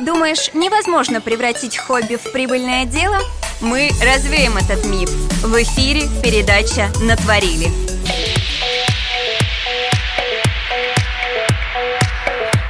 Думаешь, 0.00 0.50
невозможно 0.54 1.20
превратить 1.20 1.78
хобби 1.78 2.16
в 2.16 2.32
прибыльное 2.32 2.84
дело? 2.84 3.18
Мы 3.60 3.90
развеем 4.02 4.56
этот 4.56 4.84
миф. 4.86 5.08
В 5.42 5.62
эфире 5.62 6.08
передача 6.22 6.90
«Натворили». 7.00 7.68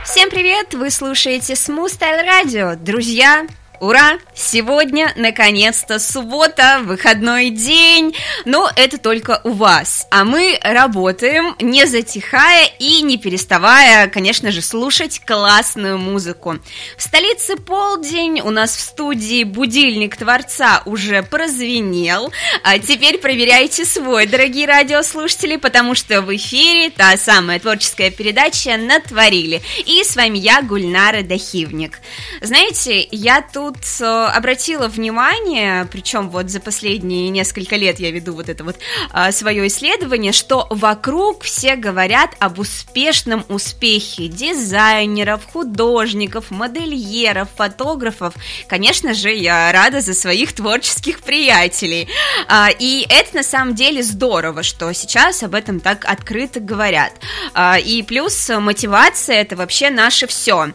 Всем 0.05 0.29
привет! 0.29 0.75
Вы 0.75 0.91
слушаете 0.91 1.55
Smooth 1.55 1.99
Style 1.99 2.27
Radio. 2.27 2.76
Друзья, 2.76 3.47
Ура! 3.81 4.19
Сегодня, 4.35 5.13
наконец-то, 5.17 5.99
суббота, 5.99 6.81
выходной 6.83 7.51
день, 7.51 8.15
но 8.45 8.71
это 8.77 8.99
только 8.99 9.40
у 9.43 9.51
вас. 9.51 10.07
А 10.11 10.25
мы 10.25 10.58
работаем, 10.63 11.57
не 11.61 11.85
затихая 11.85 12.69
и 12.79 13.03
не 13.03 13.19
переставая, 13.19 14.07
конечно 14.08 14.53
же, 14.53 14.63
слушать 14.63 15.21
классную 15.26 15.99
музыку. 15.99 16.59
В 16.97 17.02
столице 17.02 17.57
полдень, 17.57 18.41
у 18.43 18.51
нас 18.51 18.77
в 18.77 18.81
студии 18.81 19.43
будильник 19.43 20.17
Творца 20.17 20.83
уже 20.87 21.23
прозвенел, 21.23 22.33
а 22.62 22.79
теперь 22.79 23.19
проверяйте 23.19 23.84
свой, 23.84 24.27
дорогие 24.27 24.67
радиослушатели, 24.67 25.56
потому 25.56 25.97
что 25.97 26.23
в 26.23 26.34
эфире 26.37 26.91
та 26.91 27.17
самая 27.17 27.59
творческая 27.59 28.11
передача 28.11 28.77
«Натворили». 28.77 29.62
И 29.84 30.05
с 30.05 30.15
вами 30.15 30.39
я, 30.39 30.62
Гульнара 30.62 31.23
Дахивник. 31.23 31.98
Знаете, 32.41 33.06
я 33.11 33.43
тут 33.43 33.64
тут 33.65 33.79
э, 34.01 34.05
обратила 34.05 34.89
внимание, 34.89 35.89
причем 35.91 36.29
вот 36.29 36.51
за 36.51 36.61
последние 36.61 37.31
несколько 37.31 37.77
лет 37.77 37.99
я 37.99 38.11
веду 38.11 38.35
вот 38.35 38.51
это 38.51 38.63
вот 38.63 38.77
э, 39.13 39.33
свое 39.33 39.67
исследование, 39.69 40.33
что 40.33 40.67
вокруг 40.69 41.45
все 41.45 41.77
говорят 41.77 42.33
об 42.41 42.59
успешном 42.59 43.45
успехе 43.49 44.29
дизайнеров, 44.29 45.47
художников, 45.51 46.51
модельеров, 46.51 47.49
фотографов. 47.57 48.35
Конечно 48.67 49.15
же, 49.15 49.33
я 49.33 49.73
рада 49.73 50.03
за 50.03 50.12
своих 50.12 50.53
творческих 50.53 51.21
приятелей. 51.21 52.09
А, 52.49 52.69
и 52.78 53.06
это 53.09 53.37
на 53.37 53.43
самом 53.43 53.75
деле 53.75 54.03
здорово, 54.03 54.62
что 54.62 54.93
сейчас 54.93 55.43
об 55.43 55.55
этом 55.55 55.81
так 55.81 56.05
открыто 56.05 56.61
говорят. 56.61 57.12
А, 57.55 57.78
и 57.78 58.03
плюс 58.03 58.51
мотивация 58.51 59.37
это 59.37 59.56
вообще 59.56 59.89
наше 59.89 60.27
все. 60.27 60.73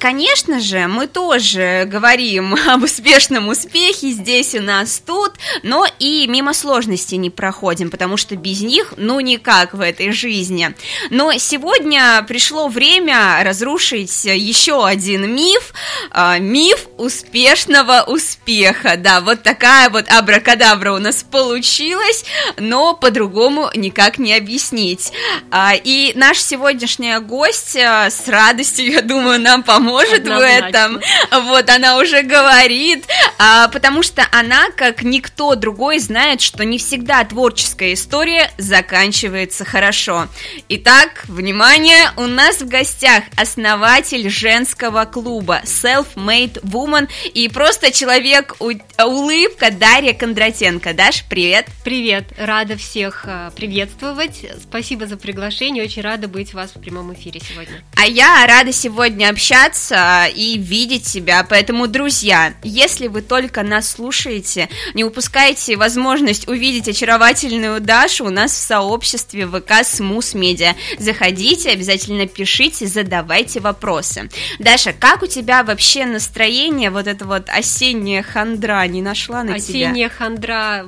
Конечно 0.00 0.58
же, 0.58 0.88
мы 0.88 1.06
тоже 1.06 1.84
говорим 1.86 2.15
говорим 2.16 2.56
об 2.68 2.82
успешном 2.82 3.48
успехе 3.48 4.10
здесь 4.10 4.54
у 4.54 4.62
нас 4.62 5.02
тут, 5.04 5.32
но 5.62 5.86
и 5.98 6.26
мимо 6.26 6.54
сложностей 6.54 7.18
не 7.18 7.28
проходим, 7.28 7.90
потому 7.90 8.16
что 8.16 8.36
без 8.36 8.62
них 8.62 8.94
ну 8.96 9.20
никак 9.20 9.74
в 9.74 9.80
этой 9.80 10.12
жизни. 10.12 10.74
Но 11.10 11.32
сегодня 11.34 12.24
пришло 12.26 12.68
время 12.68 13.42
разрушить 13.42 14.24
еще 14.24 14.86
один 14.86 15.30
миф, 15.34 15.74
э, 16.12 16.38
миф 16.40 16.86
успешного 16.96 18.04
успеха. 18.06 18.96
Да, 18.96 19.20
вот 19.20 19.42
такая 19.42 19.90
вот 19.90 20.08
абракадабра 20.08 20.92
у 20.92 20.98
нас 20.98 21.22
получилась, 21.22 22.24
но 22.56 22.94
по-другому 22.94 23.70
никак 23.74 24.18
не 24.18 24.34
объяснить. 24.34 25.12
А, 25.50 25.74
и 25.74 26.12
наш 26.14 26.40
сегодняшняя 26.40 27.20
гостья 27.20 28.08
с 28.10 28.26
радостью, 28.28 28.90
я 28.90 29.02
думаю, 29.02 29.38
нам 29.38 29.62
поможет 29.62 30.20
Однозначно. 30.20 30.38
в 30.38 30.68
этом. 30.68 31.00
Вот 31.46 31.68
она 31.68 31.98
уже 31.98 32.05
уже 32.06 32.22
говорит, 32.22 33.04
а, 33.38 33.68
потому 33.68 34.02
что 34.02 34.26
она, 34.30 34.70
как 34.76 35.02
никто 35.02 35.56
другой, 35.56 35.98
знает, 35.98 36.40
что 36.40 36.64
не 36.64 36.78
всегда 36.78 37.24
творческая 37.24 37.94
история 37.94 38.50
заканчивается 38.58 39.64
хорошо. 39.64 40.28
Итак, 40.68 41.24
внимание, 41.26 42.10
у 42.16 42.26
нас 42.26 42.58
в 42.58 42.68
гостях 42.68 43.24
основатель 43.36 44.30
женского 44.30 45.04
клуба 45.04 45.62
Self-Made 45.64 46.62
Woman 46.62 47.08
и 47.34 47.48
просто 47.48 47.90
человек 47.90 48.56
улыбка 48.60 49.70
Дарья 49.72 50.12
Кондратенко. 50.12 50.94
Даш, 50.94 51.24
привет! 51.28 51.66
Привет, 51.82 52.32
рада 52.38 52.76
всех 52.76 53.24
а, 53.26 53.50
приветствовать. 53.50 54.46
Спасибо 54.62 55.06
за 55.06 55.16
приглашение, 55.16 55.82
очень 55.82 56.02
рада 56.02 56.28
быть 56.28 56.54
у 56.54 56.58
вас 56.58 56.70
в 56.74 56.80
прямом 56.80 57.12
эфире 57.14 57.40
сегодня. 57.40 57.82
А 57.96 58.06
я 58.06 58.46
рада 58.46 58.72
сегодня 58.72 59.28
общаться 59.28 60.26
и 60.32 60.56
видеть 60.56 61.04
тебя, 61.04 61.44
поэтому, 61.48 61.88
друзья, 61.96 62.52
если 62.62 63.06
вы 63.06 63.22
только 63.22 63.62
нас 63.62 63.92
слушаете, 63.92 64.68
не 64.92 65.02
упускайте 65.02 65.78
возможность 65.78 66.46
увидеть 66.46 66.88
очаровательную 66.88 67.80
Дашу 67.80 68.26
у 68.26 68.30
нас 68.30 68.52
в 68.52 68.60
сообществе 68.60 69.46
ВК 69.46 69.82
Смус 69.82 70.34
Медиа. 70.34 70.74
Заходите, 70.98 71.70
обязательно 71.70 72.26
пишите, 72.26 72.86
задавайте 72.86 73.60
вопросы. 73.60 74.28
Даша, 74.58 74.92
как 74.92 75.22
у 75.22 75.26
тебя 75.26 75.64
вообще 75.64 76.04
настроение, 76.04 76.90
вот 76.90 77.06
это 77.06 77.24
вот 77.24 77.48
осенняя 77.48 78.22
хандра 78.22 78.86
не 78.86 79.00
нашла 79.00 79.42
на 79.42 79.54
Осенняя 79.54 79.60
тебя? 79.62 79.88
Осенняя 79.88 80.08
хандра 80.10 80.86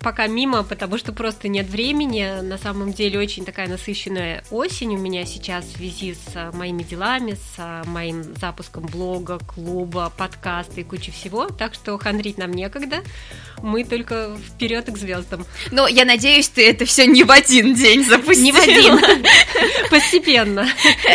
пока 0.00 0.26
мимо, 0.26 0.62
потому 0.62 0.96
что 0.96 1.12
просто 1.12 1.48
нет 1.48 1.68
времени. 1.68 2.40
На 2.40 2.56
самом 2.56 2.94
деле 2.94 3.18
очень 3.18 3.44
такая 3.44 3.68
насыщенная 3.68 4.42
осень 4.50 4.96
у 4.96 4.98
меня 4.98 5.26
сейчас 5.26 5.66
в 5.66 5.76
связи 5.76 6.14
с 6.14 6.50
моими 6.54 6.82
делами, 6.82 7.36
с 7.56 7.84
моим 7.86 8.22
запуском 8.40 8.86
блога, 8.86 9.38
клуба, 9.38 10.10
подкаста 10.16 10.45
подкасты 10.46 10.82
и 10.82 10.84
куча 10.84 11.10
всего, 11.10 11.46
так 11.46 11.74
что 11.74 11.98
хандрить 11.98 12.38
нам 12.38 12.52
некогда. 12.52 13.02
Мы 13.62 13.84
только 13.84 14.36
вперед 14.48 14.86
к 14.86 14.96
звездам. 14.96 15.44
Но 15.70 15.88
я 15.88 16.04
надеюсь, 16.04 16.48
ты 16.48 16.68
это 16.68 16.84
все 16.84 17.06
не 17.06 17.24
в 17.24 17.30
один 17.30 17.74
день 17.74 18.04
запустила. 18.04 18.44
Не 18.44 18.52
в 18.52 18.58
один. 18.58 19.00
Постепенно. 19.90 20.68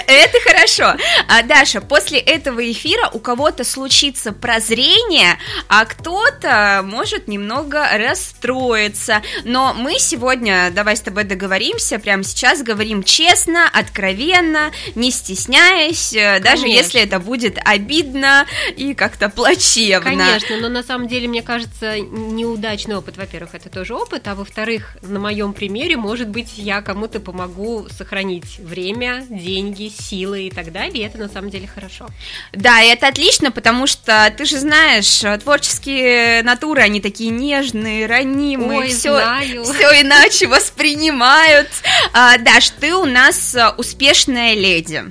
Это 0.08 0.38
хорошо. 0.44 0.96
А, 1.28 1.44
Даша, 1.44 1.82
после 1.82 2.20
этого 2.20 2.60
эфира 2.70 3.10
у 3.14 3.20
кого-то 3.20 3.64
случится 3.64 4.32
прозрение, 4.32 5.38
а 5.68 5.86
кто-то 5.86 6.82
может 6.84 7.28
немного 7.28 7.88
расстроиться. 7.98 9.22
Но 9.44 9.74
мы 9.74 10.00
сегодня, 10.00 10.72
давай 10.72 10.98
с 10.98 11.02
тобой 11.02 11.24
договоримся, 11.24 12.00
прямо 12.00 12.24
сейчас 12.24 12.64
говорим 12.64 13.04
честно, 13.04 13.70
откровенно, 13.72 14.72
не 14.96 15.12
стесняясь, 15.12 16.14
э, 16.14 16.40
даже 16.40 16.64
Конечно. 16.64 16.84
если 16.84 17.02
это 17.02 17.20
будет 17.20 17.60
обидно 17.64 18.48
и 18.76 18.94
как-то 18.94 19.21
плачевно. 19.30 20.10
Конечно, 20.10 20.58
но 20.58 20.70
на 20.70 20.84
самом 20.84 21.08
деле, 21.08 21.28
мне 21.28 21.42
кажется, 21.42 22.00
неудачный 22.00 22.96
опыт, 22.96 23.18
во-первых, 23.18 23.56
это 23.56 23.70
тоже 23.70 23.94
опыт, 23.94 24.28
а 24.28 24.36
во-вторых, 24.36 24.98
на 25.02 25.20
моем 25.20 25.54
примере, 25.54 25.98
может 25.98 26.28
быть, 26.28 26.58
я 26.58 26.82
кому-то 26.82 27.20
помогу 27.20 27.88
сохранить 27.96 28.60
время, 28.60 29.26
деньги, 29.30 29.90
силы 29.90 30.48
и 30.48 30.52
так 30.52 30.72
далее, 30.72 31.04
и 31.04 31.08
это 31.08 31.18
на 31.18 31.30
самом 31.30 31.50
деле 31.50 31.68
хорошо. 31.68 32.08
Да, 32.54 32.82
и 32.82 32.88
это 32.88 33.08
отлично, 33.08 33.52
потому 33.52 33.88
что 33.88 34.34
ты 34.36 34.46
же 34.46 34.58
знаешь, 34.60 35.24
творческие 35.42 36.44
натуры, 36.44 36.82
они 36.82 37.02
такие 37.02 37.30
нежные, 37.30 38.06
ранимые, 38.06 38.90
все, 38.90 39.20
все 39.64 40.02
иначе 40.02 40.48
воспринимают. 40.48 41.70
А, 42.14 42.38
Даш, 42.38 42.70
ты 42.72 42.96
у 42.96 43.06
нас 43.06 43.56
успешная 43.78 44.54
леди. 44.54 45.04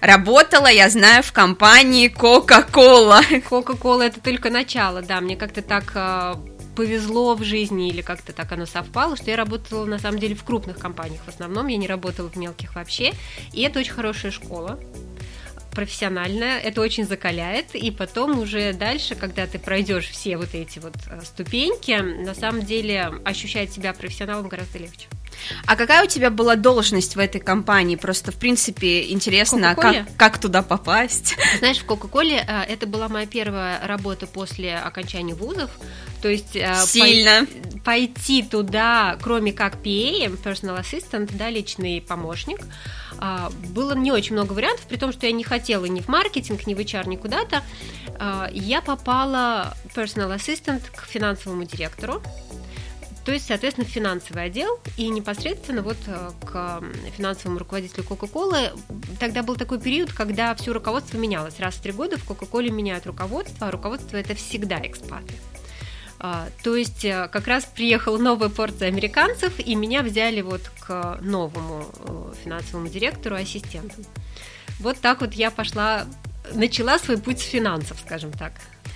Работала, 0.00 0.66
я 0.70 0.88
знаю, 0.90 1.22
в 1.22 1.32
компании 1.32 2.08
Coca-Cola. 2.08 3.22
Coca-Cola 3.48 4.04
это 4.04 4.20
только 4.20 4.50
начало, 4.50 5.02
да, 5.02 5.20
мне 5.20 5.36
как-то 5.36 5.62
так 5.62 5.92
а, 5.94 6.40
повезло 6.74 7.34
в 7.34 7.42
жизни 7.42 7.88
или 7.88 8.02
как-то 8.02 8.32
так 8.32 8.50
оно 8.52 8.66
совпало, 8.66 9.16
что 9.16 9.30
я 9.30 9.36
работала 9.36 9.84
на 9.84 9.98
самом 9.98 10.18
деле 10.18 10.34
в 10.34 10.44
крупных 10.44 10.78
компаниях 10.78 11.22
в 11.24 11.28
основном, 11.28 11.66
я 11.68 11.76
не 11.76 11.86
работала 11.86 12.28
в 12.28 12.36
мелких 12.36 12.74
вообще, 12.74 13.12
и 13.52 13.62
это 13.62 13.78
очень 13.78 13.92
хорошая 13.92 14.32
школа 14.32 14.78
профессиональная, 15.74 16.58
это 16.60 16.80
очень 16.80 17.04
закаляет, 17.04 17.74
и 17.74 17.90
потом 17.90 18.38
уже 18.38 18.72
дальше, 18.72 19.14
когда 19.14 19.46
ты 19.46 19.58
пройдешь 19.58 20.08
все 20.08 20.36
вот 20.36 20.54
эти 20.54 20.78
вот 20.78 20.94
э, 21.10 21.20
ступеньки, 21.24 22.00
на 22.00 22.34
самом 22.34 22.62
деле 22.62 23.12
ощущать 23.24 23.72
себя 23.72 23.92
профессионалом 23.92 24.48
гораздо 24.48 24.78
легче. 24.78 25.08
А 25.66 25.76
какая 25.76 26.04
у 26.04 26.06
тебя 26.06 26.30
была 26.30 26.56
должность 26.56 27.16
в 27.16 27.18
этой 27.18 27.40
компании? 27.40 27.96
Просто, 27.96 28.32
в 28.32 28.36
принципе, 28.36 29.10
интересно, 29.10 29.74
как, 29.74 30.06
как 30.16 30.38
туда 30.38 30.62
попасть? 30.62 31.36
Знаешь, 31.58 31.78
в 31.78 31.84
Кока-Коле 31.84 32.44
э, 32.46 32.62
это 32.62 32.86
была 32.86 33.08
моя 33.08 33.26
первая 33.26 33.80
работа 33.86 34.26
после 34.26 34.76
окончания 34.76 35.34
вузов. 35.34 35.70
То 36.22 36.28
есть 36.28 36.56
э, 36.56 36.74
Сильно. 36.86 37.46
Пой, 37.46 37.80
пойти 37.84 38.42
туда, 38.42 39.18
кроме 39.22 39.52
как 39.52 39.76
PA, 39.76 40.42
personal 40.42 40.80
assistant, 40.80 41.30
да, 41.36 41.50
личный 41.50 42.00
помощник, 42.00 42.60
а, 43.18 43.50
было 43.70 43.94
не 43.94 44.10
очень 44.10 44.34
много 44.34 44.52
вариантов, 44.52 44.86
при 44.86 44.96
том, 44.96 45.12
что 45.12 45.26
я 45.26 45.32
не 45.32 45.44
хотела 45.44 45.84
ни 45.84 46.00
в 46.00 46.08
маркетинг, 46.08 46.66
ни 46.66 46.74
в 46.74 46.78
HR, 46.78 47.08
ни 47.08 47.16
куда-то. 47.16 47.62
А, 48.18 48.48
я 48.52 48.80
попала 48.80 49.76
personal 49.94 50.34
assistant 50.34 50.82
к 50.94 51.06
финансовому 51.06 51.64
директору, 51.64 52.22
то 53.24 53.32
есть, 53.32 53.46
соответственно, 53.46 53.86
финансовый 53.86 54.44
отдел 54.44 54.78
и 54.96 55.08
непосредственно 55.08 55.82
вот 55.82 55.96
э, 56.06 56.30
к 56.44 56.82
финансовому 57.16 57.58
руководителю 57.58 58.04
Кока-Колы. 58.04 58.72
Тогда 59.18 59.42
был 59.42 59.56
такой 59.56 59.80
период, 59.80 60.12
когда 60.12 60.54
все 60.54 60.72
руководство 60.72 61.16
менялось. 61.16 61.58
Раз 61.58 61.74
в 61.74 61.80
три 61.80 61.92
года 61.92 62.18
в 62.18 62.24
Кока-Коле 62.24 62.70
меняют 62.70 63.06
руководство, 63.06 63.68
а 63.68 63.70
руководство 63.70 64.18
это 64.18 64.34
всегда 64.34 64.78
экспаты. 64.86 65.34
А, 66.18 66.48
то 66.62 66.76
есть 66.76 67.04
э, 67.04 67.28
как 67.32 67.46
раз 67.46 67.64
приехала 67.64 68.18
новая 68.18 68.50
порция 68.50 68.88
американцев, 68.88 69.58
и 69.58 69.74
меня 69.74 70.02
взяли 70.02 70.42
вот 70.42 70.70
к 70.80 71.18
новому 71.22 71.86
э, 71.98 72.32
финансовому 72.44 72.88
директору, 72.88 73.36
ассистенту. 73.36 74.02
Вот 74.80 74.98
так 75.00 75.22
вот 75.22 75.32
я 75.32 75.50
пошла 75.50 76.06
начала 76.52 76.98
свой 76.98 77.18
путь 77.18 77.40
с 77.40 77.44
финансов, 77.44 77.98
скажем 78.04 78.32
так. 78.32 78.52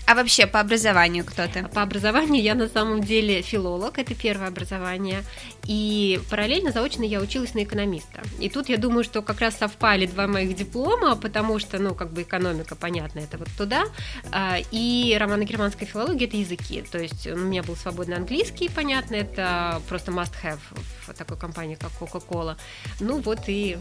А 0.09 0.15
вообще 0.15 0.47
по 0.47 0.61
образованию 0.61 1.23
кто 1.23 1.47
ты? 1.49 1.65
По 1.65 1.83
образованию 1.83 2.43
я 2.43 2.55
на 2.55 2.67
самом 2.67 3.03
деле 3.03 3.43
филолог, 3.43 3.99
это 3.99 4.15
первое 4.15 4.49
образование. 4.49 5.23
И 5.67 6.19
параллельно 6.31 6.73
заочно 6.73 7.03
я 7.03 7.21
училась 7.21 7.53
на 7.53 7.63
экономиста. 7.63 8.23
И 8.41 8.49
тут 8.49 8.71
я 8.71 8.79
думаю, 8.79 9.05
что 9.05 9.21
как 9.21 9.41
раз 9.41 9.59
совпали 9.59 10.07
два 10.07 10.27
моих 10.27 10.57
диплома, 10.57 11.15
потому 11.15 11.59
что, 11.59 11.79
ну, 11.79 11.95
как 11.95 12.11
бы 12.11 12.23
экономика, 12.23 12.75
понятно, 12.75 13.19
это 13.19 13.37
вот 13.37 13.49
туда. 13.59 13.85
А, 14.33 14.57
и 14.71 15.15
романо-германская 15.21 15.87
филология– 15.87 16.27
это 16.29 16.39
языки. 16.39 16.83
То 16.91 16.97
есть 16.97 17.27
у 17.27 17.37
меня 17.37 17.63
был 17.63 17.77
свободный 17.77 18.17
английский, 18.17 18.71
понятно, 18.71 19.15
это 19.15 19.83
просто 19.91 20.11
must-have 20.11 20.61
в 21.07 21.13
такой 21.13 21.37
компании, 21.37 21.75
как 21.75 21.91
Coca-Cola. 22.01 22.57
Ну 22.99 23.21
вот 23.21 23.41
и 23.49 23.77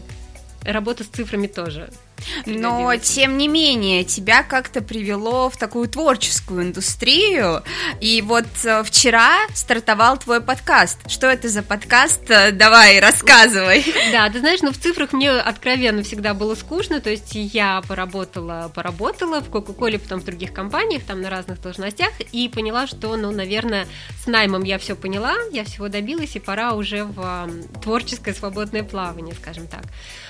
работа 0.62 1.04
с 1.04 1.06
цифрами 1.06 1.46
тоже 1.46 1.88
но, 2.46 2.96
тем 2.96 3.38
не 3.38 3.48
менее, 3.48 4.04
тебя 4.04 4.42
как-то 4.42 4.80
привело 4.80 5.50
в 5.50 5.56
такую 5.56 5.88
творческую 5.88 6.62
индустрию. 6.62 7.62
И 8.00 8.22
вот 8.22 8.46
э, 8.64 8.82
вчера 8.84 9.36
стартовал 9.54 10.18
твой 10.18 10.40
подкаст. 10.40 10.98
Что 11.08 11.26
это 11.26 11.48
за 11.48 11.62
подкаст? 11.62 12.30
Э, 12.30 12.52
давай, 12.52 13.00
рассказывай. 13.00 13.84
Да, 14.12 14.30
ты 14.30 14.40
знаешь, 14.40 14.62
ну 14.62 14.72
в 14.72 14.78
цифрах 14.78 15.12
мне 15.12 15.30
откровенно 15.30 16.02
всегда 16.02 16.32
было 16.32 16.54
скучно. 16.54 17.00
То 17.00 17.10
есть 17.10 17.34
я 17.34 17.82
поработала, 17.86 18.70
поработала 18.74 19.40
в 19.40 19.50
Кока-Коле, 19.50 19.98
потом 19.98 20.20
в 20.20 20.24
других 20.24 20.52
компаниях, 20.52 21.02
там 21.04 21.20
на 21.20 21.30
разных 21.30 21.60
должностях, 21.60 22.12
и 22.32 22.48
поняла, 22.48 22.86
что, 22.86 23.16
ну, 23.16 23.30
наверное, 23.30 23.86
с 24.22 24.26
наймом 24.26 24.64
я 24.64 24.78
все 24.78 24.96
поняла, 24.96 25.34
я 25.52 25.64
всего 25.64 25.88
добилась, 25.88 26.36
и 26.36 26.40
пора 26.40 26.72
уже 26.72 27.04
в 27.04 27.50
творческое 27.82 28.34
свободное 28.34 28.82
плавание, 28.82 29.34
скажем 29.34 29.66
так. 29.66 29.82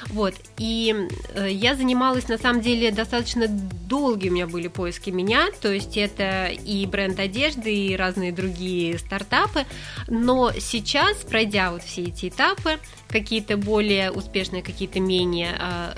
Вот. 0.08 0.34
И 0.56 0.94
э, 1.34 1.48
я 1.50 1.74
занималась, 1.78 2.28
на 2.28 2.36
самом 2.36 2.60
деле, 2.60 2.90
достаточно 2.90 3.48
долгие 3.48 4.28
у 4.28 4.32
меня 4.32 4.46
были 4.46 4.68
поиски 4.68 5.10
меня, 5.10 5.48
то 5.60 5.72
есть 5.72 5.96
это 5.96 6.48
и 6.48 6.84
бренд 6.84 7.18
одежды, 7.18 7.74
и 7.74 7.96
разные 7.96 8.32
другие 8.32 8.98
стартапы, 8.98 9.64
но 10.08 10.52
сейчас, 10.58 11.16
пройдя 11.18 11.70
вот 11.72 11.82
все 11.82 12.02
эти 12.02 12.28
этапы, 12.28 12.78
какие-то 13.08 13.56
более 13.56 14.10
успешные, 14.10 14.62
какие-то 14.62 15.00
менее, 15.00 15.56
а, 15.58 15.94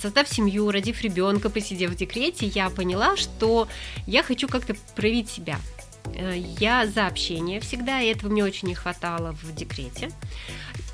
создав 0.00 0.28
семью, 0.28 0.70
родив 0.70 1.02
ребенка, 1.02 1.50
посидев 1.50 1.90
в 1.90 1.96
декрете, 1.96 2.46
я 2.46 2.70
поняла, 2.70 3.16
что 3.16 3.68
я 4.06 4.22
хочу 4.22 4.48
как-то 4.48 4.74
проявить 4.94 5.28
себя. 5.28 5.58
Э, 6.14 6.34
я 6.58 6.86
за 6.86 7.06
общение 7.06 7.60
всегда, 7.60 8.00
и 8.00 8.08
этого 8.08 8.30
мне 8.30 8.44
очень 8.44 8.68
не 8.68 8.74
хватало 8.74 9.32
в 9.42 9.54
декрете. 9.54 10.10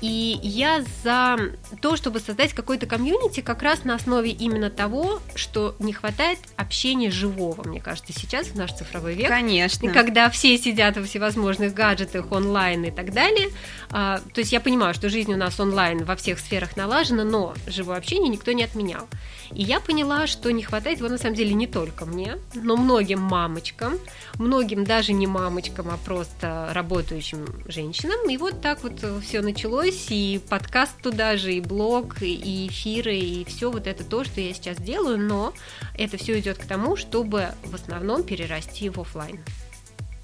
И 0.01 0.39
я 0.41 0.83
за 1.03 1.37
то, 1.81 1.95
чтобы 1.95 2.19
создать 2.19 2.53
какой-то 2.53 2.87
комьюнити 2.87 3.41
как 3.41 3.61
раз 3.61 3.83
на 3.83 3.95
основе 3.95 4.31
именно 4.31 4.69
того, 4.69 5.19
что 5.35 5.75
не 5.79 5.93
хватает 5.93 6.39
общения 6.55 7.11
живого, 7.11 7.67
мне 7.67 7.79
кажется, 7.79 8.11
сейчас 8.11 8.47
в 8.47 8.55
наш 8.55 8.73
цифровой 8.73 9.13
век. 9.13 9.27
Конечно. 9.27 9.85
И 9.85 9.89
когда 9.89 10.29
все 10.29 10.57
сидят 10.57 10.97
во 10.97 11.03
всевозможных 11.03 11.73
гаджетах, 11.73 12.31
онлайн 12.31 12.85
и 12.85 12.91
так 12.91 13.13
далее. 13.13 13.49
А, 13.91 14.19
то 14.33 14.39
есть 14.39 14.51
я 14.51 14.59
понимаю, 14.59 14.93
что 14.93 15.09
жизнь 15.09 15.33
у 15.33 15.37
нас 15.37 15.59
онлайн 15.59 16.03
во 16.03 16.15
всех 16.15 16.39
сферах 16.39 16.75
налажена, 16.75 17.23
но 17.23 17.53
живое 17.67 17.97
общение 17.97 18.29
никто 18.29 18.51
не 18.53 18.63
отменял. 18.63 19.07
И 19.53 19.63
я 19.63 19.79
поняла, 19.79 20.27
что 20.27 20.51
не 20.51 20.63
хватает 20.63 20.99
его 20.99 21.09
на 21.09 21.17
самом 21.17 21.35
деле 21.35 21.53
не 21.53 21.67
только 21.67 22.05
мне, 22.05 22.37
но 22.53 22.77
многим 22.77 23.21
мамочкам, 23.21 23.99
многим 24.35 24.83
даже 24.83 25.13
не 25.13 25.27
мамочкам, 25.27 25.89
а 25.89 25.97
просто 25.97 26.69
работающим 26.71 27.45
женщинам. 27.67 28.29
И 28.29 28.37
вот 28.37 28.61
так 28.61 28.83
вот 28.83 29.03
все 29.23 29.41
началось, 29.41 30.07
и 30.09 30.41
подкаст 30.49 30.93
туда 31.01 31.37
же, 31.37 31.53
и 31.53 31.61
блог, 31.61 32.21
и 32.21 32.67
эфиры, 32.67 33.17
и 33.17 33.45
все 33.45 33.71
вот 33.71 33.87
это 33.87 34.03
то, 34.03 34.23
что 34.23 34.41
я 34.41 34.53
сейчас 34.53 34.77
делаю, 34.77 35.17
но 35.17 35.53
это 35.97 36.17
все 36.17 36.39
идет 36.39 36.57
к 36.57 36.65
тому, 36.65 36.95
чтобы 36.95 37.49
в 37.63 37.75
основном 37.75 38.23
перерасти 38.23 38.89
в 38.89 38.99
офлайн. 38.99 39.39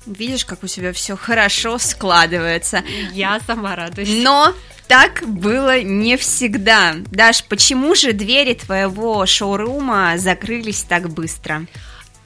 Видишь, 0.06 0.46
как 0.46 0.64
у 0.64 0.68
тебя 0.68 0.94
все 0.94 1.18
хорошо 1.18 1.78
складывается. 1.78 2.82
Я 3.12 3.42
сама 3.42 3.76
радуюсь. 3.76 4.24
Но 4.24 4.54
так 4.88 5.24
было 5.28 5.82
не 5.82 6.18
всегда. 6.18 6.96
Даш, 7.12 7.44
почему 7.44 7.96
же 7.96 8.14
двери 8.14 8.54
твоего 8.54 9.26
шоурума 9.26 10.18
закрылись 10.18 10.84
так 10.84 11.10
быстро? 11.10 11.66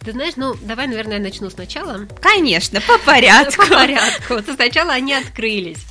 Ты 0.04 0.14
знаешь, 0.14 0.34
ну, 0.36 0.56
давай, 0.62 0.88
наверное, 0.88 1.18
я 1.18 1.24
начну 1.24 1.50
сначала. 1.50 2.08
Конечно, 2.22 2.82
по 2.82 2.98
порядку. 3.06 3.64
По 3.64 3.76
порядку. 3.76 4.34
Вот 4.36 4.46
сначала 4.46 4.94
они 4.94 5.14
открылись. 5.14 5.86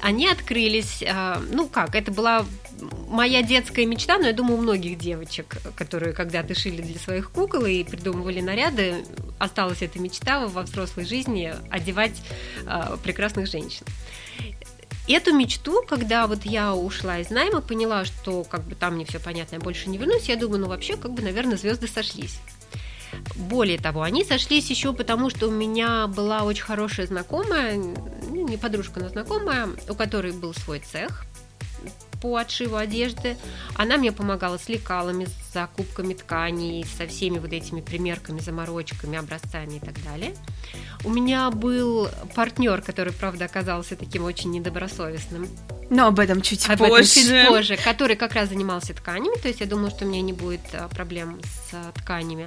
Они 0.00 0.26
открылись, 0.26 1.02
а, 1.06 1.40
ну 1.50 1.68
как, 1.68 1.94
это 1.94 2.10
была 2.10 2.44
моя 3.08 3.42
детская 3.42 3.86
мечта, 3.86 4.18
но 4.18 4.26
я 4.26 4.32
думаю, 4.32 4.58
у 4.58 4.60
многих 4.62 4.98
девочек, 4.98 5.58
которые 5.76 6.12
когда-то 6.12 6.54
шили 6.54 6.82
для 6.82 6.98
своих 6.98 7.30
кукол 7.30 7.66
и 7.66 7.84
придумывали 7.84 8.40
наряды, 8.40 9.04
осталась 9.38 9.82
эта 9.82 10.00
мечта 10.00 10.46
во 10.48 10.62
взрослой 10.62 11.04
жизни 11.04 11.54
одевать 11.70 12.22
э, 12.66 12.96
прекрасных 13.04 13.46
женщин 13.46 13.86
эту 15.08 15.34
мечту, 15.34 15.82
когда 15.88 16.26
вот 16.26 16.44
я 16.44 16.74
ушла 16.74 17.18
из 17.18 17.30
найма, 17.30 17.60
поняла, 17.60 18.04
что 18.04 18.44
как 18.44 18.62
бы 18.62 18.74
там 18.74 18.94
мне 18.94 19.04
все 19.04 19.18
понятно, 19.18 19.56
я 19.56 19.60
больше 19.60 19.88
не 19.88 19.98
вернусь, 19.98 20.28
я 20.28 20.36
думаю, 20.36 20.60
ну 20.60 20.68
вообще, 20.68 20.96
как 20.96 21.12
бы, 21.12 21.22
наверное, 21.22 21.56
звезды 21.56 21.88
сошлись. 21.88 22.38
Более 23.36 23.78
того, 23.78 24.02
они 24.02 24.24
сошлись 24.24 24.70
еще 24.70 24.92
потому, 24.92 25.28
что 25.28 25.48
у 25.48 25.50
меня 25.50 26.06
была 26.06 26.42
очень 26.44 26.64
хорошая 26.64 27.06
знакомая, 27.06 27.76
ну, 27.76 28.48
не 28.48 28.56
подружка, 28.56 29.00
но 29.00 29.08
знакомая, 29.08 29.68
у 29.88 29.94
которой 29.94 30.32
был 30.32 30.54
свой 30.54 30.80
цех 30.80 31.26
по 32.22 32.36
отшиву 32.36 32.76
одежды. 32.76 33.36
Она 33.74 33.96
мне 33.96 34.12
помогала 34.12 34.56
с 34.56 34.68
лекалами, 34.68 35.26
с 35.26 35.52
закупками 35.52 36.14
тканей, 36.14 36.86
со 36.96 37.08
всеми 37.08 37.38
вот 37.38 37.52
этими 37.52 37.80
примерками, 37.80 38.38
заморочками, 38.38 39.18
образцами 39.18 39.76
и 39.76 39.80
так 39.80 40.02
далее. 40.04 40.34
У 41.04 41.10
меня 41.10 41.50
был 41.50 42.08
партнер, 42.34 42.80
который, 42.80 43.12
правда, 43.12 43.46
оказался 43.46 43.96
таким 43.96 44.24
очень 44.24 44.52
недобросовестным. 44.52 45.48
Но 45.90 46.06
об 46.06 46.20
этом 46.20 46.40
чуть 46.40 46.70
об 46.70 46.78
позже. 46.78 47.20
Этом 47.20 47.40
чуть 47.40 47.48
позже, 47.48 47.76
который 47.76 48.16
как 48.16 48.32
раз 48.34 48.48
занимался 48.48 48.94
тканями, 48.94 49.36
то 49.36 49.48
есть 49.48 49.60
я 49.60 49.66
думала, 49.66 49.90
что 49.90 50.06
у 50.06 50.08
меня 50.08 50.22
не 50.22 50.32
будет 50.32 50.62
а, 50.72 50.88
проблем 50.88 51.40
с 51.42 51.74
а, 51.74 51.92
тканями. 51.92 52.46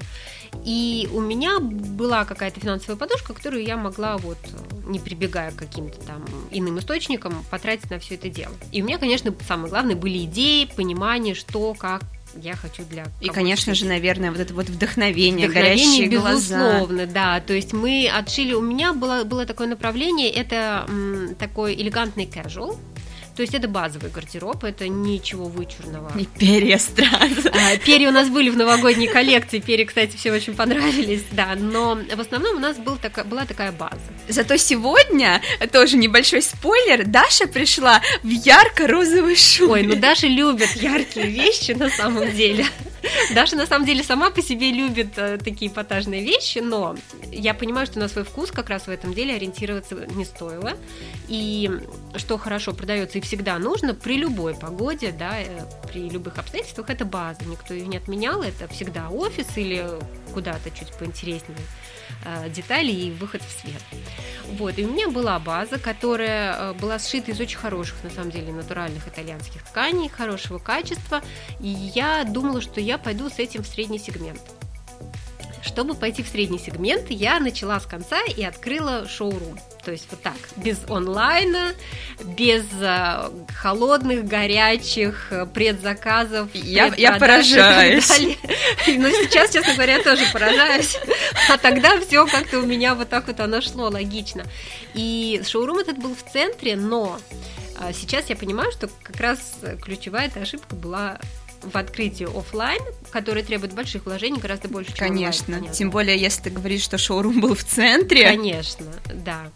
И 0.63 1.09
у 1.13 1.19
меня 1.19 1.59
была 1.59 2.25
какая-то 2.25 2.59
финансовая 2.59 2.97
подушка, 2.97 3.33
которую 3.33 3.63
я 3.63 3.77
могла, 3.77 4.17
вот, 4.17 4.37
не 4.85 4.99
прибегая 4.99 5.51
к 5.51 5.55
каким-то 5.55 5.99
там 6.01 6.25
иным 6.51 6.79
источникам, 6.79 7.43
потратить 7.49 7.89
на 7.89 7.99
все 7.99 8.15
это 8.15 8.29
дело. 8.29 8.53
И 8.71 8.81
у 8.81 8.85
меня, 8.85 8.97
конечно, 8.97 9.33
самое 9.47 9.69
главное, 9.69 9.95
были 9.95 10.25
идеи, 10.25 10.69
понимание, 10.75 11.35
что, 11.35 11.73
как, 11.73 12.03
я 12.41 12.55
хочу 12.55 12.83
для 12.89 13.05
И, 13.21 13.29
конечно 13.29 13.73
же, 13.73 13.85
наверное, 13.85 14.31
вот 14.31 14.39
это 14.39 14.53
вот 14.53 14.67
вдохновение, 14.67 15.47
вдохновение 15.47 15.85
горящие 15.85 16.09
безусловно, 16.09 17.05
глаза. 17.05 17.11
да. 17.13 17.39
То 17.39 17.53
есть 17.53 17.73
мы 17.73 18.09
отшили, 18.13 18.53
у 18.53 18.61
меня 18.61 18.93
было, 18.93 19.23
было 19.23 19.45
такое 19.45 19.67
направление, 19.67 20.29
это 20.29 20.85
м, 20.87 21.35
такой 21.35 21.75
элегантный 21.75 22.25
casual, 22.25 22.77
то 23.35 23.41
есть 23.41 23.53
это 23.53 23.67
базовый 23.67 24.09
гардероб, 24.09 24.63
это 24.63 24.87
ничего 24.87 25.45
вычурного. 25.45 26.11
И 26.17 26.25
перья 26.25 26.77
сразу. 26.77 27.49
А, 27.51 27.77
перья 27.77 28.09
у 28.09 28.11
нас 28.11 28.29
были 28.29 28.49
в 28.49 28.57
новогодней 28.57 29.07
коллекции, 29.07 29.59
перья, 29.59 29.85
кстати, 29.85 30.15
все 30.15 30.31
очень 30.31 30.55
понравились, 30.55 31.23
да, 31.31 31.55
но 31.55 31.95
в 32.15 32.19
основном 32.19 32.55
у 32.55 32.59
нас 32.59 32.77
был 32.77 32.97
така, 32.97 33.23
была 33.25 33.45
такая 33.45 33.71
база. 33.71 33.99
Зато 34.29 34.55
сегодня, 34.57 35.41
тоже 35.71 35.97
небольшой 35.97 36.41
спойлер, 36.41 37.05
Даша 37.05 37.47
пришла 37.47 38.01
в 38.23 38.29
ярко-розовый 38.29 39.35
шубе. 39.35 39.73
Ой, 39.73 39.83
ну 39.83 39.95
Даша 39.95 40.27
любит 40.27 40.71
яркие 40.75 41.27
вещи 41.27 41.71
на 41.71 41.89
самом 41.89 42.31
деле. 42.31 42.65
Даша 43.33 43.55
на 43.55 43.65
самом 43.65 43.85
деле 43.85 44.03
сама 44.03 44.29
по 44.29 44.41
себе 44.41 44.71
любит 44.71 45.17
э, 45.17 45.37
такие 45.37 45.71
эпатажные 45.71 46.23
вещи, 46.23 46.59
но 46.59 46.95
я 47.31 47.53
понимаю, 47.53 47.85
что 47.85 47.99
на 47.99 48.07
свой 48.07 48.23
вкус 48.23 48.51
как 48.51 48.69
раз 48.69 48.87
в 48.87 48.89
этом 48.89 49.13
деле 49.13 49.35
ориентироваться 49.35 49.95
не 50.15 50.25
стоило. 50.25 50.73
И 51.27 51.69
что 52.15 52.37
хорошо 52.37 52.73
продается 52.73 53.17
и 53.17 53.21
всегда 53.21 53.57
нужно 53.59 53.93
при 53.93 54.17
любой 54.17 54.55
погоде, 54.55 55.11
да, 55.17 55.39
э, 55.39 55.45
при 55.91 56.09
любых 56.09 56.37
обстоятельствах, 56.37 56.89
это 56.89 57.05
база. 57.05 57.43
Никто 57.45 57.73
ее 57.73 57.87
не 57.87 57.97
отменял, 57.97 58.41
это 58.41 58.67
всегда 58.67 59.09
офис 59.09 59.47
или 59.55 59.85
куда-то 60.33 60.69
чуть 60.71 60.91
поинтереснее 60.93 61.57
Э, 62.25 62.49
детали 62.49 62.91
и 62.91 63.11
выход 63.11 63.43
в 63.43 63.61
свет. 63.61 63.81
Вот, 64.57 64.79
и 64.79 64.85
у 64.85 64.91
меня 64.91 65.09
была 65.09 65.37
база, 65.37 65.77
которая 65.77 66.71
э, 66.71 66.73
была 66.73 66.97
сшита 66.97 67.31
из 67.31 67.39
очень 67.39 67.57
хороших, 67.57 68.03
на 68.03 68.09
самом 68.09 68.31
деле, 68.31 68.51
натуральных 68.51 69.07
итальянских 69.07 69.61
тканей, 69.63 70.09
хорошего 70.09 70.57
качества, 70.57 71.21
и 71.59 71.67
я 71.67 72.23
думала, 72.23 72.61
что 72.61 72.81
я 72.81 72.97
пойду 72.97 73.29
с 73.29 73.37
этим 73.37 73.61
в 73.61 73.67
средний 73.67 73.99
сегмент. 73.99 74.41
Чтобы 75.65 75.95
пойти 75.95 76.21
в 76.21 76.27
средний 76.27 76.59
сегмент, 76.59 77.09
я 77.09 77.39
начала 77.39 77.79
с 77.79 77.87
конца 77.87 78.21
и 78.23 78.43
открыла 78.43 79.07
шоурум. 79.07 79.59
То 79.83 79.91
есть 79.91 80.05
вот 80.11 80.21
так, 80.21 80.37
без 80.57 80.77
онлайна, 80.87 81.73
без 82.23 82.65
э, 82.79 83.29
холодных, 83.55 84.25
горячих 84.25 85.27
э, 85.31 85.47
предзаказов. 85.47 86.53
Я, 86.53 86.93
я 86.97 87.17
поражаюсь. 87.17 88.09
Но 88.87 89.09
сейчас, 89.09 89.51
честно 89.51 89.73
говоря, 89.73 90.03
тоже 90.03 90.25
поражаюсь. 90.31 90.97
А 91.49 91.57
тогда 91.57 91.99
все 91.99 92.27
как-то 92.27 92.59
у 92.59 92.65
меня 92.65 92.93
вот 92.93 93.09
так 93.09 93.27
вот 93.27 93.39
оно 93.39 93.59
шло 93.61 93.89
логично. 93.89 94.43
И 94.93 95.41
шоурум 95.47 95.79
этот 95.79 95.97
был 95.97 96.15
в 96.15 96.31
центре, 96.31 96.75
но 96.75 97.19
э, 97.79 97.91
сейчас 97.93 98.29
я 98.29 98.35
понимаю, 98.35 98.71
что 98.71 98.87
как 99.01 99.19
раз 99.19 99.55
ключевая 99.81 100.27
эта 100.27 100.41
ошибка 100.41 100.75
была 100.75 101.19
в 101.71 101.75
открытии 101.75 102.25
офлайн, 102.25 102.81
который 103.11 103.43
требует 103.43 103.73
больших 103.73 104.05
вложений, 104.05 104.39
гораздо 104.39 104.67
больше, 104.67 104.91
чем 104.91 105.07
Конечно, 105.07 105.57
онлайн, 105.57 105.73
тем 105.73 105.89
более, 105.89 106.17
если 106.17 106.43
ты 106.43 106.49
говоришь, 106.49 106.81
что 106.81 106.97
шоурум 106.97 107.41
был 107.41 107.55
в 107.55 107.63
центре. 107.63 108.23
Конечно, 108.23 108.87
да. 109.13 109.51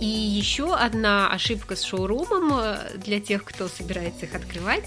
И 0.00 0.06
еще 0.06 0.74
одна 0.74 1.30
ошибка 1.30 1.76
с 1.76 1.82
шоурумом 1.82 2.52
э, 2.58 2.98
для 2.98 3.20
тех, 3.20 3.44
кто 3.44 3.68
собирается 3.68 4.26
их 4.26 4.34
открывать. 4.34 4.84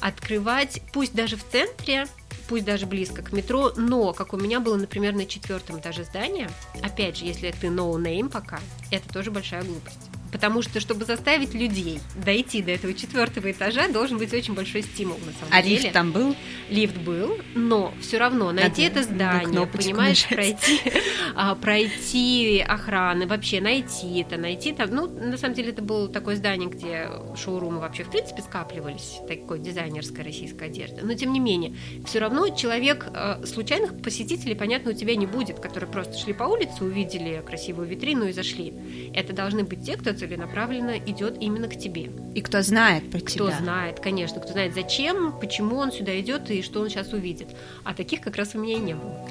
Открывать, 0.00 0.80
пусть 0.92 1.14
даже 1.14 1.36
в 1.36 1.44
центре, 1.50 2.06
пусть 2.48 2.64
даже 2.64 2.86
близко 2.86 3.22
к 3.22 3.32
метро, 3.32 3.72
но, 3.76 4.12
как 4.12 4.32
у 4.32 4.36
меня 4.36 4.60
было, 4.60 4.76
например, 4.76 5.14
на 5.14 5.26
четвертом 5.26 5.80
этаже 5.80 6.04
здания, 6.04 6.50
опять 6.82 7.16
же, 7.16 7.24
если 7.24 7.50
ты 7.50 7.68
no 7.68 7.94
name 7.96 8.28
пока, 8.28 8.60
это 8.90 9.08
тоже 9.12 9.30
большая 9.30 9.62
глупость. 9.62 10.10
Потому 10.34 10.62
что, 10.62 10.80
чтобы 10.80 11.04
заставить 11.04 11.54
людей 11.54 12.00
дойти 12.16 12.60
до 12.60 12.72
этого 12.72 12.92
четвертого 12.92 13.52
этажа, 13.52 13.86
должен 13.86 14.18
быть 14.18 14.34
очень 14.34 14.52
большой 14.54 14.82
стимул, 14.82 15.16
на 15.18 15.32
самом 15.32 15.52
а 15.52 15.62
деле. 15.62 15.76
А 15.76 15.82
лифт 15.82 15.92
там 15.92 16.10
был? 16.10 16.34
Лифт 16.70 16.96
был, 16.96 17.38
но 17.54 17.94
все 18.00 18.18
равно 18.18 18.50
найти 18.50 18.88
надо, 18.88 19.00
это 19.00 19.02
здание, 19.04 19.66
понимаешь, 19.68 20.26
пройти, 20.26 20.80
а, 21.36 21.54
пройти 21.54 22.64
охраны, 22.66 23.28
вообще 23.28 23.60
найти 23.60 24.22
это, 24.22 24.36
найти 24.36 24.72
там. 24.72 24.90
Ну, 24.90 25.06
на 25.06 25.38
самом 25.38 25.54
деле, 25.54 25.70
это 25.70 25.82
было 25.82 26.08
такое 26.08 26.34
здание, 26.34 26.68
где 26.68 27.08
шоурумы 27.36 27.78
вообще, 27.78 28.02
в 28.02 28.10
принципе, 28.10 28.42
скапливались, 28.42 29.20
такой 29.28 29.60
дизайнерская 29.60 30.24
российская 30.24 30.64
одежда. 30.64 31.02
Но, 31.04 31.14
тем 31.14 31.32
не 31.32 31.38
менее, 31.38 31.76
все 32.08 32.18
равно 32.18 32.48
человек, 32.48 33.06
а, 33.14 33.40
случайных 33.46 34.02
посетителей, 34.02 34.56
понятно, 34.56 34.90
у 34.90 34.94
тебя 34.94 35.14
не 35.14 35.26
будет, 35.26 35.60
которые 35.60 35.88
просто 35.88 36.18
шли 36.18 36.32
по 36.32 36.42
улице, 36.42 36.82
увидели 36.82 37.40
красивую 37.46 37.86
витрину 37.86 38.26
и 38.26 38.32
зашли. 38.32 38.74
Это 39.14 39.32
должны 39.32 39.62
быть 39.62 39.84
те, 39.84 39.96
кто 39.96 40.12
целенаправленно 40.24 40.98
идет 40.98 41.36
именно 41.40 41.68
к 41.68 41.78
тебе. 41.78 42.10
И 42.34 42.40
кто 42.40 42.62
знает 42.62 43.10
про 43.10 43.18
кто 43.18 43.28
тебя. 43.28 43.46
Кто 43.50 43.58
знает, 43.58 44.00
конечно, 44.00 44.40
кто 44.40 44.52
знает 44.52 44.74
зачем, 44.74 45.38
почему 45.38 45.76
он 45.76 45.92
сюда 45.92 46.18
идет 46.20 46.50
и 46.50 46.62
что 46.62 46.80
он 46.80 46.88
сейчас 46.88 47.12
увидит. 47.12 47.48
А 47.84 47.94
таких 47.94 48.20
как 48.20 48.36
раз 48.36 48.54
у 48.54 48.58
меня 48.58 48.76
и 48.76 48.80
не 48.80 48.94
было. 48.94 49.28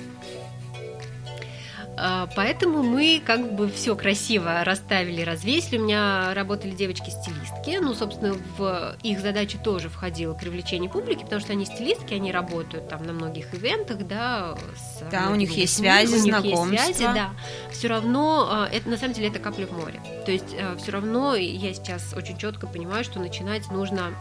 А, 1.98 2.28
поэтому 2.36 2.82
мы 2.84 3.22
как 3.24 3.54
бы 3.54 3.70
все 3.70 3.96
красиво 3.96 4.64
расставили, 4.64 5.22
развесили. 5.22 5.78
У 5.78 5.84
меня 5.84 6.34
работали 6.34 6.72
девочки-стилистки. 6.72 7.80
Ну, 7.82 7.94
собственно, 7.94 8.36
в 8.58 8.96
их 9.04 9.20
задачу 9.20 9.58
тоже 9.64 9.90
входило 9.90 10.34
привлечение 10.34 10.90
публики, 10.90 11.24
потому 11.24 11.42
что 11.42 11.54
они 11.54 11.66
стилистки, 11.66 12.14
они 12.14 12.32
работают 12.32 12.90
там 12.90 13.06
на 13.06 13.14
многих 13.14 13.54
ивентах, 13.54 14.08
да. 14.08 14.56
С 14.76 15.04
да, 15.12 15.30
у 15.30 15.36
них 15.36 15.52
есть 15.52 15.78
связи, 15.78 16.16
у 16.16 16.18
знакомства. 16.18 16.66
Них 16.66 16.82
есть 16.82 16.98
связи, 16.98 17.14
да. 17.14 17.30
Все 17.72 17.88
равно, 17.88 18.48
а, 18.50 18.70
это 18.72 18.90
на 18.90 18.98
самом 18.98 19.14
деле 19.14 19.28
это 19.28 19.40
капля 19.40 19.68
в 19.68 19.72
море. 19.72 20.02
То 20.26 20.32
есть 20.32 20.56
а, 20.60 20.76
все 20.78 20.92
равно 20.92 21.36
я 21.36 21.74
сейчас 21.74 22.14
очень 22.16 22.38
четко 22.38 22.68
понимаю, 22.68 23.04
что 23.04 23.20
начинать 23.20 23.70
нужно 23.70 24.14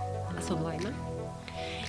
с 0.46 0.50
онлайна 0.50 0.92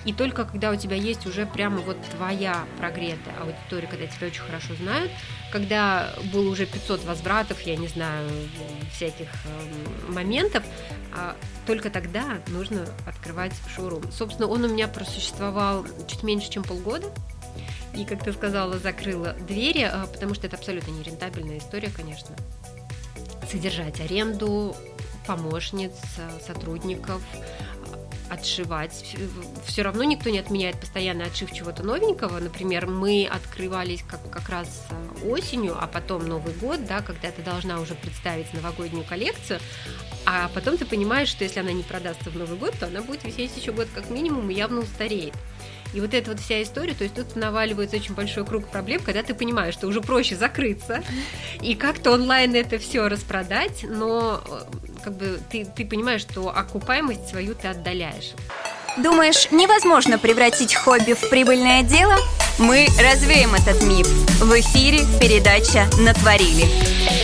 и 0.05 0.13
только 0.13 0.45
когда 0.45 0.71
у 0.71 0.75
тебя 0.75 0.95
есть 0.95 1.25
уже 1.25 1.45
прямо 1.45 1.79
вот 1.79 1.97
твоя 2.11 2.65
прогретая 2.77 3.35
аудитория, 3.39 3.87
когда 3.87 4.05
тебя 4.07 4.27
очень 4.27 4.41
хорошо 4.41 4.75
знают, 4.75 5.11
когда 5.51 6.13
было 6.31 6.49
уже 6.49 6.65
500 6.65 7.03
возвратов, 7.05 7.61
я 7.61 7.75
не 7.75 7.87
знаю, 7.87 8.29
всяких 8.91 9.27
э, 9.45 10.11
моментов, 10.11 10.63
э, 11.15 11.33
только 11.65 11.89
тогда 11.89 12.39
нужно 12.47 12.85
открывать 13.05 13.53
шоурум. 13.73 14.11
Собственно, 14.11 14.47
он 14.47 14.63
у 14.63 14.67
меня 14.67 14.87
просуществовал 14.87 15.85
чуть 16.07 16.23
меньше, 16.23 16.49
чем 16.49 16.63
полгода. 16.63 17.07
И, 17.95 18.05
как 18.05 18.23
ты 18.23 18.33
сказала, 18.33 18.79
закрыла 18.79 19.33
двери, 19.33 19.89
э, 19.89 20.07
потому 20.11 20.33
что 20.33 20.47
это 20.47 20.57
абсолютно 20.57 20.91
нерентабельная 20.91 21.59
история, 21.59 21.91
конечно. 21.95 22.35
Содержать 23.49 24.01
аренду, 24.01 24.75
помощниц, 25.25 25.93
э, 26.17 26.39
сотрудников, 26.45 27.21
отшивать. 28.29 29.15
Все 29.65 29.81
равно 29.81 30.03
никто 30.03 30.29
не 30.29 30.39
отменяет 30.39 30.79
постоянный 30.79 31.25
отшив 31.25 31.51
чего-то 31.51 31.83
новенького. 31.83 32.39
Например, 32.39 32.87
мы 32.87 33.27
открывались 33.29 34.03
как, 34.07 34.29
как 34.29 34.49
раз 34.49 34.85
э, 34.89 35.27
осенью, 35.27 35.77
а 35.79 35.87
потом 35.87 36.27
Новый 36.27 36.53
год, 36.53 36.85
да, 36.85 37.01
когда 37.01 37.31
ты 37.31 37.41
должна 37.41 37.79
уже 37.79 37.95
представить 37.95 38.53
новогоднюю 38.53 39.03
коллекцию, 39.03 39.59
а 40.25 40.49
потом 40.53 40.77
ты 40.77 40.85
понимаешь, 40.85 41.29
что 41.29 41.43
если 41.43 41.59
она 41.59 41.71
не 41.71 41.83
продастся 41.83 42.29
в 42.29 42.37
Новый 42.37 42.57
год, 42.57 42.73
то 42.79 42.87
она 42.87 43.01
будет 43.01 43.23
висеть 43.23 43.55
еще 43.57 43.71
год 43.71 43.87
как 43.93 44.09
минимум 44.09 44.49
и 44.49 44.53
явно 44.53 44.79
устареет. 44.79 45.33
И 45.93 46.01
вот 46.01 46.13
эта 46.13 46.31
вот 46.31 46.39
вся 46.39 46.61
история, 46.63 46.95
то 46.95 47.03
есть 47.03 47.15
тут 47.15 47.35
наваливается 47.35 47.97
очень 47.97 48.15
большой 48.15 48.45
круг 48.45 48.67
проблем, 48.67 49.01
когда 49.01 49.21
ты 49.21 49.35
понимаешь, 49.35 49.75
что 49.75 49.87
уже 49.87 50.01
проще 50.01 50.35
закрыться 50.35 51.03
и 51.61 51.75
как-то 51.75 52.11
онлайн 52.11 52.55
это 52.55 52.79
все 52.79 53.07
распродать, 53.07 53.85
но 53.87 54.41
э, 54.47 54.92
как 55.03 55.13
бы 55.13 55.39
ты, 55.51 55.65
ты 55.65 55.85
понимаешь, 55.85 56.21
что 56.21 56.49
окупаемость 56.49 57.29
свою 57.29 57.55
ты 57.55 57.67
отдаляешь. 57.67 58.31
Думаешь, 58.97 59.49
невозможно 59.51 60.19
превратить 60.19 60.75
хобби 60.75 61.13
в 61.13 61.29
прибыльное 61.29 61.81
дело? 61.81 62.15
Мы 62.59 62.87
развеем 62.99 63.55
этот 63.55 63.81
миф. 63.83 64.07
В 64.39 64.59
эфире 64.59 64.99
передача 65.19 65.87
«Натворили». 65.99 67.22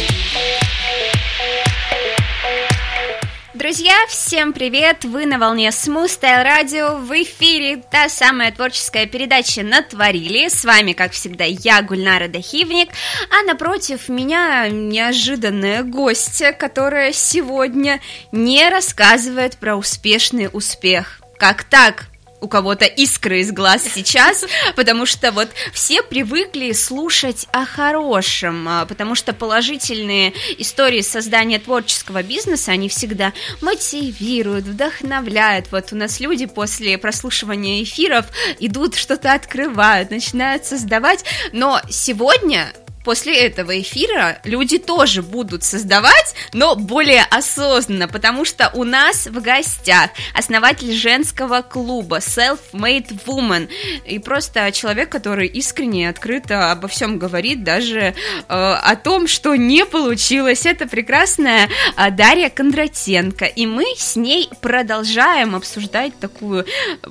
Друзья, 3.70 3.94
всем 4.08 4.52
привет! 4.52 5.06
Вы 5.06 5.28
на 5.28 5.38
волне 5.38 5.68
Smooth 5.68 6.08
Style 6.08 6.44
Radio, 6.44 7.06
в 7.06 7.12
эфире 7.22 7.78
та 7.92 8.10
самая 8.10 8.52
творческая 8.52 9.06
передача 9.06 9.62
«Натворили». 9.62 10.48
С 10.48 10.66
вами, 10.66 10.94
как 10.94 11.12
всегда, 11.12 11.44
я, 11.44 11.84
Гульнара 11.84 12.28
Дахивник, 12.28 12.90
а 13.30 13.44
напротив 13.44 14.10
меня 14.10 14.68
неожиданная 14.70 15.84
гостья, 15.84 16.52
которая 16.52 17.14
сегодня 17.14 18.02
не 18.32 18.68
рассказывает 18.70 19.58
про 19.58 19.76
успешный 19.76 20.50
успех. 20.52 21.22
Как 21.38 21.64
так? 21.64 22.08
У 22.42 22.48
кого-то 22.48 22.86
искры 22.86 23.42
из 23.42 23.52
глаз 23.52 23.84
сейчас, 23.94 24.46
потому 24.76 25.06
что 25.06 25.32
вот 25.32 25.50
все 25.74 26.02
привыкли 26.02 26.72
слушать 26.72 27.48
о 27.52 27.66
хорошем, 27.66 28.68
а, 28.68 28.86
потому 28.86 29.16
что 29.16 29.34
положительные 29.34 30.34
истории 30.58 31.02
создания 31.02 31.60
творческого 31.60 32.24
бизнеса, 32.24 32.72
они 32.72 32.90
всегда 32.90 33.34
мотивируют, 33.62 34.66
вдохновляют. 34.66 35.72
Вот 35.72 35.92
у 35.92 35.96
нас 35.96 36.20
люди 36.20 36.46
после 36.46 36.98
прослушивания 36.98 37.84
эфиров 37.84 38.26
идут, 38.60 38.96
что-то 38.96 39.34
открывают, 39.34 40.12
начинают 40.12 40.66
создавать, 40.66 41.26
но 41.52 41.82
сегодня 41.90 42.74
после 43.10 43.40
этого 43.40 43.82
эфира 43.82 44.38
люди 44.44 44.78
тоже 44.78 45.24
будут 45.24 45.64
создавать, 45.64 46.36
но 46.54 46.76
более 46.76 47.24
осознанно, 47.32 48.08
потому 48.08 48.46
что 48.46 48.70
у 48.76 48.84
нас 48.84 49.26
в 49.26 49.42
гостях 49.42 50.12
основатель 50.36 50.94
женского 50.94 51.64
клуба 51.64 52.18
Self-Made 52.18 53.20
Woman. 53.26 53.68
И 54.06 54.20
просто 54.20 54.72
человек, 54.72 55.10
который 55.10 55.48
искренне, 55.48 56.08
открыто 56.08 56.72
обо 56.72 56.88
всем 56.88 57.18
говорит, 57.18 57.64
даже 57.64 58.00
э, 58.00 58.14
о 58.48 58.96
том, 58.96 59.28
что 59.28 59.56
не 59.56 59.88
получилось. 59.88 60.68
Это 60.68 60.88
прекрасная 60.88 61.68
э, 61.98 62.12
Дарья 62.12 62.52
Кондратенко, 62.52 63.46
и 63.46 63.66
мы 63.66 63.86
с 63.98 64.18
ней 64.18 64.52
продолжаем 64.62 65.56
обсуждать 65.56 66.14
такую 66.20 66.68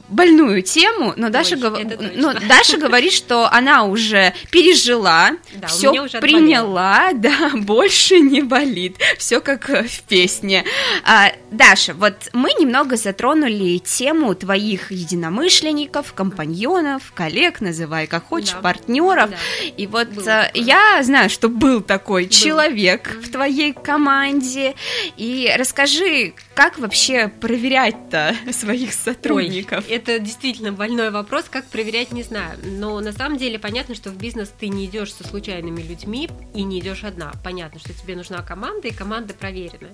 больную 0.09 0.63
тему, 0.63 1.15
но 1.17 1.29
Даша, 1.29 1.57
гов... 1.57 1.77
но 2.15 2.35
Даша 2.35 2.77
говорит, 2.77 3.13
что 3.13 3.49
она 3.53 3.83
уже 3.83 4.33
пережила 4.53 5.33
да, 5.55 5.67
все 5.67 5.88
приняла, 6.21 7.13
да, 7.15 7.53
больше 7.55 8.21
не 8.21 8.43
болит. 8.43 8.97
Все 9.19 9.41
как 9.41 9.69
в 9.69 10.03
песне. 10.03 10.65
А, 11.05 11.33
Даша, 11.51 11.95
вот 11.95 12.15
мы 12.33 12.51
немного 12.59 12.97
затронули 12.97 13.79
тему 13.79 14.35
твоих 14.35 14.91
единомышленников, 14.93 16.13
компаньонов, 16.13 17.13
коллег, 17.15 17.61
называй 17.61 18.07
как 18.07 18.27
хочешь, 18.27 18.53
да. 18.53 18.61
партнеров. 18.61 19.31
Да. 19.31 19.37
И 19.77 19.87
вот 19.87 20.09
Было 20.09 20.51
я 20.55 21.03
знаю, 21.03 21.31
что 21.31 21.49
был 21.49 21.81
такой 21.81 22.25
был. 22.25 22.31
человек 22.31 23.19
в 23.23 23.31
твоей 23.31 23.73
команде. 23.73 24.75
И 25.17 25.53
расскажи, 25.57 26.35
как 26.55 26.79
вообще 26.79 27.29
проверять-то 27.29 28.35
своих 28.53 28.93
сотрудников? 28.93 29.85
Ой, 29.89 29.95
это 29.95 30.19
действительно 30.19 30.73
больной 30.73 31.11
вопрос, 31.11 31.47
как 31.51 31.67
проверять, 31.67 32.13
не 32.13 32.23
знаю. 32.23 32.59
Но 32.63 33.01
на 33.01 33.13
самом 33.13 33.39
деле 33.39 33.59
понятно, 33.59 33.95
что 33.95 34.11
в 34.11 34.17
бизнес 34.17 34.53
ты 34.59 34.69
не 34.69 34.87
идешь 34.87 35.13
со 35.13 35.27
случайными 35.27 35.68
людьми 35.77 36.29
и 36.55 36.63
не 36.63 36.81
идешь 36.81 37.05
одна. 37.05 37.33
Понятно, 37.45 37.79
что 37.79 37.93
тебе 37.93 38.17
нужна 38.17 38.43
команда, 38.43 38.89
и 38.89 38.93
команда 38.93 39.35
проверенная. 39.35 39.93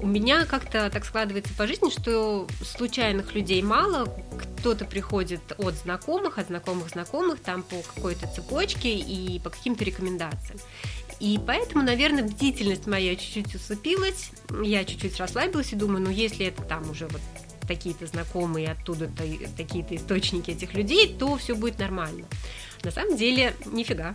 У 0.00 0.06
меня 0.06 0.46
как-то 0.46 0.88
так 0.90 1.04
складывается 1.04 1.52
по 1.54 1.66
жизни, 1.66 1.90
что 1.90 2.46
случайных 2.62 3.34
людей 3.34 3.62
мало, 3.62 4.06
кто-то 4.38 4.84
приходит 4.84 5.40
от 5.58 5.74
знакомых, 5.74 6.38
от 6.38 6.46
знакомых 6.46 6.90
знакомых, 6.90 7.40
там 7.40 7.62
по 7.62 7.76
какой-то 7.94 8.26
цепочке 8.28 8.94
и 8.94 9.38
по 9.40 9.50
каким-то 9.50 9.84
рекомендациям. 9.84 10.60
И 11.18 11.38
поэтому, 11.44 11.84
наверное, 11.84 12.24
бдительность 12.24 12.86
моя 12.86 13.14
чуть-чуть 13.14 13.54
усыпилась, 13.54 14.30
я 14.62 14.84
чуть-чуть 14.84 15.18
расслабилась 15.18 15.72
и 15.72 15.76
думаю, 15.76 16.02
ну 16.02 16.10
если 16.10 16.46
это 16.46 16.62
там 16.62 16.88
уже 16.90 17.06
вот 17.08 17.20
такие-то 17.68 18.06
знакомые, 18.06 18.72
оттуда 18.72 19.08
такие-то 19.56 19.94
источники 19.94 20.50
этих 20.50 20.74
людей, 20.74 21.14
то 21.18 21.36
все 21.36 21.54
будет 21.54 21.78
нормально. 21.78 22.26
На 22.82 22.90
самом 22.90 23.16
деле, 23.16 23.54
нифига. 23.66 24.14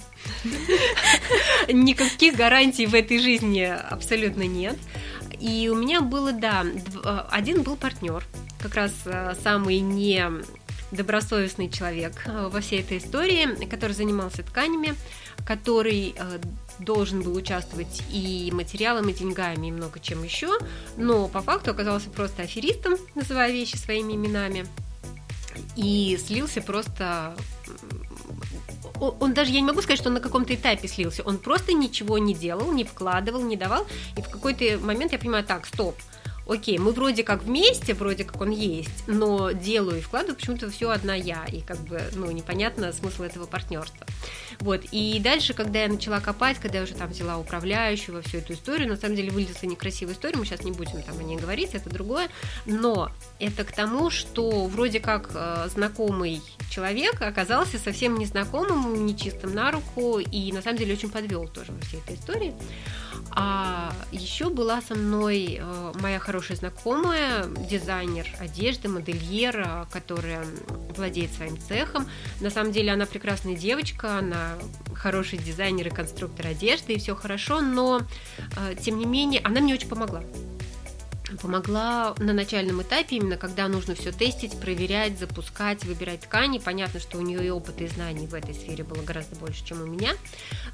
Никаких 1.68 2.36
гарантий 2.36 2.88
в 2.88 2.96
этой 2.96 3.20
жизни 3.20 3.62
абсолютно 3.62 4.44
нет. 4.44 4.78
И 5.40 5.70
у 5.72 5.76
меня 5.76 6.02
было, 6.02 6.32
да, 6.32 6.66
один 7.30 7.62
был 7.62 7.76
партнер, 7.76 8.24
как 8.60 8.76
раз 8.76 8.92
э, 9.06 9.36
самый 9.44 9.80
не 9.80 10.24
добросовестный 10.92 11.70
человек 11.70 12.24
э, 12.26 12.50
во 12.52 12.62
всей 12.62 12.80
этой 12.80 12.98
истории, 12.98 13.66
который 13.66 13.92
занимался 13.92 14.44
тканями, 14.44 14.96
который 15.46 16.16
э, 16.18 16.40
должен 16.80 17.22
был 17.22 17.36
участвовать 17.36 18.02
и 18.10 18.50
материалом, 18.54 19.10
и 19.10 19.14
деньгами, 19.14 19.68
и 19.68 19.72
много 19.72 20.00
чем 20.00 20.24
еще, 20.24 20.58
но 20.98 21.28
по 21.28 21.42
факту 21.42 21.72
оказался 21.72 22.10
просто 22.10 22.44
аферистом, 22.44 22.96
называя 23.14 23.52
вещи 23.52 23.76
своими 23.76 24.14
именами, 24.14 24.66
и 25.76 26.18
слился 26.26 26.62
просто 26.62 27.36
он 29.00 29.34
даже, 29.34 29.52
я 29.52 29.60
не 29.60 29.66
могу 29.66 29.82
сказать, 29.82 30.00
что 30.00 30.10
он 30.10 30.16
на 30.16 30.22
каком-то 30.22 30.54
этапе 30.54 30.88
слился, 30.88 31.24
он 31.24 31.38
просто 31.38 31.74
ничего 31.74 32.18
не 32.18 32.34
делал, 32.34 32.72
не 32.72 32.84
вкладывал, 32.84 33.42
не 33.42 33.56
давал, 33.58 33.86
и 34.18 34.22
в 34.22 34.30
какой-то 34.30 34.78
момент 34.80 35.12
я 35.12 35.20
понимаю, 35.20 35.44
так, 35.44 35.66
стоп, 35.66 35.96
окей, 36.48 36.78
мы 36.78 36.92
вроде 36.92 37.24
как 37.24 37.44
вместе, 37.44 37.94
вроде 37.94 38.24
как 38.24 38.42
он 38.42 38.52
есть, 38.52 39.08
но 39.08 39.52
делаю 39.52 40.00
и 40.00 40.02
вкладываю 40.02 40.36
почему-то 40.36 40.70
все 40.70 40.90
одна 40.90 41.16
я, 41.16 41.46
и 41.46 41.62
как 41.62 41.80
бы, 41.80 42.02
ну, 42.14 42.30
непонятно 42.32 42.92
смысл 42.94 43.24
этого 43.24 43.46
партнерства. 43.46 44.06
Вот, 44.60 44.82
и 44.92 45.20
дальше, 45.20 45.54
когда 45.54 45.84
я 45.84 45.88
начала 45.88 46.20
копать, 46.20 46.58
когда 46.60 46.78
я 46.78 46.84
уже 46.84 46.94
там 46.94 47.10
взяла 47.10 47.38
управляющего, 47.38 48.22
всю 48.22 48.38
эту 48.38 48.54
историю, 48.54 48.88
на 48.88 48.96
самом 48.96 49.16
деле 49.16 49.32
вылезла 49.32 49.68
некрасивая 49.68 50.14
история, 50.14 50.38
мы 50.38 50.46
сейчас 50.46 50.64
не 50.64 50.72
будем 50.72 51.02
там 51.04 51.18
о 51.20 51.24
ней 51.24 51.38
говорить, 51.38 51.72
это 51.74 51.90
другое, 51.90 52.30
но 52.66 53.12
это 53.40 53.64
к 53.64 53.72
тому, 53.72 54.10
что 54.10 54.66
вроде 54.66 55.00
как 55.00 55.32
э, 55.34 55.68
знакомый 55.74 56.42
человек 56.70 57.22
оказался 57.22 57.78
совсем 57.78 58.18
незнакомым, 58.18 59.06
нечистым 59.06 59.54
на 59.54 59.72
руку, 59.72 60.20
и 60.20 60.52
на 60.52 60.62
самом 60.62 60.78
деле 60.78 60.94
очень 60.94 61.10
подвел 61.10 61.48
тоже 61.48 61.72
во 61.72 61.82
всей 61.82 62.00
этой 62.00 62.16
истории. 62.16 62.54
А 63.32 63.94
еще 64.12 64.50
была 64.50 64.82
со 64.82 64.96
мной 64.96 65.60
э, 65.60 65.92
моя 65.96 66.20
хорошая 66.20 66.35
знакомая, 66.56 67.46
дизайнер 67.70 68.28
одежды, 68.40 68.90
модельер, 68.90 69.60
э, 69.60 69.86
которая 69.92 70.46
владеет 70.96 71.32
своим 71.32 71.60
цехом. 71.60 72.08
На 72.42 72.50
самом 72.50 72.72
деле 72.72 72.92
она 72.92 73.06
прекрасная 73.06 73.56
девочка, 73.56 74.18
она 74.18 74.56
хороший 74.94 75.40
дизайнер 75.40 75.88
и 75.88 75.90
конструктор 75.90 76.48
одежды, 76.48 76.94
и 76.94 77.00
все 77.00 77.16
хорошо, 77.16 77.62
но 77.62 78.02
э, 78.58 78.76
тем 78.82 78.98
не 78.98 79.06
менее 79.06 79.42
она 79.44 79.62
мне 79.62 79.74
очень 79.74 79.90
помогла 79.90 80.24
помогла 81.42 82.14
на 82.20 82.34
начальном 82.34 82.82
этапе, 82.82 83.18
именно 83.18 83.38
когда 83.38 83.68
нужно 83.68 83.96
все 83.96 84.12
тестить, 84.12 84.60
проверять, 84.60 85.20
запускать, 85.20 85.84
выбирать 85.84 86.22
ткани. 86.22 86.60
Понятно, 86.60 87.00
что 87.00 87.18
у 87.18 87.22
нее 87.22 87.46
и 87.46 87.50
опыта, 87.50 87.84
и 87.84 87.88
знаний 87.88 88.28
в 88.28 88.34
этой 88.34 88.54
сфере 88.54 88.84
было 88.84 89.02
гораздо 89.02 89.36
больше, 89.36 89.66
чем 89.66 89.82
у 89.82 89.86
меня. 89.86 90.12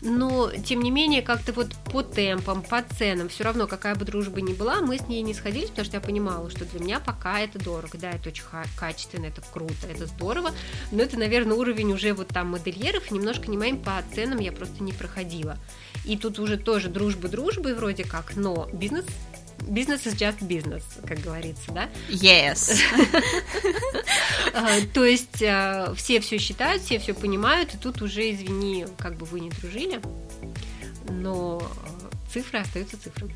Но, 0.01 0.51
тем 0.51 0.81
не 0.81 0.91
менее, 0.91 1.22
как-то 1.22 1.53
вот 1.53 1.74
по 1.91 2.03
темпам, 2.03 2.62
по 2.62 2.84
ценам, 2.98 3.29
все 3.29 3.43
равно, 3.43 3.67
какая 3.67 3.96
бы 3.96 4.05
дружба 4.05 4.41
ни 4.41 4.53
была, 4.53 4.81
мы 4.81 4.98
с 4.98 5.08
ней 5.08 5.22
не 5.22 5.34
сходились, 5.34 5.70
потому 5.70 5.86
что 5.86 5.98
я 5.98 6.01
понимала, 6.01 6.50
что 6.50 6.65
для 6.65 6.79
меня 6.79 7.00
пока 7.00 7.39
это 7.39 7.60
дорого. 7.60 7.98
Да, 7.98 8.12
это 8.12 8.29
очень 8.29 8.43
качественно, 8.75 9.25
это 9.27 9.41
круто, 9.53 9.88
это 9.89 10.05
здорово, 10.05 10.51
но 10.91 11.01
это, 11.01 11.17
наверное, 11.17 11.55
уровень 11.55 11.93
уже 11.93 12.13
вот 12.13 12.27
там 12.29 12.50
модельеров, 12.50 13.12
немножко 13.12 13.50
не 13.50 13.58
моим 13.58 13.79
по 13.79 14.01
ценам 14.13 14.39
я 14.39 14.51
просто 14.51 14.84
не 14.84 14.91
проходила. 14.91 15.58
И 16.05 16.17
тут 16.17 16.39
уже 16.39 16.58
тоже 16.58 16.89
дружба 16.89 17.27
дружбы 17.27 17.75
вроде 17.75 18.03
как, 18.03 18.36
но 18.36 18.67
бизнес 18.74 19.05
Business 19.68 20.06
is 20.06 20.15
just 20.15 20.41
business, 20.41 20.84
как 21.06 21.20
говорится, 21.20 21.72
да? 21.72 21.89
Yes. 22.10 22.80
А, 24.53 24.82
то 24.94 25.06
есть 25.06 25.41
а, 25.44 25.94
все 25.96 26.20
все 26.20 26.38
считают, 26.38 26.84
все 26.84 27.00
все 27.00 27.13
понимают, 27.13 27.74
и 27.74 27.77
тут 27.77 28.01
уже, 28.01 28.32
извини, 28.32 28.86
как 28.98 29.15
бы 29.15 29.25
вы 29.25 29.39
не 29.39 29.50
дружили, 29.50 30.01
но 31.10 31.62
а, 31.62 32.30
цифры 32.32 32.60
остаются 32.60 33.01
цифрами. 33.01 33.36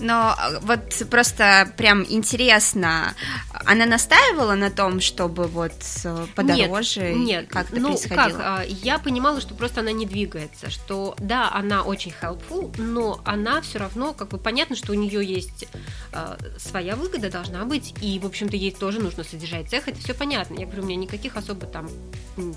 Но 0.00 0.34
э, 0.38 0.58
вот 0.60 0.80
просто 1.10 1.72
прям 1.76 2.04
интересно, 2.08 3.14
она 3.52 3.86
настаивала 3.86 4.54
на 4.54 4.70
том, 4.70 5.00
чтобы 5.00 5.46
вот 5.46 5.72
э, 6.04 6.26
подороже? 6.34 7.12
Нет, 7.12 7.16
нет. 7.16 7.48
как 7.48 7.70
это 7.70 7.80
ну, 7.80 7.88
происходило? 7.88 8.38
Как? 8.38 8.68
Я 8.68 8.98
понимала, 8.98 9.40
что 9.40 9.54
просто 9.54 9.80
она 9.80 9.92
не 9.92 10.06
двигается, 10.06 10.70
что 10.70 11.14
да, 11.18 11.50
она 11.52 11.82
очень 11.82 12.12
helpful, 12.20 12.74
но 12.78 13.20
она 13.24 13.60
все 13.60 13.78
равно, 13.78 14.12
как 14.12 14.28
бы 14.28 14.38
понятно, 14.38 14.76
что 14.76 14.92
у 14.92 14.94
нее 14.94 15.24
есть 15.24 15.66
э, 16.12 16.36
своя 16.58 16.96
выгода 16.96 17.30
должна 17.30 17.64
быть, 17.64 17.94
и, 18.00 18.18
в 18.18 18.26
общем-то, 18.26 18.56
ей 18.56 18.72
тоже 18.72 19.00
нужно 19.00 19.24
содержать 19.24 19.68
цех, 19.68 19.88
это 19.88 19.98
все 19.98 20.14
понятно. 20.14 20.58
Я 20.58 20.66
говорю, 20.66 20.82
у 20.82 20.86
меня 20.86 20.96
никаких 20.96 21.36
особо 21.36 21.66
там 21.66 21.88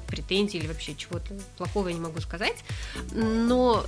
претензий 0.08 0.60
или 0.60 0.68
вообще 0.68 0.96
чего-то 0.96 1.34
плохого 1.58 1.90
я 1.90 1.94
не 1.94 2.00
могу 2.00 2.22
сказать, 2.22 2.56
но 3.12 3.86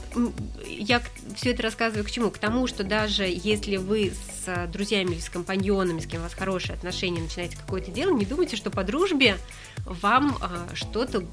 я 0.68 1.02
все 1.36 1.52
это 1.52 1.64
рассказываю 1.64 2.04
к 2.06 2.12
чему? 2.12 2.32
К 2.32 2.38
тому, 2.38 2.68
что 2.68 2.84
даже 2.84 3.26
если 3.46 3.78
вы 3.78 4.12
с 4.44 4.68
друзьями 4.68 5.14
или 5.14 5.20
с 5.20 5.30
компаньонами, 5.30 6.00
с 6.00 6.08
кем 6.08 6.22
у 6.22 6.24
вас 6.24 6.34
хорошие 6.34 6.74
отношения, 6.76 7.22
начинаете 7.22 7.58
какое-то 7.58 7.92
дело, 7.92 8.12
не 8.12 8.26
думайте, 8.26 8.56
что 8.56 8.72
по 8.72 8.84
дружбе 8.84 9.38
вам 9.86 10.38
а, 10.42 10.68
что-то 10.74 11.24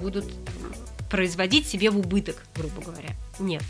будут 0.00 0.26
производить 1.08 1.68
себе 1.68 1.90
в 1.90 1.98
убыток, 1.98 2.44
грубо 2.56 2.82
говоря. 2.82 3.10
Нет, 3.38 3.62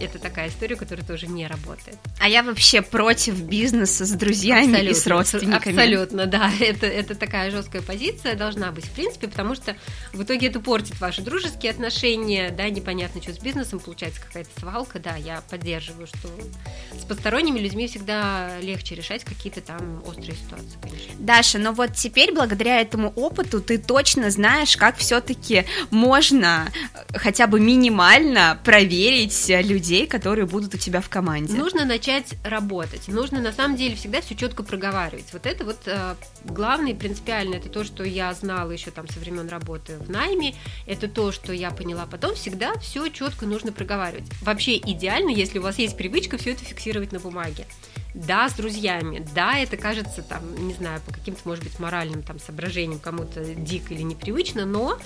это 0.00 0.18
такая 0.18 0.48
история, 0.48 0.76
которая 0.76 1.04
тоже 1.04 1.26
не 1.26 1.46
работает. 1.46 1.98
А 2.20 2.28
я 2.28 2.42
вообще 2.42 2.82
против 2.82 3.40
бизнеса 3.40 4.04
с 4.04 4.10
друзьями 4.12 4.72
абсолютно, 4.72 4.90
и 4.90 4.94
с 4.94 5.06
родственниками. 5.06 5.74
Абсолютно, 5.74 6.26
да. 6.26 6.50
Это, 6.60 6.86
это 6.86 7.14
такая 7.14 7.50
жесткая 7.50 7.82
позиция 7.82 8.34
должна 8.34 8.70
быть, 8.72 8.84
в 8.84 8.90
принципе, 8.90 9.28
потому 9.28 9.54
что 9.54 9.76
в 10.12 10.22
итоге 10.22 10.48
это 10.48 10.60
портит 10.60 11.00
ваши 11.00 11.22
дружеские 11.22 11.70
отношения, 11.70 12.50
да, 12.50 12.68
непонятно, 12.68 13.22
что 13.22 13.32
с 13.32 13.38
бизнесом, 13.38 13.78
получается 13.80 14.20
какая-то 14.20 14.50
свалка, 14.60 14.98
да, 14.98 15.16
я 15.16 15.42
поддерживаю, 15.48 16.06
что 16.06 16.28
с 16.98 17.04
посторонними 17.04 17.58
людьми 17.58 17.86
всегда 17.88 18.58
легче 18.60 18.94
решать 18.94 19.24
какие-то 19.24 19.60
там 19.60 20.02
острые 20.06 20.36
ситуации, 20.36 20.78
конечно. 20.80 21.12
Даша, 21.18 21.58
но 21.58 21.72
вот 21.72 21.94
теперь 21.94 22.34
благодаря 22.34 22.80
этому 22.80 23.10
опыту 23.10 23.60
ты 23.60 23.78
точно 23.78 24.30
знаешь, 24.30 24.76
как 24.76 24.96
все-таки 24.96 25.64
можно 25.90 26.70
хотя 27.14 27.46
бы 27.46 27.60
минимально 27.60 28.58
проверить 28.64 29.07
проверить 29.08 29.66
людей, 29.66 30.06
которые 30.06 30.46
будут 30.46 30.74
у 30.74 30.78
тебя 30.78 31.00
в 31.00 31.08
команде? 31.08 31.54
Нужно 31.54 31.84
начать 31.84 32.34
работать. 32.44 33.08
Нужно 33.08 33.40
на 33.40 33.52
самом 33.52 33.76
деле 33.76 33.96
всегда 33.96 34.20
все 34.20 34.34
четко 34.34 34.62
проговаривать. 34.62 35.26
Вот 35.32 35.46
это 35.46 35.64
вот 35.64 35.78
э, 35.86 36.14
главное 36.44 36.94
принципиально, 36.94 37.56
это 37.56 37.68
то, 37.68 37.84
что 37.84 38.04
я 38.04 38.32
знала 38.34 38.70
еще 38.70 38.90
там 38.90 39.08
со 39.08 39.18
времен 39.18 39.48
работы 39.48 39.98
в 39.98 40.10
найме, 40.10 40.54
это 40.86 41.08
то, 41.08 41.32
что 41.32 41.52
я 41.52 41.70
поняла 41.70 42.06
потом, 42.06 42.34
всегда 42.34 42.74
все 42.78 43.08
четко 43.08 43.46
нужно 43.46 43.72
проговаривать. 43.72 44.26
Вообще 44.42 44.76
идеально, 44.76 45.30
если 45.30 45.58
у 45.58 45.62
вас 45.62 45.78
есть 45.78 45.96
привычка 45.96 46.38
все 46.38 46.52
это 46.52 46.64
фиксировать 46.64 47.12
на 47.12 47.20
бумаге. 47.20 47.66
Да, 48.26 48.48
с 48.48 48.54
друзьями, 48.54 49.24
да, 49.32 49.58
это 49.58 49.76
кажется 49.76 50.22
там, 50.22 50.66
не 50.66 50.74
знаю, 50.74 51.00
по 51.02 51.12
каким-то, 51.12 51.40
может 51.44 51.62
быть, 51.62 51.78
моральным 51.78 52.24
там 52.24 52.40
соображениям 52.40 52.98
кому-то 52.98 53.44
дико 53.54 53.94
или 53.94 54.02
непривычно, 54.02 54.66
но 54.66 54.98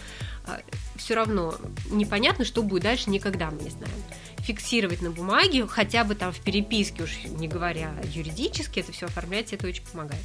а, 0.47 0.61
все 0.97 1.15
равно 1.15 1.55
непонятно, 1.91 2.47
что 2.47 2.63
будет 2.63 2.85
дальше, 2.85 3.11
никогда 3.11 3.51
мы 3.51 3.65
не 3.65 3.71
знаем. 3.71 3.95
Фиксировать 4.39 5.03
на 5.03 5.11
бумаге, 5.11 5.67
хотя 5.67 6.05
бы 6.05 6.15
там 6.15 6.33
в 6.33 6.41
переписке, 6.41 7.03
уж 7.03 7.25
не 7.25 7.49
говоря 7.49 7.95
юридически, 8.15 8.81
это 8.81 8.93
все 8.93 9.07
оформлять, 9.07 9.53
это 9.53 9.67
очень 9.67 9.85
помогает. 9.85 10.25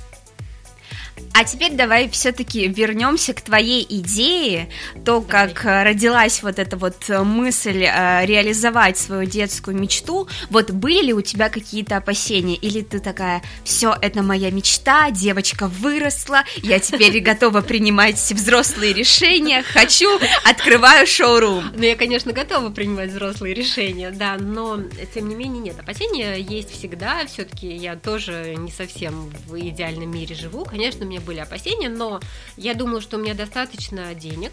А 1.33 1.43
теперь 1.43 1.73
давай 1.73 2.09
все-таки 2.09 2.67
вернемся 2.67 3.33
к 3.33 3.41
твоей 3.41 3.85
идее, 3.87 4.69
то, 5.05 5.21
как 5.21 5.65
э, 5.65 5.83
родилась 5.83 6.41
вот 6.41 6.57
эта 6.57 6.77
вот 6.77 6.95
э, 7.09 7.21
мысль 7.21 7.83
э, 7.83 8.25
реализовать 8.25 8.97
свою 8.97 9.29
детскую 9.29 9.77
мечту. 9.77 10.27
Вот 10.49 10.71
были 10.71 11.07
ли 11.07 11.13
у 11.13 11.21
тебя 11.21 11.49
какие-то 11.49 11.97
опасения? 11.97 12.55
Или 12.55 12.81
ты 12.81 12.99
такая, 12.99 13.43
все, 13.63 13.95
это 14.01 14.23
моя 14.23 14.51
мечта, 14.51 15.11
девочка 15.11 15.67
выросла, 15.67 16.43
я 16.57 16.79
теперь 16.79 17.19
готова 17.19 17.61
принимать 17.61 18.15
взрослые 18.15 18.93
решения, 18.93 19.63
хочу, 19.63 20.09
открываю 20.43 21.05
шоурум. 21.05 21.65
Ну, 21.75 21.83
я, 21.83 21.95
конечно, 21.95 22.33
готова 22.33 22.69
принимать 22.69 23.11
взрослые 23.11 23.53
решения, 23.53 24.11
да, 24.11 24.37
но, 24.39 24.79
тем 25.13 25.29
не 25.29 25.35
менее, 25.35 25.61
нет, 25.61 25.79
опасения 25.79 26.35
есть 26.37 26.71
всегда, 26.71 27.25
все-таки 27.27 27.67
я 27.67 27.95
тоже 27.95 28.55
не 28.57 28.71
совсем 28.71 29.31
в 29.45 29.59
идеальном 29.59 30.11
мире 30.11 30.35
живу, 30.35 30.65
конечно, 30.65 31.03
у 31.07 31.09
меня 31.09 31.21
были 31.21 31.39
опасения, 31.39 31.89
но 31.89 32.19
я 32.57 32.73
думала, 32.73 33.01
что 33.01 33.17
у 33.17 33.19
меня 33.19 33.33
достаточно 33.33 34.13
денег, 34.13 34.51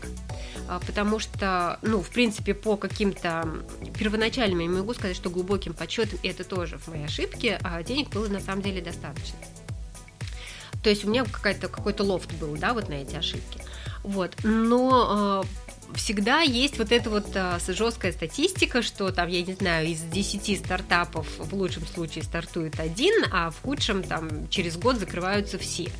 а, 0.68 0.80
потому 0.86 1.18
что, 1.18 1.78
ну, 1.82 2.00
в 2.00 2.08
принципе, 2.08 2.54
по 2.54 2.76
каким-то 2.76 3.48
первоначальным, 3.98 4.60
я 4.60 4.68
могу 4.68 4.94
сказать, 4.94 5.16
что 5.16 5.30
глубоким 5.30 5.74
подсчетам, 5.74 6.18
и 6.22 6.28
это 6.28 6.44
тоже 6.44 6.78
в 6.78 6.88
моей 6.88 7.04
ошибке, 7.04 7.58
а 7.62 7.82
денег 7.82 8.10
было 8.10 8.28
на 8.28 8.40
самом 8.40 8.62
деле 8.62 8.80
достаточно. 8.80 9.38
То 10.82 10.90
есть 10.90 11.04
у 11.04 11.08
меня 11.08 11.24
какой-то 11.24 11.68
какой-то 11.68 12.04
лофт 12.04 12.32
был, 12.34 12.56
да, 12.56 12.74
вот 12.74 12.88
на 12.88 12.94
эти 12.94 13.16
ошибки. 13.16 13.60
Вот. 14.02 14.36
Но 14.42 15.06
а, 15.08 15.44
всегда 15.94 16.40
есть 16.40 16.78
вот 16.78 16.92
эта 16.92 17.10
вот 17.10 17.26
а, 17.34 17.58
жесткая 17.68 18.12
статистика, 18.12 18.82
что 18.82 19.10
там, 19.10 19.28
я 19.28 19.42
не 19.42 19.54
знаю, 19.54 19.86
из 19.86 20.00
10 20.00 20.58
стартапов 20.58 21.26
в 21.38 21.54
лучшем 21.54 21.86
случае 21.86 22.24
стартует 22.24 22.80
один, 22.80 23.24
а 23.32 23.50
в 23.50 23.60
худшем 23.62 24.02
там 24.02 24.48
через 24.48 24.76
год 24.76 24.98
закрываются 24.98 25.58
все. 25.58 25.90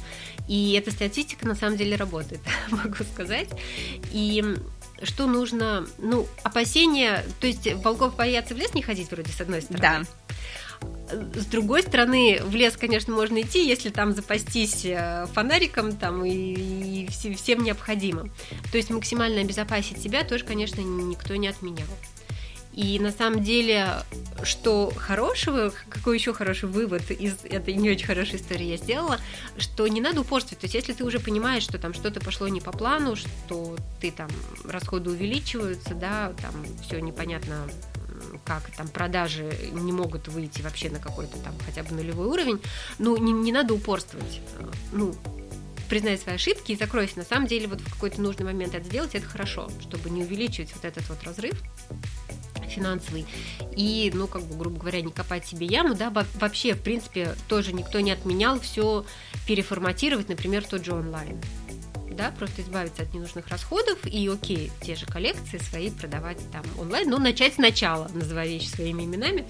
И 0.48 0.72
эта 0.72 0.90
статистика 0.90 1.46
на 1.46 1.54
самом 1.54 1.76
деле 1.76 1.96
работает, 1.96 2.40
могу 2.70 3.04
сказать. 3.12 3.48
И 4.12 4.44
что 5.02 5.26
нужно, 5.26 5.86
ну, 5.98 6.26
опасения, 6.42 7.24
то 7.40 7.46
есть 7.46 7.72
волков 7.74 8.16
боятся 8.16 8.54
в 8.54 8.58
лес 8.58 8.74
не 8.74 8.82
ходить 8.82 9.10
вроде 9.10 9.32
с 9.32 9.40
одной 9.40 9.62
стороны. 9.62 10.06
Да. 10.06 10.36
С 11.10 11.46
другой 11.46 11.82
стороны, 11.82 12.40
в 12.42 12.54
лес, 12.54 12.76
конечно, 12.76 13.14
можно 13.14 13.40
идти, 13.40 13.66
если 13.66 13.90
там 13.90 14.12
запастись 14.12 14.84
э, 14.84 15.26
фонариком 15.32 15.96
там, 15.96 16.24
и, 16.24 17.04
и 17.04 17.08
всем 17.08 17.62
необходимым. 17.62 18.32
То 18.70 18.78
есть 18.78 18.90
максимально 18.90 19.40
обезопасить 19.40 19.98
себя 19.98 20.24
тоже, 20.24 20.44
конечно, 20.44 20.80
никто 20.80 21.36
не 21.36 21.48
отменял. 21.48 21.88
И 22.74 22.98
на 22.98 23.12
самом 23.12 23.40
деле, 23.42 23.88
что 24.42 24.92
хорошего, 24.96 25.72
какой 25.88 26.18
еще 26.18 26.34
хороший 26.34 26.68
вывод 26.68 27.08
из 27.12 27.36
этой 27.44 27.74
не 27.74 27.90
очень 27.90 28.06
хорошей 28.06 28.36
истории 28.36 28.64
я 28.64 28.76
сделала, 28.76 29.20
что 29.58 29.86
не 29.86 30.00
надо 30.00 30.22
упорствовать. 30.22 30.58
То 30.58 30.64
есть, 30.64 30.74
если 30.74 30.92
ты 30.92 31.04
уже 31.04 31.20
понимаешь, 31.20 31.62
что 31.62 31.78
там 31.78 31.94
что-то 31.94 32.20
пошло 32.20 32.48
не 32.48 32.60
по 32.60 32.72
плану, 32.72 33.14
что 33.14 33.76
ты 34.00 34.10
там 34.10 34.28
расходы 34.64 35.10
увеличиваются, 35.10 35.94
да, 35.94 36.32
там 36.42 36.52
все 36.82 36.98
непонятно 36.98 37.68
как 38.44 38.70
там 38.76 38.88
продажи 38.88 39.70
не 39.72 39.92
могут 39.92 40.28
выйти 40.28 40.62
вообще 40.62 40.90
на 40.90 40.98
какой-то 40.98 41.38
там 41.38 41.54
хотя 41.64 41.82
бы 41.82 41.94
нулевой 41.94 42.26
уровень, 42.26 42.60
ну, 42.98 43.16
не, 43.16 43.32
не 43.32 43.52
надо 43.52 43.74
упорствовать. 43.74 44.40
Ну, 44.92 45.14
признай 45.88 46.18
свои 46.18 46.36
ошибки 46.36 46.72
и 46.72 46.76
закройся. 46.76 47.18
На 47.18 47.24
самом 47.24 47.46
деле, 47.46 47.68
вот 47.68 47.80
в 47.80 47.92
какой-то 47.92 48.20
нужный 48.20 48.44
момент 48.44 48.74
это 48.74 48.84
сделать, 48.84 49.14
это 49.14 49.26
хорошо, 49.26 49.70
чтобы 49.80 50.10
не 50.10 50.22
увеличивать 50.22 50.74
вот 50.74 50.84
этот 50.84 51.08
вот 51.08 51.22
разрыв 51.24 51.60
финансовый 52.68 53.26
и, 53.76 54.10
ну, 54.14 54.26
как 54.26 54.42
бы, 54.42 54.56
грубо 54.56 54.80
говоря, 54.80 55.00
не 55.00 55.12
копать 55.12 55.46
себе 55.46 55.66
яму, 55.66 55.94
да, 55.94 56.10
вообще, 56.10 56.74
в 56.74 56.80
принципе, 56.80 57.34
тоже 57.48 57.72
никто 57.72 58.00
не 58.00 58.10
отменял 58.10 58.58
все 58.58 59.04
переформатировать, 59.46 60.28
например, 60.28 60.64
тот 60.66 60.84
же 60.84 60.92
онлайн 60.92 61.40
да, 62.14 62.30
просто 62.30 62.62
избавиться 62.62 63.02
от 63.02 63.12
ненужных 63.12 63.48
расходов 63.48 63.98
и, 64.04 64.28
окей, 64.28 64.70
те 64.82 64.94
же 64.94 65.06
коллекции 65.06 65.58
свои 65.58 65.90
продавать 65.90 66.38
там 66.52 66.64
онлайн, 66.78 67.08
но 67.08 67.18
начать 67.18 67.54
сначала, 67.54 68.10
называя 68.14 68.46
вещи 68.46 68.68
своими 68.68 69.04
именами. 69.04 69.44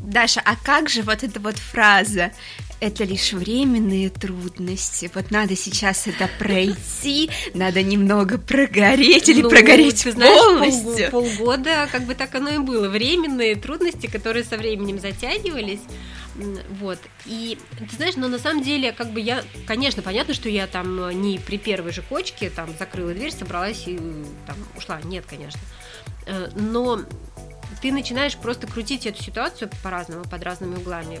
Даша, 0.00 0.40
а 0.44 0.56
как 0.56 0.88
же 0.88 1.02
вот 1.02 1.22
эта 1.22 1.38
вот 1.40 1.58
фраза 1.58 2.32
это 2.80 3.04
лишь 3.04 3.32
временные 3.32 4.08
трудности. 4.08 5.10
Вот 5.14 5.30
надо 5.30 5.56
сейчас 5.56 6.06
это 6.06 6.30
пройти, 6.38 7.30
надо 7.54 7.82
немного 7.82 8.38
прогореть 8.38 9.28
или 9.28 9.42
ну, 9.42 9.50
прогореть 9.50 10.04
ты 10.04 10.12
знаешь, 10.12 10.38
полностью. 10.38 11.10
Пол, 11.10 11.28
полгода, 11.36 11.88
как 11.90 12.04
бы 12.04 12.14
так 12.14 12.34
оно 12.34 12.50
и 12.50 12.58
было. 12.58 12.88
Временные 12.88 13.56
трудности, 13.56 14.06
которые 14.06 14.44
со 14.44 14.56
временем 14.56 15.00
затягивались. 15.00 15.80
Вот. 16.80 16.98
И 17.26 17.58
ты 17.78 17.96
знаешь, 17.96 18.16
но 18.16 18.28
на 18.28 18.38
самом 18.38 18.62
деле, 18.62 18.92
как 18.92 19.10
бы 19.10 19.20
я, 19.20 19.42
конечно, 19.66 20.02
понятно, 20.02 20.34
что 20.34 20.48
я 20.48 20.66
там 20.66 21.20
не 21.20 21.38
при 21.38 21.58
первой 21.58 21.92
же 21.92 22.02
кочке 22.02 22.50
там 22.50 22.70
закрыла 22.78 23.12
дверь, 23.12 23.32
собралась 23.32 23.84
и 23.86 23.98
там 24.46 24.56
ушла. 24.76 25.00
Нет, 25.02 25.24
конечно. 25.28 25.60
Э, 26.26 26.48
но 26.54 27.00
ты 27.82 27.92
начинаешь 27.92 28.36
просто 28.36 28.66
крутить 28.66 29.06
эту 29.06 29.22
ситуацию 29.22 29.70
по-разному, 29.82 30.24
под 30.24 30.42
разными 30.42 30.76
углами 30.76 31.20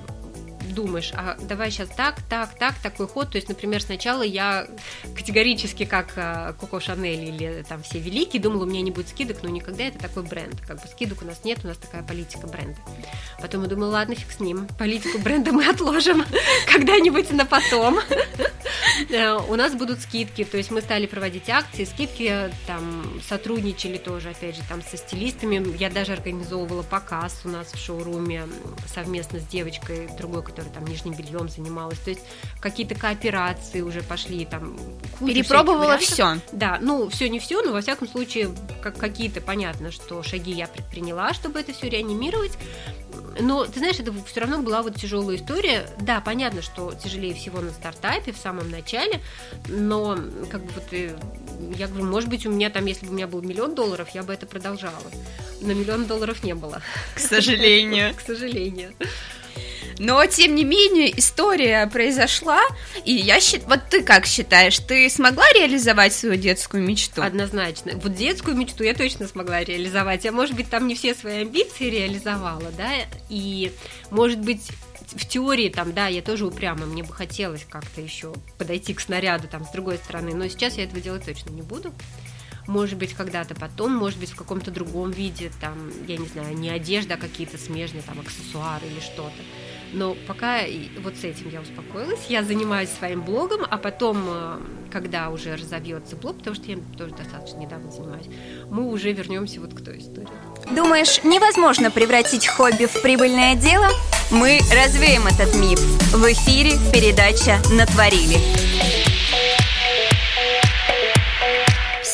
думаешь, 0.68 1.12
а 1.14 1.36
давай 1.40 1.70
сейчас 1.70 1.88
так, 1.88 2.20
так, 2.28 2.54
так, 2.58 2.74
такой 2.76 3.08
ход. 3.08 3.30
То 3.30 3.36
есть, 3.36 3.48
например, 3.48 3.82
сначала 3.82 4.22
я 4.22 4.66
категорически, 5.14 5.84
как 5.84 6.12
а, 6.16 6.52
Коко 6.54 6.80
Шанель 6.80 7.24
или 7.24 7.64
там 7.68 7.82
все 7.82 7.98
великие, 7.98 8.40
думала, 8.40 8.64
у 8.64 8.66
меня 8.66 8.82
не 8.82 8.90
будет 8.90 9.08
скидок, 9.08 9.42
но 9.42 9.48
никогда 9.48 9.84
это 9.84 9.98
такой 9.98 10.22
бренд. 10.22 10.60
Как 10.66 10.80
бы 10.80 10.88
скидок 10.88 11.22
у 11.22 11.24
нас 11.24 11.44
нет, 11.44 11.60
у 11.64 11.68
нас 11.68 11.76
такая 11.76 12.02
политика 12.02 12.46
бренда. 12.46 12.78
Потом 13.40 13.62
я 13.62 13.68
думала, 13.68 13.92
ладно, 13.92 14.14
фиг 14.14 14.30
с 14.30 14.40
ним, 14.40 14.66
политику 14.78 15.18
бренда 15.18 15.52
мы 15.52 15.68
отложим 15.68 16.24
когда-нибудь 16.72 17.30
на 17.32 17.46
потом. 17.46 18.00
Э, 19.10 19.38
у 19.48 19.54
нас 19.54 19.74
будут 19.74 20.00
скидки, 20.00 20.44
то 20.44 20.56
есть 20.56 20.70
мы 20.70 20.80
стали 20.80 21.06
проводить 21.06 21.48
акции, 21.48 21.84
скидки 21.84 22.50
там 22.66 23.20
сотрудничали 23.26 23.96
тоже, 23.96 24.30
опять 24.30 24.56
же, 24.56 24.62
там 24.68 24.82
со 24.82 24.96
стилистами. 24.96 25.76
Я 25.78 25.88
даже 25.90 26.12
организовывала 26.12 26.82
показ 26.82 27.40
у 27.44 27.48
нас 27.48 27.72
в 27.72 27.78
шоуруме 27.78 28.44
совместно 28.92 29.38
с 29.38 29.44
девочкой 29.44 30.08
другой, 30.18 30.42
которая 30.58 30.74
там 30.74 30.86
нижним 30.86 31.14
бельем 31.14 31.48
занималась. 31.48 31.98
То 31.98 32.10
есть 32.10 32.22
какие-то 32.60 32.94
кооперации 32.94 33.80
уже 33.80 34.02
пошли 34.02 34.44
там. 34.44 34.76
Перепробовала 35.20 35.98
все. 35.98 36.38
Да, 36.52 36.78
ну 36.80 37.08
все 37.08 37.28
не 37.28 37.38
все, 37.38 37.62
но 37.62 37.72
во 37.72 37.80
всяком 37.80 38.08
случае 38.08 38.50
как 38.82 38.96
какие-то 38.98 39.40
понятно, 39.40 39.92
что 39.92 40.22
шаги 40.22 40.52
я 40.52 40.66
предприняла, 40.66 41.32
чтобы 41.32 41.60
это 41.60 41.72
все 41.72 41.88
реанимировать. 41.88 42.58
Но 43.40 43.64
ты 43.64 43.78
знаешь, 43.78 43.98
это 44.00 44.12
все 44.26 44.40
равно 44.40 44.58
была 44.58 44.82
вот 44.82 44.96
тяжелая 44.96 45.36
история. 45.36 45.88
Да, 46.00 46.20
понятно, 46.20 46.60
что 46.60 46.92
тяжелее 46.92 47.34
всего 47.34 47.60
на 47.60 47.70
стартапе 47.70 48.32
в 48.32 48.36
самом 48.36 48.70
начале, 48.70 49.20
но 49.68 50.18
как 50.50 50.64
бы 50.64 50.72
вот 50.74 50.92
э, 50.92 51.16
я 51.76 51.86
говорю, 51.86 52.06
может 52.06 52.28
быть, 52.28 52.46
у 52.46 52.50
меня 52.50 52.70
там, 52.70 52.84
если 52.86 53.06
бы 53.06 53.12
у 53.12 53.14
меня 53.14 53.28
был 53.28 53.42
миллион 53.42 53.74
долларов, 53.74 54.08
я 54.10 54.22
бы 54.22 54.32
это 54.32 54.46
продолжала. 54.46 54.94
Но 55.60 55.72
миллион 55.72 56.06
долларов 56.06 56.42
не 56.42 56.54
было. 56.54 56.82
К 57.14 57.20
сожалению. 57.20 58.14
К 58.16 58.20
сожалению. 58.20 58.92
Но, 59.98 60.24
тем 60.26 60.54
не 60.54 60.64
менее, 60.64 61.16
история 61.18 61.86
произошла, 61.86 62.60
и 63.04 63.12
я 63.12 63.40
считаю... 63.40 63.68
Вот 63.68 63.80
ты 63.90 64.02
как 64.02 64.26
считаешь, 64.26 64.78
ты 64.78 65.08
смогла 65.10 65.44
реализовать 65.52 66.12
свою 66.12 66.36
детскую 66.36 66.82
мечту? 66.82 67.22
Однозначно. 67.22 67.92
Вот 67.96 68.14
детскую 68.14 68.56
мечту 68.56 68.84
я 68.84 68.94
точно 68.94 69.26
смогла 69.26 69.64
реализовать. 69.64 70.24
Я, 70.24 70.32
может 70.32 70.54
быть, 70.54 70.70
там 70.70 70.86
не 70.86 70.94
все 70.94 71.14
свои 71.14 71.42
амбиции 71.42 71.90
реализовала, 71.90 72.70
да, 72.76 72.90
и, 73.28 73.72
может 74.10 74.38
быть, 74.38 74.62
в 75.12 75.26
теории 75.26 75.68
там, 75.68 75.92
да, 75.92 76.06
я 76.06 76.22
тоже 76.22 76.46
упряма, 76.46 76.86
мне 76.86 77.02
бы 77.02 77.12
хотелось 77.12 77.64
как-то 77.68 78.00
еще 78.00 78.34
подойти 78.58 78.94
к 78.94 79.00
снаряду 79.00 79.48
там 79.48 79.64
с 79.64 79.70
другой 79.70 79.96
стороны, 79.96 80.34
но 80.34 80.48
сейчас 80.48 80.76
я 80.76 80.84
этого 80.84 81.00
делать 81.00 81.24
точно 81.24 81.50
не 81.50 81.62
буду 81.62 81.92
может 82.68 82.98
быть, 82.98 83.14
когда-то 83.14 83.54
потом, 83.54 83.96
может 83.96 84.20
быть, 84.20 84.30
в 84.30 84.36
каком-то 84.36 84.70
другом 84.70 85.10
виде, 85.10 85.50
там, 85.60 85.90
я 86.06 86.18
не 86.18 86.28
знаю, 86.28 86.56
не 86.56 86.68
одежда, 86.68 87.14
а 87.14 87.16
какие-то 87.16 87.56
смежные, 87.56 88.02
там, 88.02 88.20
аксессуары 88.20 88.86
или 88.86 89.00
что-то. 89.00 89.42
Но 89.92 90.16
пока 90.26 90.60
вот 91.02 91.16
с 91.16 91.24
этим 91.24 91.48
я 91.50 91.60
успокоилась, 91.60 92.26
я 92.28 92.42
занимаюсь 92.42 92.90
своим 92.90 93.22
блогом, 93.22 93.62
а 93.68 93.78
потом, 93.78 94.24
э, 94.26 94.58
когда 94.90 95.30
уже 95.30 95.56
разовьется 95.56 96.16
блог, 96.16 96.38
потому 96.38 96.56
что 96.56 96.66
я 96.70 96.78
тоже 96.96 97.14
достаточно 97.14 97.58
недавно 97.58 97.90
занимаюсь, 97.90 98.26
мы 98.68 98.86
уже 98.90 99.12
вернемся 99.12 99.60
вот 99.60 99.74
к 99.74 99.82
той 99.82 99.98
истории. 99.98 100.28
Думаешь, 100.74 101.22
невозможно 101.24 101.90
превратить 101.90 102.46
хобби 102.46 102.86
в 102.86 103.02
прибыльное 103.02 103.54
дело? 103.56 103.88
Мы 104.30 104.58
развеем 104.72 105.26
этот 105.26 105.54
миф. 105.56 105.80
В 106.12 106.24
эфире 106.32 106.72
передача 106.92 107.58
«Натворили». 107.72 109.07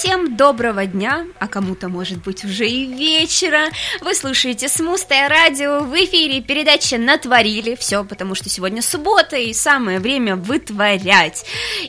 Всем 0.05 0.37
доброго 0.37 0.85
дня, 0.85 1.25
а 1.40 1.49
кому-то, 1.49 1.88
может 1.88 2.19
быть, 2.19 2.45
уже 2.45 2.69
и 2.69 2.85
вечера. 2.85 3.71
Вы 4.03 4.14
слушаете 4.14 4.69
Смустое 4.69 5.29
радио, 5.29 5.81
в 5.81 5.95
эфире 5.95 6.43
передача 6.43 6.99
«Натворили». 6.99 7.75
Все, 7.75 8.05
потому 8.05 8.35
что 8.35 8.51
сегодня 8.51 8.83
суббота, 8.83 9.37
и 9.37 9.55
самое 9.55 10.01
время 10.01 10.37
вытворять. 10.37 11.47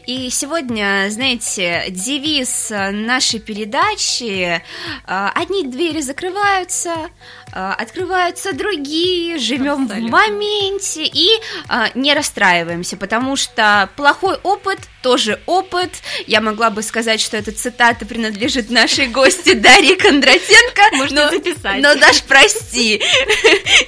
И 0.08 0.30
сегодня, 0.30 1.08
знаете, 1.10 1.88
девиз 1.90 2.70
нашей 2.70 3.42
передачи 3.42 4.64
«Одни 5.06 5.68
двери 5.68 6.00
закрываются, 6.00 7.10
а, 7.58 7.74
открываются 7.74 8.52
другие, 8.52 9.38
живем 9.40 9.88
в 9.88 9.98
моменте 9.98 11.06
и 11.06 11.30
а, 11.70 11.90
не 11.96 12.14
расстраиваемся, 12.14 12.98
потому 12.98 13.38
что 13.38 13.90
плохой 13.96 14.36
опыт 14.44 14.80
тоже 15.02 15.40
опыт. 15.46 15.92
Я 16.28 16.42
могла 16.42 16.70
бы 16.70 16.82
сказать, 16.82 17.22
что 17.22 17.38
эта 17.38 17.54
цитата 17.54 18.05
принадлежит 18.06 18.70
нашей 18.70 19.08
гости 19.08 19.54
Дарье 19.54 19.96
Кондратенко. 19.96 20.82
Можно 20.94 21.30
записать. 21.30 21.82
Но, 21.82 21.96
Даш, 21.96 22.24
прости. 22.24 23.02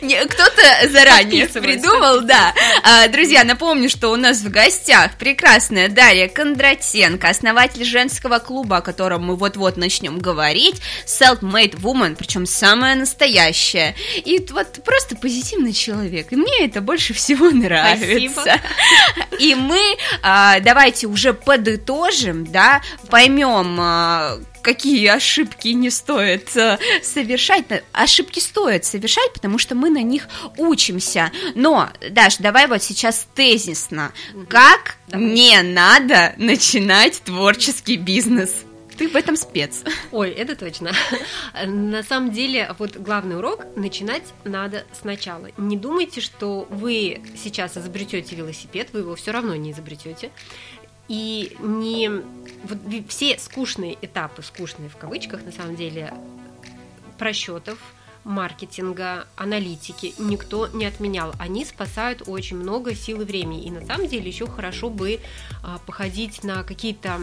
Кто-то 0.01 0.89
заранее 0.89 1.47
придумал, 1.47 2.21
да. 2.21 2.53
А, 2.83 3.07
друзья, 3.07 3.43
напомню, 3.43 3.89
что 3.89 4.09
у 4.09 4.15
нас 4.15 4.39
в 4.39 4.49
гостях 4.49 5.17
прекрасная 5.17 5.89
Дарья 5.89 6.27
Кондратенко, 6.27 7.29
основатель 7.29 7.83
женского 7.83 8.39
клуба, 8.39 8.77
о 8.77 8.81
котором 8.81 9.25
мы 9.25 9.35
вот-вот 9.35 9.77
начнем 9.77 10.19
говорить, 10.19 10.81
Self-Made 11.05 11.79
Woman, 11.81 12.15
причем 12.15 12.45
самая 12.45 12.95
настоящая 12.95 13.27
настоящая. 13.27 13.95
И 14.15 14.45
вот 14.51 14.83
просто 14.83 15.15
позитивный 15.15 15.73
человек. 15.73 16.31
И 16.31 16.35
мне 16.35 16.65
это 16.65 16.81
больше 16.81 17.13
всего 17.13 17.49
нравится. 17.49 18.41
Спасибо. 18.41 18.61
И 19.39 19.55
мы 19.55 19.79
а, 20.21 20.59
давайте 20.59 21.07
уже 21.07 21.33
подытожим, 21.33 22.45
да, 22.45 22.81
поймем, 23.09 23.77
а, 24.07 24.39
какие 24.61 25.05
ошибки 25.07 25.67
не 25.69 25.89
стоит 25.89 26.55
а, 26.55 26.79
совершать. 27.03 27.65
Ошибки 27.91 28.39
стоит 28.39 28.85
совершать, 28.85 29.33
потому 29.33 29.57
что 29.57 29.75
мы 29.75 29.89
на 29.89 30.01
них 30.01 30.29
учимся. 30.57 31.29
Но, 31.55 31.89
Даш, 32.11 32.37
давай 32.37 32.67
вот 32.67 32.81
сейчас 32.81 33.27
тезисно. 33.35 34.13
Как 34.47 34.95
давай. 35.09 35.25
не 35.25 35.61
надо 35.61 36.33
начинать 36.37 37.21
творческий 37.21 37.97
бизнес? 37.97 38.63
Ты 38.97 39.09
в 39.09 39.15
этом 39.15 39.35
спец. 39.35 39.83
Ой, 40.11 40.31
это 40.31 40.55
точно. 40.55 40.91
На 41.65 42.01
самом 42.01 42.31
деле, 42.31 42.73
вот 42.79 42.95
главный 42.95 43.37
урок 43.37 43.63
начинать 43.75 44.23
надо 44.43 44.85
сначала. 44.99 45.49
Не 45.57 45.77
думайте, 45.77 46.19
что 46.19 46.65
вы 46.71 47.21
сейчас 47.35 47.77
изобретете 47.77 48.35
велосипед, 48.35 48.89
вы 48.93 49.01
его 49.01 49.15
все 49.15 49.31
равно 49.31 49.55
не 49.55 49.71
изобретете. 49.71 50.31
И 51.07 51.55
не 51.59 52.09
вот 52.63 52.77
все 53.07 53.37
скучные 53.39 53.97
этапы, 54.01 54.41
скучные 54.41 54.89
в 54.89 54.97
кавычках, 54.97 55.43
на 55.43 55.51
самом 55.51 55.75
деле, 55.75 56.13
просчетов, 57.17 57.79
маркетинга, 58.27 59.25
аналитики 59.37 60.13
никто 60.19 60.67
не 60.67 60.85
отменял. 60.85 61.33
Они 61.39 61.63
спасают 61.63 62.23
очень 62.27 62.57
много 62.57 62.93
сил 62.93 63.21
и 63.21 63.25
времени. 63.25 63.63
И 63.63 63.71
на 63.71 63.85
самом 63.85 64.07
деле 64.07 64.27
еще 64.27 64.47
хорошо 64.47 64.89
бы 64.89 65.19
а, 65.63 65.79
походить 65.79 66.43
на 66.43 66.63
какие-то 66.63 67.19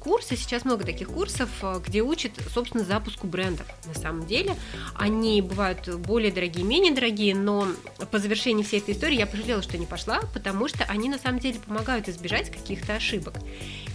курсы. 0.00 0.36
Сейчас 0.36 0.64
много 0.64 0.84
таких 0.84 1.08
курсов, 1.08 1.50
а, 1.62 1.80
где 1.80 2.00
учат, 2.00 2.32
собственно, 2.54 2.84
запуску 2.84 3.26
брендов. 3.26 3.66
На 3.86 3.94
самом 3.94 4.26
деле 4.26 4.56
они 4.94 5.42
бывают 5.42 5.88
более 5.96 6.30
дорогие, 6.30 6.64
менее 6.64 6.94
дорогие, 6.94 7.34
но 7.34 7.66
по 8.10 8.18
завершении 8.18 8.62
всей 8.62 8.78
этой 8.78 8.94
истории 8.94 9.16
я 9.16 9.26
пожалела, 9.26 9.62
что 9.62 9.76
не 9.76 9.86
пошла, 9.86 10.20
потому 10.32 10.68
что 10.68 10.84
они 10.84 11.08
на 11.08 11.18
самом 11.18 11.40
деле 11.40 11.58
помогают 11.58 12.08
избежать 12.08 12.50
каких-то 12.50 12.94
ошибок. 12.94 13.34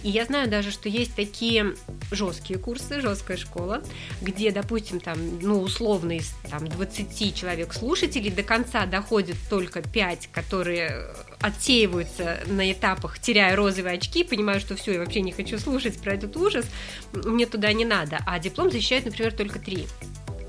И 0.02 0.10
я 0.10 0.24
знаю 0.24 0.48
даже, 0.48 0.70
что 0.70 0.88
есть 0.88 1.14
такие 1.14 1.74
жесткие 2.10 2.58
курсы, 2.58 3.00
жесткая 3.00 3.36
школа, 3.36 3.82
где, 4.20 4.50
допустим, 4.50 5.00
там, 5.00 5.18
ну, 5.40 5.60
условно, 5.60 6.16
из 6.16 6.34
там, 6.50 6.66
20 6.66 7.34
человек 7.34 7.72
слушателей 7.72 8.30
до 8.30 8.42
конца 8.42 8.86
доходит 8.86 9.36
только 9.48 9.80
5, 9.80 10.28
которые 10.32 11.14
отсеиваются 11.40 12.40
на 12.46 12.70
этапах, 12.70 13.18
теряя 13.18 13.54
розовые 13.56 13.96
очки, 13.96 14.24
понимаю, 14.24 14.60
что 14.60 14.76
все, 14.76 14.94
я 14.94 14.98
вообще 15.00 15.20
не 15.20 15.32
хочу 15.32 15.58
слушать 15.58 15.98
про 16.00 16.14
этот 16.14 16.36
ужас, 16.36 16.66
мне 17.12 17.46
туда 17.46 17.72
не 17.72 17.84
надо. 17.84 18.18
А 18.26 18.38
диплом 18.38 18.70
защищает, 18.70 19.04
например, 19.04 19.32
только 19.32 19.58
3 19.58 19.86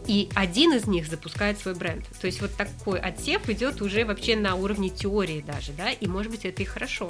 и 0.08 0.30
один 0.36 0.74
из 0.74 0.86
них 0.86 1.08
запускает 1.08 1.60
свой 1.60 1.76
бренд. 1.76 2.06
То 2.20 2.28
есть 2.28 2.42
вот 2.42 2.54
такой 2.56 3.00
отсев 3.00 3.48
идет 3.50 3.82
уже 3.82 4.04
вообще 4.04 4.36
на 4.36 4.56
уровне 4.56 4.90
теории 4.90 5.42
даже, 5.42 5.72
да, 5.72 5.92
и 5.92 6.08
может 6.08 6.32
быть 6.32 6.46
это 6.46 6.62
и 6.62 6.66
хорошо 6.66 7.10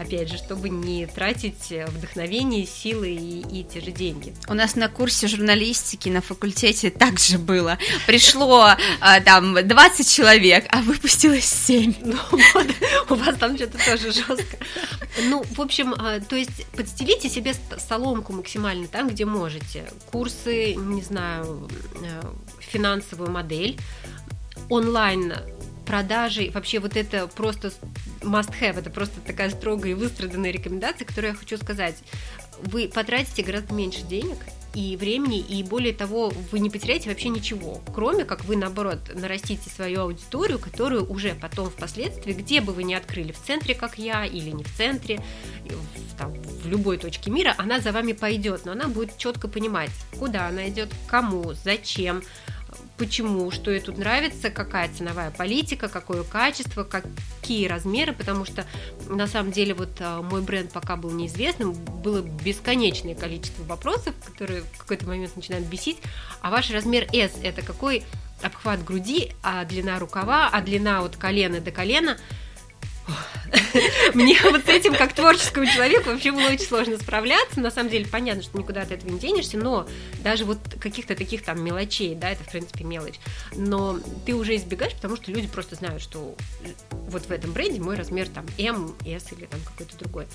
опять 0.00 0.30
же, 0.30 0.38
чтобы 0.38 0.70
не 0.70 1.06
тратить 1.06 1.72
вдохновение, 1.88 2.66
силы 2.66 3.10
и, 3.10 3.60
и 3.60 3.64
те 3.64 3.80
же 3.80 3.90
деньги. 3.90 4.34
У 4.48 4.54
нас 4.54 4.74
на 4.74 4.88
курсе 4.88 5.28
журналистики 5.28 6.08
на 6.08 6.22
факультете 6.22 6.90
так 6.90 7.18
же 7.18 7.38
было. 7.38 7.78
Пришло 8.06 8.74
а, 9.00 9.20
там 9.20 9.54
20 9.54 10.08
человек, 10.08 10.64
а 10.70 10.80
выпустилось 10.80 11.44
7. 11.44 11.94
Ну, 12.02 12.16
вот, 12.54 12.66
у 13.10 13.14
вас 13.14 13.36
там 13.36 13.56
что-то 13.56 13.78
тоже 13.84 14.12
жестко. 14.12 14.56
Ну, 15.24 15.42
в 15.42 15.60
общем, 15.60 15.94
а, 15.96 16.20
то 16.20 16.36
есть 16.36 16.66
подстелите 16.72 17.28
себе 17.28 17.54
соломку 17.78 18.32
максимально 18.32 18.88
там, 18.88 19.08
где 19.08 19.26
можете. 19.26 19.84
Курсы, 20.10 20.74
не 20.74 21.02
знаю, 21.02 21.68
э, 22.02 22.22
финансовую 22.58 23.30
модель, 23.30 23.78
онлайн 24.68 25.34
продажи, 25.90 26.52
вообще 26.54 26.78
вот 26.78 26.96
это 26.96 27.26
просто 27.26 27.72
must 28.20 28.54
have, 28.60 28.78
это 28.78 28.90
просто 28.90 29.20
такая 29.20 29.50
строгая 29.50 29.90
и 29.90 29.94
выстраданная 29.94 30.52
рекомендация, 30.52 31.04
которую 31.04 31.32
я 31.32 31.36
хочу 31.36 31.56
сказать. 31.56 31.96
Вы 32.62 32.86
потратите 32.86 33.42
гораздо 33.42 33.74
меньше 33.74 34.02
денег, 34.02 34.36
и 34.72 34.96
времени, 34.96 35.40
и 35.40 35.64
более 35.64 35.92
того, 35.92 36.32
вы 36.52 36.60
не 36.60 36.70
потеряете 36.70 37.10
вообще 37.10 37.28
ничего, 37.28 37.80
кроме 37.92 38.24
как 38.24 38.44
вы, 38.44 38.56
наоборот, 38.56 38.98
нарастите 39.14 39.68
свою 39.68 40.02
аудиторию, 40.02 40.60
которую 40.60 41.10
уже 41.10 41.34
потом 41.34 41.70
впоследствии, 41.70 42.34
где 42.34 42.60
бы 42.60 42.72
вы 42.72 42.84
ни 42.84 42.94
открыли, 42.94 43.32
в 43.32 43.42
центре, 43.42 43.74
как 43.74 43.98
я, 43.98 44.24
или 44.24 44.50
не 44.50 44.62
в 44.62 44.72
центре, 44.76 45.20
в, 45.64 46.16
там, 46.16 46.32
в 46.34 46.68
любой 46.68 46.98
точке 46.98 47.32
мира, 47.32 47.52
она 47.58 47.80
за 47.80 47.90
вами 47.90 48.12
пойдет, 48.12 48.64
но 48.64 48.72
она 48.72 48.86
будет 48.86 49.18
четко 49.18 49.48
понимать, 49.48 49.90
куда 50.20 50.46
она 50.46 50.68
идет, 50.68 50.90
кому, 51.08 51.52
зачем, 51.64 52.22
почему, 53.00 53.50
что 53.50 53.70
ей 53.70 53.80
тут 53.80 53.96
нравится, 53.96 54.50
какая 54.50 54.90
ценовая 54.90 55.30
политика, 55.30 55.88
какое 55.88 56.22
качество, 56.22 56.84
какие 56.84 57.66
размеры, 57.66 58.12
потому 58.12 58.44
что 58.44 58.66
на 59.08 59.26
самом 59.26 59.52
деле 59.52 59.72
вот 59.72 59.88
а, 60.00 60.20
мой 60.20 60.42
бренд 60.42 60.70
пока 60.70 60.96
был 60.96 61.10
неизвестным, 61.10 61.72
было 61.72 62.20
бесконечное 62.20 63.14
количество 63.14 63.62
вопросов, 63.62 64.14
которые 64.26 64.64
в 64.74 64.76
какой-то 64.76 65.06
момент 65.06 65.34
начинают 65.34 65.66
бесить, 65.66 65.96
а 66.42 66.50
ваш 66.50 66.70
размер 66.70 67.08
S 67.10 67.38
это 67.42 67.62
какой 67.62 68.04
обхват 68.42 68.84
груди, 68.84 69.32
а 69.42 69.64
длина 69.64 69.98
рукава, 69.98 70.50
а 70.52 70.60
длина 70.60 71.02
от 71.02 71.16
колена 71.16 71.60
до 71.62 71.70
колена– 71.70 72.18
мне 74.14 74.38
вот 74.44 74.64
с 74.64 74.68
этим, 74.68 74.94
как 74.94 75.12
творческому 75.12 75.66
человеку, 75.66 76.10
вообще 76.10 76.32
было 76.32 76.46
очень 76.46 76.66
сложно 76.66 76.96
справляться. 76.98 77.60
На 77.60 77.70
самом 77.70 77.90
деле, 77.90 78.06
понятно, 78.06 78.42
что 78.42 78.58
никуда 78.58 78.82
от 78.82 78.92
этого 78.92 79.10
не 79.10 79.18
денешься, 79.18 79.56
но 79.58 79.86
даже 80.22 80.44
вот 80.44 80.58
каких-то 80.80 81.14
таких 81.14 81.42
там 81.42 81.62
мелочей, 81.62 82.14
да, 82.14 82.30
это, 82.30 82.44
в 82.44 82.50
принципе, 82.50 82.84
мелочь, 82.84 83.18
но 83.54 83.98
ты 84.24 84.34
уже 84.34 84.56
избегаешь, 84.56 84.94
потому 84.94 85.16
что 85.16 85.30
люди 85.30 85.46
просто 85.48 85.76
знают, 85.76 86.02
что 86.02 86.34
вот 86.90 87.26
в 87.26 87.30
этом 87.30 87.52
бренде 87.52 87.80
мой 87.80 87.96
размер 87.96 88.28
там 88.28 88.46
M, 88.58 88.94
S 89.04 89.32
или 89.32 89.46
там 89.46 89.60
какой-то 89.60 89.96
другой. 89.98 90.26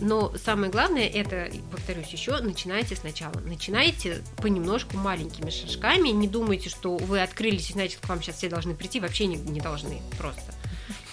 Но 0.00 0.32
самое 0.36 0.70
главное, 0.70 1.06
это, 1.08 1.50
повторюсь 1.70 2.08
еще, 2.08 2.38
начинайте 2.38 2.96
сначала. 2.96 3.34
Начинайте 3.40 4.22
понемножку 4.36 4.96
маленькими 4.96 5.50
шажками, 5.50 6.08
не 6.08 6.28
думайте, 6.28 6.68
что 6.68 6.96
вы 6.96 7.22
открылись 7.22 7.70
и 7.70 7.72
значит, 7.72 8.00
к 8.00 8.08
вам 8.08 8.22
сейчас 8.22 8.36
все 8.36 8.48
должны 8.48 8.74
прийти, 8.74 9.00
вообще 9.00 9.26
не, 9.26 9.36
не 9.36 9.60
должны 9.60 10.00
просто 10.18 10.52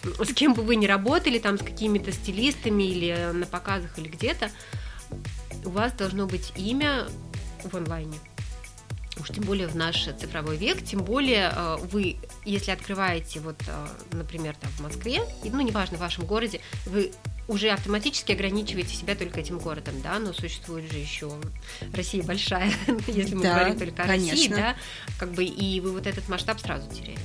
с 0.04 0.34
кем 0.34 0.54
бы 0.54 0.64
вы 0.64 0.76
ни 0.76 0.86
работали, 0.86 1.40
там 1.40 1.58
с 1.58 1.62
какими-то 1.62 2.12
стилистами 2.12 2.84
или 2.84 3.32
на 3.34 3.46
показах 3.46 3.98
или 3.98 4.08
где-то, 4.08 4.52
у 5.66 5.70
вас 5.70 5.94
должно 5.94 6.26
быть 6.28 6.54
имя 6.56 7.06
в 7.64 7.76
онлайне. 7.76 8.18
Уж 9.20 9.30
тем 9.30 9.44
более 9.44 9.68
в 9.68 9.76
наш 9.76 10.08
цифровой 10.20 10.56
век, 10.56 10.82
тем 10.84 11.04
более 11.04 11.52
э, 11.54 11.78
вы, 11.92 12.16
если 12.46 12.72
открываете, 12.72 13.42
вот, 13.42 13.62
э, 13.68 13.88
например, 14.14 14.56
там 14.56 14.72
в 14.72 14.80
Москве, 14.80 15.22
ну, 15.44 15.60
неважно, 15.60 15.98
в 15.98 16.00
вашем 16.00 16.26
городе, 16.26 16.62
вы 16.86 17.12
уже 17.50 17.70
автоматически 17.70 18.32
ограничиваете 18.32 18.96
себя 18.96 19.16
только 19.16 19.42
этим 19.42 19.58
городом, 19.58 19.96
да, 20.02 20.20
но 20.20 20.32
существует 20.32 20.90
же 20.90 21.00
еще 21.00 21.32
Россия 21.94 22.24
большая, 22.24 22.72
если 23.08 23.36
мы 23.36 23.44
да, 23.44 23.56
говорим 23.56 23.78
только 23.78 24.04
о 24.04 24.06
конечно. 24.06 24.32
России, 24.32 24.50
да, 24.50 24.76
как 25.18 25.32
бы 25.34 25.44
и 25.44 25.82
вы 25.82 25.92
вот 25.92 26.08
этот 26.08 26.30
масштаб 26.30 26.60
сразу 26.62 26.90
теряете. 26.90 27.20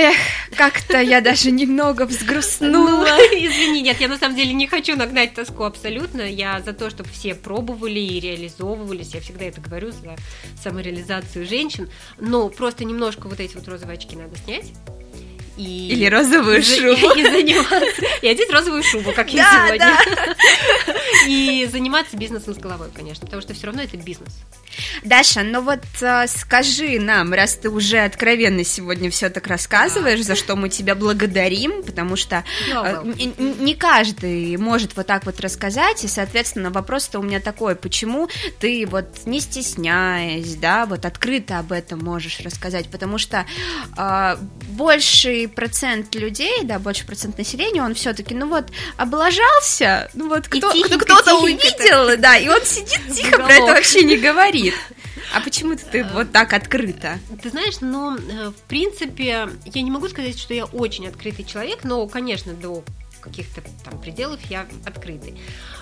Эх, 0.00 0.16
как-то 0.56 1.00
я 1.00 1.20
даже 1.20 1.50
немного 1.50 2.06
взгрустнула. 2.06 3.04
Извини, 3.32 3.82
нет, 3.82 4.00
я 4.00 4.06
на 4.06 4.16
самом 4.16 4.36
деле 4.36 4.52
не 4.52 4.68
хочу 4.68 4.94
нагнать 4.94 5.34
тоску 5.34 5.64
абсолютно. 5.64 6.20
Я 6.20 6.60
за 6.60 6.72
то, 6.72 6.88
чтобы 6.88 7.08
все 7.08 7.34
пробовали 7.34 7.98
и 7.98 8.20
реализовывались. 8.20 9.12
Я 9.12 9.20
всегда 9.20 9.46
это 9.46 9.60
говорю 9.60 9.90
за 9.90 10.14
самореализацию 10.62 11.44
женщин. 11.48 11.90
Но 12.16 12.48
просто 12.48 12.84
немножко 12.84 13.26
вот 13.26 13.40
эти 13.40 13.56
вот 13.56 13.66
розовые 13.66 13.96
очки 13.96 14.14
надо 14.14 14.36
снять 14.36 14.72
и... 15.58 15.88
Или 15.88 16.06
розовую 16.06 16.62
шубу. 16.62 17.12
И 17.16 17.22
заниматься. 17.24 18.02
И 18.22 18.28
одеть 18.28 18.50
розовую 18.50 18.82
шубу, 18.82 19.12
как 19.12 19.32
я 19.32 19.66
сегодня. 19.66 19.98
И 21.26 21.68
заниматься 21.70 22.16
бизнесом 22.16 22.54
с 22.54 22.58
головой, 22.58 22.88
конечно, 22.94 23.26
потому 23.26 23.42
что 23.42 23.54
все 23.54 23.66
равно 23.66 23.82
это 23.82 23.96
бизнес. 23.96 24.32
Даша, 25.02 25.42
ну 25.42 25.60
вот 25.60 25.80
э, 26.00 26.26
скажи 26.28 27.00
нам, 27.00 27.34
раз 27.34 27.54
ты 27.54 27.68
уже 27.68 27.98
откровенно 27.98 28.62
сегодня 28.64 29.10
все 29.10 29.28
так 29.28 29.48
рассказываешь, 29.48 30.20
да. 30.20 30.24
за 30.24 30.36
что 30.36 30.54
мы 30.54 30.68
тебя 30.68 30.94
благодарим, 30.94 31.82
потому 31.82 32.14
что 32.14 32.44
э, 32.72 33.02
не 33.04 33.74
каждый 33.74 34.56
может 34.56 34.96
вот 34.96 35.06
так 35.06 35.26
вот 35.26 35.40
рассказать, 35.40 36.04
и, 36.04 36.08
соответственно, 36.08 36.70
вопрос-то 36.70 37.18
у 37.18 37.22
меня 37.22 37.40
такой, 37.40 37.74
почему 37.74 38.28
ты 38.60 38.86
вот 38.86 39.26
не 39.26 39.40
стесняясь, 39.40 40.54
да, 40.54 40.86
вот 40.86 41.04
открыто 41.04 41.58
об 41.58 41.72
этом 41.72 41.98
можешь 41.98 42.38
рассказать, 42.40 42.88
потому 42.88 43.18
что 43.18 43.44
э, 43.96 44.36
больший 44.68 45.47
процент 45.48 46.14
людей, 46.14 46.64
да, 46.64 46.78
больше 46.78 47.06
процент 47.06 47.38
населения, 47.38 47.82
он 47.82 47.94
все-таки, 47.94 48.34
ну 48.34 48.48
вот, 48.48 48.66
облажался, 48.96 50.10
ну 50.14 50.28
вот 50.28 50.48
кто, 50.48 50.70
кто, 50.70 50.98
кто-то 50.98 51.34
увидел, 51.36 52.16
да, 52.18 52.36
и 52.36 52.48
он 52.48 52.62
сидит 52.64 53.00
тихо, 53.14 53.38
про 53.38 53.52
это 53.52 53.66
вообще 53.66 54.04
не 54.04 54.16
говорит. 54.16 54.74
А 55.34 55.40
почему 55.40 55.76
ты 55.76 56.04
вот 56.04 56.32
так 56.32 56.52
открыто? 56.52 57.18
Ты 57.42 57.50
знаешь, 57.50 57.80
ну, 57.80 58.16
э, 58.16 58.50
в 58.50 58.62
принципе, 58.68 59.48
я 59.66 59.82
не 59.82 59.90
могу 59.90 60.08
сказать, 60.08 60.38
что 60.38 60.54
я 60.54 60.64
очень 60.64 61.06
открытый 61.06 61.44
человек, 61.44 61.84
но, 61.84 62.06
конечно, 62.06 62.54
до 62.54 62.82
каких-то 63.20 63.62
там 63.84 64.00
пределов 64.00 64.40
я 64.48 64.66
открытый. 64.86 65.38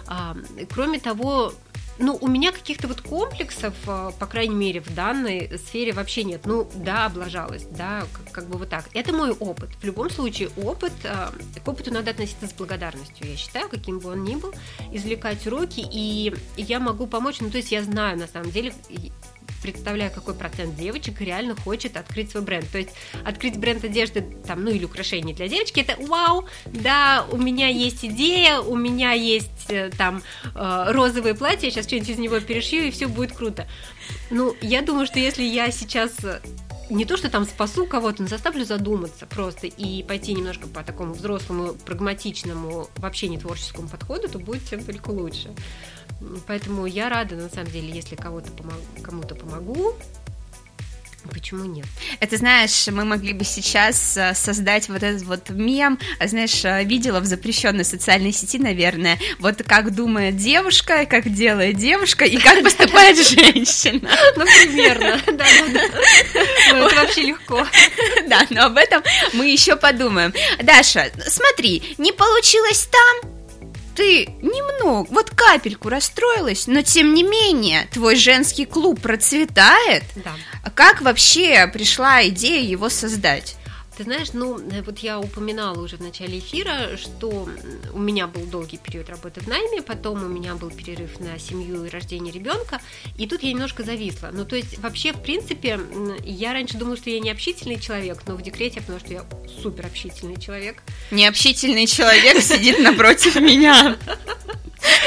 А, 0.07 0.37
кроме 0.74 0.98
того, 0.98 1.55
ну, 1.98 2.18
у 2.20 2.28
меня 2.28 2.52
каких-то 2.52 2.88
вот 2.88 3.00
комплексов, 3.00 3.74
э, 3.87 4.11
по 4.18 4.26
крайней 4.26 4.54
мере, 4.54 4.80
в 4.80 4.94
данной 4.94 5.59
сфере 5.59 5.92
вообще 5.92 6.24
нет. 6.24 6.42
Ну, 6.44 6.68
да, 6.74 7.06
облажалась, 7.06 7.64
да, 7.70 8.04
как, 8.12 8.32
как 8.32 8.48
бы 8.48 8.59
вот 8.59 8.68
так. 8.68 8.85
Это 8.92 9.12
мой 9.12 9.32
опыт. 9.32 9.70
В 9.80 9.85
любом 9.85 10.11
случае, 10.11 10.50
опыт, 10.56 10.92
э, 11.04 11.30
к 11.64 11.68
опыту 11.68 11.92
надо 11.92 12.11
относиться 12.11 12.46
с 12.46 12.52
благодарностью, 12.52 13.28
я 13.28 13.37
считаю, 13.37 13.68
каким 13.68 13.98
бы 13.98 14.11
он 14.11 14.24
ни 14.24 14.37
был, 14.37 14.52
извлекать 14.92 15.46
уроки, 15.46 15.87
и 15.90 16.35
я 16.56 16.80
могу 16.80 17.06
помочь, 17.06 17.40
ну, 17.40 17.50
то 17.50 17.56
есть 17.59 17.72
я 17.72 17.82
знаю, 17.82 18.18
на 18.18 18.26
самом 18.26 18.50
деле, 18.50 18.72
представляю, 19.72 20.11
какой 20.11 20.35
процент 20.35 20.76
девочек 20.76 21.20
реально 21.20 21.57
хочет 21.57 21.96
открыть 21.96 22.31
свой 22.31 22.42
бренд. 22.42 22.70
То 22.70 22.79
есть 22.79 22.90
открыть 23.24 23.59
бренд 23.59 23.85
одежды, 23.85 24.22
там, 24.46 24.64
ну 24.64 24.70
или 24.70 24.85
украшений 24.85 25.35
для 25.35 25.48
девочки, 25.48 25.81
это 25.81 26.00
вау, 26.07 26.46
да, 26.66 27.26
у 27.31 27.37
меня 27.37 27.68
есть 27.68 28.05
идея, 28.05 28.61
у 28.61 28.76
меня 28.76 29.12
есть 29.12 29.70
э, 29.70 29.90
там 29.96 30.22
э, 30.55 30.85
розовое 30.88 31.35
платье, 31.35 31.68
я 31.68 31.70
сейчас 31.70 31.87
что-нибудь 31.87 32.11
из 32.11 32.18
него 32.18 32.40
перешью, 32.40 32.85
и 32.85 32.90
все 32.90 33.07
будет 33.07 33.33
круто. 33.33 33.66
Ну, 34.31 34.55
я 34.61 34.83
думаю, 34.83 35.07
что 35.07 35.18
если 35.18 35.42
я 35.42 35.70
сейчас 35.70 36.14
не 36.90 37.05
то, 37.05 37.16
что 37.16 37.29
там 37.29 37.44
спасу 37.44 37.87
кого-то, 37.87 38.22
но 38.22 38.29
заставлю 38.29 38.64
задуматься 38.64 39.26
просто 39.26 39.66
и 39.66 40.02
пойти 40.02 40.35
немножко 40.35 40.68
по 40.68 40.83
такому 40.83 41.14
взрослому, 41.14 41.74
прагматичному, 41.74 42.88
вообще 42.96 43.29
не 43.29 43.38
творческому 43.38 43.88
подходу, 43.88 44.29
то 44.29 44.38
будет 44.38 44.62
всем 44.62 44.85
только 44.85 45.11
лучше. 45.11 45.50
Поэтому 46.46 46.87
я 46.87 47.09
рада, 47.09 47.37
на 47.37 47.48
самом 47.48 47.70
деле, 47.70 47.90
если 47.90 48.16
кого-то 48.16 48.50
помог, 48.52 48.74
кому-то 49.02 49.35
помогу. 49.35 49.94
Почему 51.33 51.64
нет? 51.64 51.87
Это, 52.20 52.37
знаешь, 52.37 52.87
мы 52.88 53.05
могли 53.05 53.33
бы 53.33 53.44
сейчас 53.44 54.16
э, 54.16 54.35
создать 54.35 54.88
вот 54.88 55.02
этот 55.02 55.22
вот 55.22 55.50
мем, 55.50 55.98
а, 56.18 56.29
знаешь, 56.29 56.64
э, 56.64 56.85
видела 56.85 57.20
в 57.20 57.24
запрещенной 57.24 57.85
социальной 57.85 58.33
сети, 58.33 58.59
наверное, 58.59 59.18
вот 59.38 59.62
как 59.66 59.94
думает 59.94 60.37
девушка, 60.37 61.05
как 61.07 61.29
делает 61.29 61.76
девушка 61.76 62.24
и 62.24 62.37
как 62.37 62.62
поступает 62.62 63.16
женщина. 63.29 64.09
Ну, 64.37 64.44
примерно, 64.44 65.20
да-да-да. 65.26 65.81
Ну, 66.72 66.87
это 66.87 66.94
вообще 66.94 67.22
легко. 67.22 67.66
Да, 68.29 68.46
но 68.50 68.66
об 68.66 68.76
этом 68.76 69.02
мы 69.33 69.48
еще 69.48 69.76
подумаем. 69.76 70.33
Даша, 70.62 71.11
смотри, 71.26 71.96
не 71.98 72.12
получилось 72.12 72.88
там, 72.90 73.36
ты 73.96 74.26
немного, 74.42 75.09
вот 75.11 75.30
капельку 75.30 75.88
расстроилась, 75.88 76.66
но 76.66 76.82
тем 76.82 77.14
не 77.14 77.22
менее 77.22 77.88
твой 77.90 78.14
женский 78.14 78.66
клуб 78.66 79.00
процветает. 79.00 80.04
Да. 80.16 80.32
Как 80.74 81.00
вообще 81.00 81.66
пришла 81.66 82.26
идея 82.28 82.62
его 82.62 82.88
создать? 82.90 83.56
Ты 83.96 84.04
знаешь, 84.04 84.28
ну, 84.35 84.59
э, 84.59 84.82
вот 84.82 84.98
я 84.98 85.18
упоминала 85.18 85.80
уже 85.80 85.96
в 85.96 86.00
начале 86.00 86.38
эфира, 86.38 86.96
что 86.98 87.48
у 87.94 87.98
меня 87.98 88.26
был 88.26 88.44
долгий 88.44 88.76
период 88.76 89.09
работы 89.09 89.40
в 89.40 89.46
найме, 89.46 89.80
потом 89.80 90.22
у 90.22 90.28
меня 90.28 90.54
был 90.54 90.70
перерыв 90.70 91.18
на 91.18 91.38
семью 91.38 91.85
и 91.85 91.88
рождение 91.88 92.30
ребенка, 92.30 92.80
и 93.16 93.26
тут 93.26 93.42
я 93.42 93.50
немножко 93.50 93.85
зависла. 93.85 94.30
Ну, 94.32 94.44
то 94.44 94.54
есть, 94.54 94.78
вообще, 94.78 95.14
в 95.14 95.22
принципе, 95.22 95.80
я 96.24 96.52
раньше 96.52 96.76
думала, 96.76 96.98
что 96.98 97.09
я 97.09 97.20
не 97.20 97.30
общительный 97.30 97.80
человек, 97.80 98.22
но 98.26 98.37
в 98.37 98.42
декрете 98.42 98.76
я 98.76 98.82
поняла, 98.82 99.00
что 99.00 99.12
я 99.14 99.24
супер 99.62 99.87
общительный 99.87 100.38
человек. 100.38 100.82
Необщительный 101.11 101.87
человек 101.87 102.42
сидит 102.42 102.78
напротив 102.80 103.37
меня. 103.40 103.96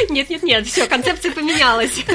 Нет, 0.10 0.30
нет, 0.30 0.44
нет, 0.44 0.68
все, 0.68 0.88
концепция 0.88 1.32
поменялась. 1.32 2.04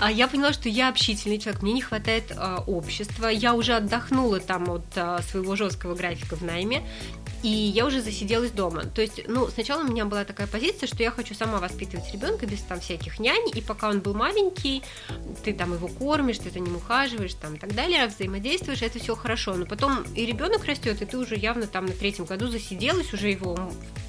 А 0.00 0.10
я 0.10 0.26
поняла, 0.26 0.52
что 0.52 0.68
я 0.68 0.88
общительный 0.88 1.38
человек, 1.38 1.62
мне 1.62 1.72
не 1.72 1.80
хватает 1.80 2.32
а, 2.36 2.64
общества. 2.66 3.28
Я 3.28 3.54
уже 3.54 3.74
отдохнула 3.74 4.40
там 4.40 4.68
от 4.68 4.84
а, 4.96 5.22
своего 5.22 5.54
жесткого 5.54 5.94
графика 5.94 6.34
в 6.36 6.42
найме, 6.42 6.82
и 7.44 7.48
я 7.48 7.84
уже 7.84 8.00
засиделась 8.00 8.52
дома. 8.52 8.86
То 8.86 9.02
есть, 9.02 9.20
ну, 9.28 9.48
сначала 9.48 9.82
у 9.82 9.86
меня 9.86 10.06
была 10.06 10.24
такая 10.24 10.46
позиция, 10.46 10.86
что 10.86 11.02
я 11.02 11.10
хочу 11.10 11.34
сама 11.34 11.58
воспитывать 11.60 12.10
ребенка 12.10 12.46
без 12.46 12.60
там 12.62 12.80
всяких 12.80 13.20
нянь, 13.20 13.50
и 13.54 13.60
пока 13.60 13.90
он 13.90 14.00
был 14.00 14.14
маленький, 14.14 14.82
ты 15.44 15.52
там 15.52 15.74
его 15.74 15.88
кормишь, 15.88 16.38
ты 16.38 16.48
за 16.48 16.60
ним 16.60 16.76
ухаживаешь, 16.76 17.34
там 17.34 17.56
и 17.56 17.58
так 17.58 17.74
далее, 17.74 18.06
взаимодействуешь, 18.06 18.80
это 18.80 18.98
все 18.98 19.14
хорошо. 19.14 19.52
Но 19.56 19.66
потом 19.66 20.04
и 20.14 20.24
ребенок 20.24 20.64
растет, 20.64 21.02
и 21.02 21.04
ты 21.04 21.18
уже 21.18 21.36
явно 21.36 21.66
там 21.66 21.84
на 21.84 21.92
третьем 21.92 22.24
году 22.24 22.48
засиделась, 22.48 23.12
уже 23.12 23.28
его 23.28 23.58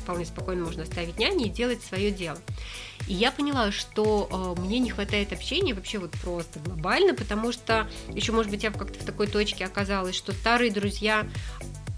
вполне 0.04 0.24
спокойно 0.24 0.64
можно 0.64 0.84
оставить 0.84 1.20
няне 1.20 1.48
и 1.48 1.50
делать 1.50 1.84
свое 1.84 2.12
дело. 2.12 2.38
И 3.10 3.14
я 3.14 3.34
поняла, 3.34 3.74
что 3.74 4.56
э, 4.58 4.62
мне 4.62 4.80
не 4.80 4.92
хватает 4.92 5.34
общения 5.34 5.74
вообще 5.74 5.98
вот 5.98 6.12
просто 6.12 6.60
глобально, 6.60 7.14
потому 7.14 7.52
что 7.52 7.90
еще, 8.14 8.32
может 8.32 8.50
быть, 8.50 8.64
я 8.64 8.72
как-то 8.72 8.98
в 8.98 9.06
такой 9.06 9.28
точке 9.28 9.66
оказалась, 9.66 10.16
что 10.16 10.32
старые 10.32 10.72
друзья 10.72 11.28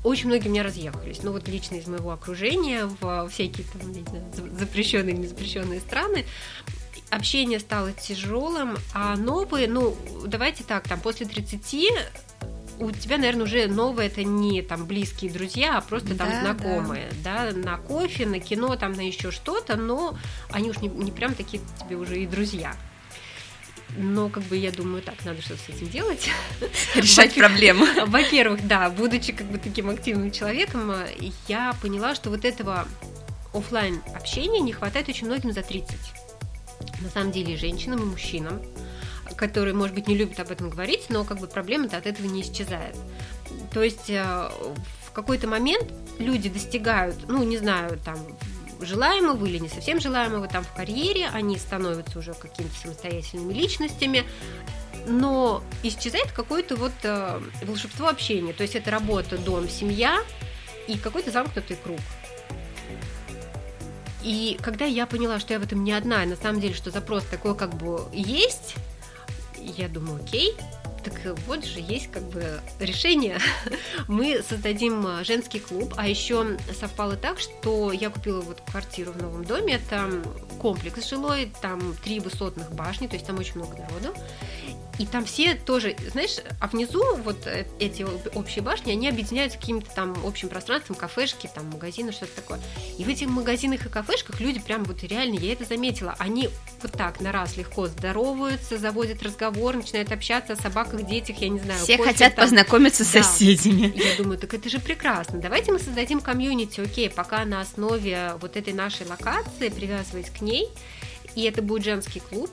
очень 0.07 0.27
многие 0.27 0.47
у 0.47 0.51
меня 0.51 0.63
разъехались. 0.63 1.23
Ну 1.23 1.31
вот 1.31 1.47
лично 1.47 1.75
из 1.75 1.87
моего 1.87 2.11
окружения 2.11 2.85
в 2.85 3.29
всякие 3.29 3.65
там, 3.67 3.91
не 3.91 4.03
знаю, 4.03 4.25
запрещенные 4.59 5.13
или 5.13 5.21
незапрещенные 5.21 5.79
страны 5.79 6.25
общение 7.09 7.59
стало 7.59 7.93
тяжелым, 7.93 8.77
а 8.93 9.15
новые, 9.15 9.67
ну, 9.67 9.95
давайте 10.25 10.63
так, 10.63 10.87
там, 10.87 10.99
после 10.99 11.25
30 11.25 11.93
у 12.79 12.91
тебя, 12.91 13.17
наверное, 13.17 13.45
уже 13.45 13.67
новые 13.67 14.07
это 14.07 14.23
не 14.23 14.61
там 14.61 14.85
близкие 14.85 15.31
друзья, 15.31 15.77
а 15.77 15.81
просто 15.81 16.15
там 16.15 16.29
да, 16.29 16.41
знакомые, 16.41 17.09
да. 17.23 17.51
да, 17.51 17.57
на 17.57 17.77
кофе, 17.77 18.25
на 18.25 18.39
кино, 18.39 18.75
там 18.75 18.93
на 18.93 19.01
еще 19.01 19.31
что-то, 19.31 19.77
но 19.77 20.17
они 20.51 20.69
уж 20.69 20.77
не, 20.77 20.87
не 20.87 21.11
прям 21.11 21.33
такие 21.33 21.61
тебе 21.79 21.95
уже 21.95 22.21
и 22.21 22.27
друзья. 22.27 22.75
Но, 23.95 24.29
как 24.29 24.43
бы, 24.43 24.57
я 24.57 24.71
думаю, 24.71 25.01
так, 25.01 25.15
надо 25.23 25.41
что-то 25.41 25.61
с 25.63 25.69
этим 25.69 25.89
делать. 25.89 26.29
Решать 26.95 27.33
проблему. 27.35 27.85
Во-первых, 28.07 28.67
да, 28.67 28.89
будучи 28.89 29.33
как 29.33 29.47
бы 29.47 29.57
таким 29.57 29.89
активным 29.89 30.31
человеком, 30.31 30.93
я 31.47 31.73
поняла, 31.81 32.13
что 32.13 32.29
вот 32.29 32.45
этого 32.45 32.87
офлайн 33.53 34.01
общения 34.13 34.59
не 34.59 34.73
хватает 34.73 35.09
очень 35.09 35.27
многим 35.27 35.51
за 35.51 35.63
30. 35.63 35.95
На 37.01 37.09
самом 37.09 37.31
деле 37.31 37.53
и 37.53 37.57
женщинам, 37.57 38.01
и 38.01 38.05
мужчинам 38.05 38.61
которые, 39.35 39.73
может 39.73 39.95
быть, 39.95 40.07
не 40.07 40.15
любят 40.17 40.39
об 40.39 40.51
этом 40.51 40.69
говорить, 40.69 41.05
но 41.09 41.23
как 41.23 41.39
бы 41.39 41.47
проблема-то 41.47 41.97
от 41.97 42.07
этого 42.07 42.27
не 42.27 42.41
исчезает. 42.41 42.95
То 43.73 43.83
есть 43.83 44.09
э, 44.09 44.23
в 45.05 45.11
какой-то 45.11 45.47
момент 45.47 45.91
люди 46.19 46.49
достигают, 46.49 47.15
ну, 47.27 47.43
не 47.43 47.57
знаю, 47.57 47.99
там, 48.03 48.17
желаемого 48.79 49.45
или 49.45 49.57
не 49.59 49.69
совсем 49.69 49.99
желаемого 49.99 50.47
там 50.47 50.63
в 50.63 50.73
карьере, 50.73 51.27
они 51.27 51.57
становятся 51.57 52.19
уже 52.19 52.33
какими-то 52.33 52.75
самостоятельными 52.75 53.53
личностями, 53.53 54.23
но 55.07 55.63
исчезает 55.83 56.31
какое-то 56.31 56.75
вот 56.75 56.93
э, 57.03 57.39
волшебство 57.63 58.07
общения. 58.09 58.53
То 58.53 58.63
есть 58.63 58.75
это 58.75 58.91
работа, 58.91 59.37
дом, 59.37 59.69
семья 59.69 60.19
и 60.87 60.97
какой-то 60.97 61.31
замкнутый 61.31 61.77
круг. 61.77 61.99
И 64.23 64.57
когда 64.61 64.85
я 64.85 65.05
поняла, 65.05 65.39
что 65.39 65.53
я 65.53 65.59
в 65.59 65.63
этом 65.63 65.83
не 65.83 65.93
одна, 65.93 66.23
и 66.23 66.27
на 66.27 66.35
самом 66.35 66.59
деле, 66.59 66.73
что 66.73 66.91
запрос 66.91 67.23
такой 67.25 67.55
как 67.55 67.75
бы 67.75 68.01
есть, 68.11 68.75
я 69.59 69.87
думаю, 69.87 70.21
окей, 70.23 70.55
так 71.09 71.37
вот 71.47 71.65
же 71.65 71.79
есть 71.79 72.11
как 72.11 72.23
бы 72.23 72.59
решение. 72.79 73.39
Мы 74.07 74.41
создадим 74.47 75.05
а, 75.05 75.23
женский 75.23 75.59
клуб, 75.59 75.93
а 75.97 76.07
еще 76.07 76.57
совпало 76.79 77.15
так, 77.15 77.39
что 77.39 77.91
я 77.91 78.09
купила 78.09 78.41
вот 78.41 78.61
квартиру 78.61 79.11
в 79.11 79.21
новом 79.21 79.45
доме, 79.45 79.75
это 79.75 80.09
комплекс 80.59 81.07
жилой, 81.07 81.51
там 81.61 81.95
три 82.03 82.19
высотных 82.19 82.73
башни, 82.73 83.07
то 83.07 83.15
есть 83.15 83.25
там 83.25 83.37
очень 83.37 83.55
много 83.55 83.77
народу. 83.77 84.13
И 84.99 85.05
там 85.05 85.25
все 85.25 85.53
тоже, 85.53 85.95
знаешь, 86.11 86.37
а 86.59 86.67
внизу 86.67 87.03
вот 87.17 87.45
э, 87.45 87.65
эти 87.79 88.05
общие 88.35 88.63
башни, 88.63 88.91
они 88.91 89.07
объединяются 89.07 89.59
каким-то 89.59 89.89
там 89.93 90.15
общим 90.25 90.49
пространством, 90.49 90.95
кафешки, 90.95 91.49
там 91.53 91.67
магазины, 91.67 92.11
что-то 92.11 92.35
такое. 92.35 92.59
И 92.97 93.03
в 93.03 93.07
этих 93.07 93.27
магазинах 93.27 93.85
и 93.85 93.89
кафешках 93.89 94.39
люди 94.39 94.59
прям 94.59 94.83
вот 94.85 95.03
реально, 95.03 95.35
я 95.39 95.53
это 95.53 95.65
заметила, 95.65 96.15
они 96.17 96.49
вот 96.81 96.93
так 96.93 97.21
на 97.21 97.31
раз 97.31 97.57
легко 97.57 97.87
здороваются, 97.87 98.77
заводят 98.77 99.21
разговор, 99.21 99.75
начинают 99.75 100.11
общаться 100.11 100.53
о 100.53 100.55
собаках, 100.55 101.05
детях, 101.05 101.37
я 101.37 101.49
не 101.49 101.59
знаю. 101.59 101.79
Все 101.79 101.97
кофе, 101.97 102.11
хотят 102.11 102.35
там. 102.35 102.45
познакомиться 102.45 103.03
с 103.03 103.11
да. 103.11 103.21
соседями. 103.21 103.93
Я 103.95 104.17
думаю, 104.17 104.39
так 104.39 104.53
это 104.53 104.67
же 104.67 104.79
прекрасно. 104.79 105.39
Давайте 105.39 105.71
мы 105.71 105.79
создадим 105.79 106.21
комьюнити, 106.21 106.81
окей, 106.81 107.09
пока 107.09 107.45
на 107.45 107.61
основе 107.61 108.33
вот 108.41 108.57
этой 108.57 108.73
нашей 108.73 109.05
локации, 109.05 109.69
привязываясь 109.69 110.29
к 110.29 110.41
ней, 110.41 110.69
и 111.35 111.43
это 111.43 111.61
будет 111.61 111.83
женский 111.83 112.19
клуб, 112.19 112.49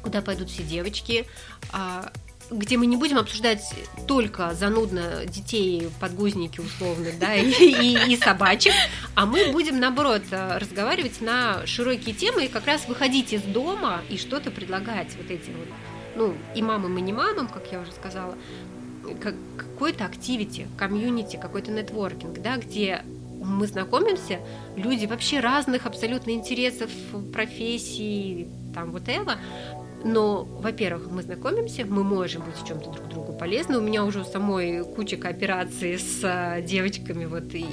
куда 0.00 0.22
пойдут 0.22 0.50
все 0.50 0.62
девочки, 0.62 1.26
а, 1.72 2.10
где 2.50 2.76
мы 2.76 2.86
не 2.86 2.96
будем 2.96 3.18
обсуждать 3.18 3.62
только 4.08 4.54
занудно 4.54 5.24
детей, 5.26 5.88
подгузники 6.00 6.60
условно, 6.60 7.10
да, 7.18 7.34
и, 7.34 7.50
и, 7.50 8.12
и 8.12 8.16
собачек, 8.16 8.72
а 9.14 9.26
мы 9.26 9.52
будем, 9.52 9.78
наоборот, 9.78 10.22
разговаривать 10.30 11.20
на 11.20 11.64
широкие 11.66 12.14
темы 12.14 12.46
и 12.46 12.48
как 12.48 12.66
раз 12.66 12.88
выходить 12.88 13.32
из 13.32 13.42
дома 13.42 14.00
и 14.08 14.16
что-то 14.16 14.50
предлагать 14.50 15.14
вот 15.16 15.30
этим 15.30 15.54
вот, 15.58 15.68
ну, 16.16 16.34
и 16.54 16.62
мамам, 16.62 16.98
и 16.98 17.00
не 17.00 17.12
мамам, 17.12 17.46
как 17.48 17.70
я 17.70 17.80
уже 17.80 17.92
сказала, 17.92 18.36
как, 19.20 19.34
какой-то 19.56 20.04
активити, 20.04 20.66
комьюнити, 20.76 21.36
какой-то 21.36 21.70
нетворкинг, 21.70 22.40
да, 22.40 22.56
где 22.56 23.02
мы 23.42 23.66
знакомимся, 23.66 24.40
люди 24.76 25.06
вообще 25.06 25.40
разных 25.40 25.86
абсолютно 25.86 26.30
интересов, 26.30 26.90
профессий, 27.32 28.48
там, 28.74 28.92
вот 28.92 29.08
это, 29.08 29.38
но, 30.04 30.44
во-первых, 30.44 31.10
мы 31.10 31.22
знакомимся, 31.22 31.84
мы 31.84 32.02
можем 32.04 32.42
быть 32.42 32.56
в 32.56 32.66
чем-то 32.66 32.90
друг 32.90 33.08
другу 33.08 33.32
полезны. 33.32 33.78
У 33.78 33.80
меня 33.80 34.04
уже 34.04 34.20
у 34.20 34.24
самой 34.24 34.84
куча 34.84 35.16
кооперации 35.16 35.96
с 35.96 36.20
а, 36.22 36.60
девочками, 36.60 37.24
вот 37.24 37.54
и 37.54 37.66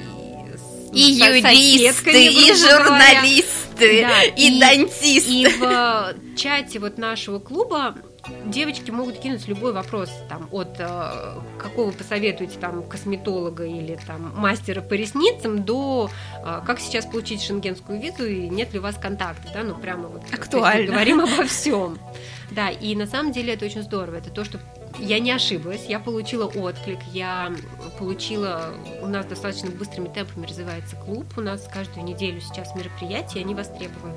и 0.93 1.01
юристы, 1.01 2.27
и 2.27 2.53
журналисты, 2.53 4.01
да, 4.01 4.23
и, 4.23 4.47
и 4.47 4.59
дантисты. 4.59 5.31
И 5.31 5.45
в 5.45 6.15
чате 6.37 6.79
вот 6.79 6.97
нашего 6.97 7.39
клуба 7.39 7.95
девочки 8.45 8.91
могут 8.91 9.19
кинуть 9.19 9.47
любой 9.47 9.73
вопрос, 9.73 10.09
там, 10.29 10.47
от 10.51 10.75
э, 10.79 11.39
какого 11.57 11.91
посоветуете 11.91 12.57
там 12.59 12.83
косметолога 12.83 13.65
или 13.65 13.97
там 14.05 14.33
мастера 14.35 14.81
по 14.81 14.93
ресницам 14.93 15.63
до 15.63 16.09
э, 16.43 16.61
как 16.65 16.79
сейчас 16.79 17.05
получить 17.05 17.41
шенгенскую 17.41 17.99
визу 17.99 18.25
и 18.25 18.49
нет 18.49 18.73
ли 18.73 18.79
у 18.79 18.81
вас 18.81 18.95
контакта, 18.95 19.49
да, 19.53 19.63
ну 19.63 19.75
прямо 19.75 20.07
вот 20.07 20.23
актуально. 20.33 20.91
говорим 20.91 21.21
обо 21.21 21.43
всем. 21.47 21.97
Да, 22.51 22.69
и 22.69 22.95
на 22.95 23.07
самом 23.07 23.31
деле 23.31 23.53
это 23.53 23.65
очень 23.65 23.83
здорово. 23.83 24.15
Это 24.15 24.29
то, 24.29 24.45
что 24.45 24.59
я 24.99 25.19
не 25.19 25.31
ошиблась, 25.31 25.85
я 25.87 25.99
получила 25.99 26.45
отклик, 26.45 26.99
я 27.11 27.53
получила, 27.99 28.73
у 29.01 29.07
нас 29.07 29.25
достаточно 29.25 29.69
быстрыми 29.69 30.07
темпами 30.07 30.45
развивается 30.45 30.95
клуб, 30.95 31.25
у 31.37 31.41
нас 31.41 31.67
каждую 31.71 32.05
неделю 32.05 32.41
сейчас 32.41 32.73
мероприятия, 32.75 33.41
они 33.41 33.53
востребованы. 33.53 34.15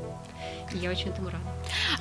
И 0.74 0.78
я 0.78 0.90
очень 0.90 1.10
этому 1.10 1.28
рада. 1.28 1.44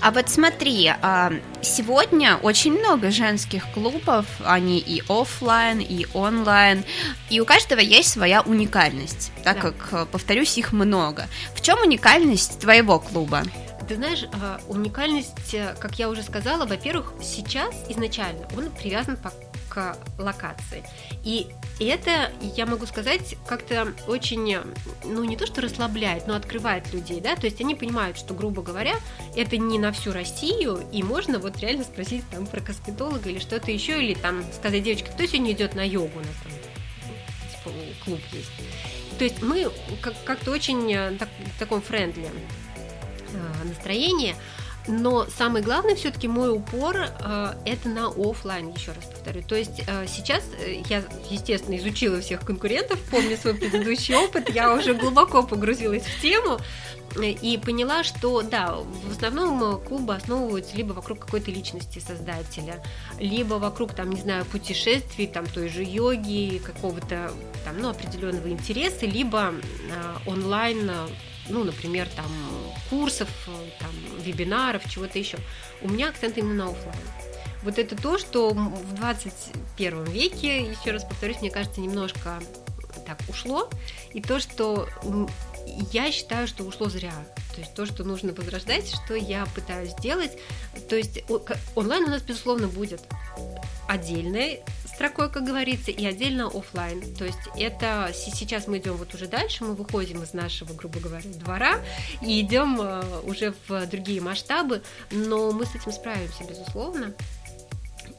А 0.01 0.11
вот 0.11 0.30
смотри, 0.30 0.91
а, 1.01 1.32
сегодня 1.61 2.38
очень 2.38 2.74
много 2.74 3.11
женских 3.11 3.70
клубов, 3.74 4.26
они 4.45 4.80
и 4.80 5.03
офлайн, 5.07 5.80
и 5.80 6.05
онлайн, 6.13 6.84
и 7.30 7.39
у 7.39 7.45
каждого 7.45 7.80
есть 7.80 8.11
своя 8.11 8.41
уникальность, 8.41 9.32
так 9.43 9.61
да. 9.61 9.72
как, 9.72 10.09
повторюсь, 10.09 10.57
их 10.57 10.72
много. 10.72 11.28
В 11.55 11.61
чем 11.61 11.80
уникальность 11.82 12.59
твоего 12.59 12.99
клуба? 12.99 13.43
Ты 13.88 13.95
знаешь, 13.95 14.26
а, 14.34 14.59
уникальность, 14.67 15.53
э, 15.53 15.76
как 15.80 15.97
я 15.97 16.09
уже 16.09 16.22
сказала, 16.22 16.65
во-первых, 16.65 17.13
сейчас 17.24 17.74
изначально 17.89 18.47
он 18.55 18.70
привязан 18.70 19.17
к 19.70 19.97
локации. 20.17 20.84
И 21.24 21.47
это, 21.80 22.32
я 22.41 22.65
могу 22.65 22.86
сказать, 22.86 23.36
как-то 23.47 23.93
очень, 24.07 24.57
ну 25.05 25.24
не 25.24 25.38
то 25.38 25.45
что 25.45 25.61
расслабляет, 25.61 26.28
но 26.28 26.36
открывает 26.36 26.91
людей, 26.93 27.22
да, 27.22 27.36
то 27.36 27.45
есть 27.45 27.61
они 27.61 27.76
понимают, 27.76 28.17
что, 28.17 28.34
грубо 28.34 28.61
говоря, 28.61 28.95
это 29.36 29.57
не 29.57 29.80
на 29.80 29.91
всю 29.91 30.11
Россию, 30.11 30.82
и 30.91 31.03
можно 31.03 31.39
вот 31.39 31.57
реально 31.57 31.84
спросить 31.84 32.24
там 32.32 32.45
про 32.47 32.59
косметолога 32.61 33.30
или 33.30 33.39
что-то 33.39 33.72
еще, 33.72 34.03
или 34.03 34.15
там 34.15 34.43
сказать, 34.53 34.84
девочка, 34.84 35.11
кто 35.11 35.26
сегодня 35.26 35.51
идет 35.51 35.76
на 35.76 35.88
йогу, 35.88 36.17
у 36.17 36.20
нас 36.20 36.36
там 36.43 36.51
клуб 38.03 38.20
есть. 38.32 38.51
То 39.17 39.24
есть 39.26 39.41
мы 39.41 39.70
как-то 40.01 40.51
очень 40.51 40.91
э, 40.93 41.11
так, 41.20 41.30
в 41.55 41.59
таком 41.59 41.82
френдли 41.82 42.30
э, 43.34 43.67
настроении, 43.67 44.36
но 44.89 45.25
самый 45.37 45.61
главный 45.61 45.95
все-таки 45.95 46.27
мой 46.27 46.51
упор 46.51 46.97
э, 46.97 47.53
это 47.65 47.89
на 47.89 48.07
офлайн, 48.07 48.69
еще 48.69 48.91
раз 48.91 49.05
повторю. 49.05 49.43
То 49.43 49.55
есть 49.55 49.83
э, 49.87 50.05
сейчас 50.07 50.43
э, 50.59 50.81
я, 50.89 51.03
естественно, 51.29 51.77
изучила 51.77 52.19
всех 52.21 52.41
конкурентов, 52.41 52.99
помню 53.11 53.37
свой 53.37 53.53
предыдущий 53.53 54.15
опыт, 54.15 54.49
я 54.49 54.73
уже 54.73 54.95
глубоко 54.95 55.43
погрузилась 55.43 56.03
в 56.03 56.21
тему 56.21 56.57
э, 57.15 57.29
и 57.29 57.57
поняла, 57.57 58.03
что 58.03 58.41
да, 58.41 58.77
в 58.77 59.11
основном 59.11 59.79
клубы 59.81 60.15
основываются 60.15 60.75
либо 60.75 60.93
вокруг 60.93 61.19
какой-то 61.19 61.51
личности 61.51 61.99
создателя, 61.99 62.83
либо 63.19 63.55
вокруг, 63.55 63.93
там, 63.93 64.09
не 64.09 64.19
знаю, 64.19 64.43
путешествий, 64.45 65.27
там, 65.27 65.45
той 65.45 65.69
же 65.69 65.83
йоги, 65.83 66.61
какого-то 66.65 67.31
там, 67.63 67.79
ну, 67.79 67.89
определенного 67.89 68.49
интереса, 68.49 69.05
либо 69.05 69.53
э, 69.53 70.29
онлайн 70.29 70.89
ну, 71.50 71.64
например, 71.64 72.08
там 72.16 72.32
курсов, 72.89 73.30
там, 73.80 73.91
вебинаров, 74.22 74.89
чего-то 74.89 75.20
еще. 75.20 75.38
У 75.82 75.89
меня 75.89 76.10
акцент 76.10 76.38
именно 76.38 76.66
на 76.66 76.72
офлайн. 76.72 77.00
Вот 77.64 77.78
это 77.78 77.95
то, 77.95 78.18
что 78.18 78.52
в 78.52 78.93
21 78.95 80.06
веке, 80.06 80.62
еще 80.62 80.91
раз 80.91 81.04
повторюсь, 81.04 81.41
мне 81.41 81.52
кажется, 81.52 81.82
немножко 81.82 82.39
так 83.06 83.20
ушло. 83.28 83.70
И 84.14 84.22
то, 84.22 84.39
что 84.39 84.88
я 85.91 86.12
считаю, 86.12 86.47
что 86.47 86.64
ушло 86.64 86.89
зря. 86.89 87.14
То 87.54 87.62
есть 87.62 87.74
то, 87.74 87.86
что 87.86 88.04
нужно 88.04 88.34
возрождать, 88.34 88.89
что 88.89 89.14
я 89.14 89.45
пытаюсь 89.47 89.91
сделать. 89.91 90.38
То 90.88 90.95
есть 90.95 91.24
онлайн 91.76 92.04
у 92.04 92.10
нас, 92.10 92.22
безусловно, 92.22 92.68
будет 92.68 93.02
отдельной 93.88 94.62
строкой, 95.00 95.30
как 95.30 95.45
говорится, 95.45 95.91
и 95.91 96.06
отдельно 96.06 96.47
офлайн. 96.47 97.02
То 97.16 97.24
есть 97.24 97.39
это 97.58 98.12
сейчас 98.14 98.68
мы 98.68 98.80
идем 98.80 98.97
вот 98.97 99.14
уже 99.16 99.28
дальше, 99.28 99.64
мы 99.64 99.74
выходим 99.74 100.22
из 100.24 100.34
нашего, 100.34 100.74
грубо 100.74 101.00
говоря, 101.00 101.24
двора 101.36 101.80
и 102.22 102.41
идем 102.41 102.78
э, 102.82 103.02
уже 103.24 103.54
в 103.70 103.86
другие 103.88 104.20
масштабы, 104.20 104.82
но 105.10 105.54
мы 105.54 105.66
с 105.66 105.74
этим 105.74 105.93
справимся, 105.93 106.43
безусловно. 106.43 107.14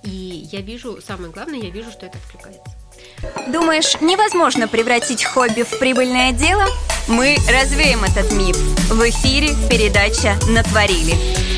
И 0.05 0.49
я 0.51 0.62
вижу, 0.62 1.03
самое 1.07 1.31
главное, 1.31 1.59
я 1.59 1.68
вижу, 1.68 1.91
что 1.91 2.07
это 2.07 2.16
откликается. 2.16 2.62
Думаешь, 3.53 4.01
невозможно 4.01 4.66
превратить 4.66 5.22
хобби 5.22 5.64
в 5.64 5.78
прибыльное 5.78 6.33
дело? 6.33 6.64
Мы 7.09 7.37
развеем 7.47 8.05
этот 8.05 8.33
миф. 8.33 8.57
В 8.89 9.07
эфире 9.11 9.51
передача 9.68 10.35
«Натворили». 10.49 11.49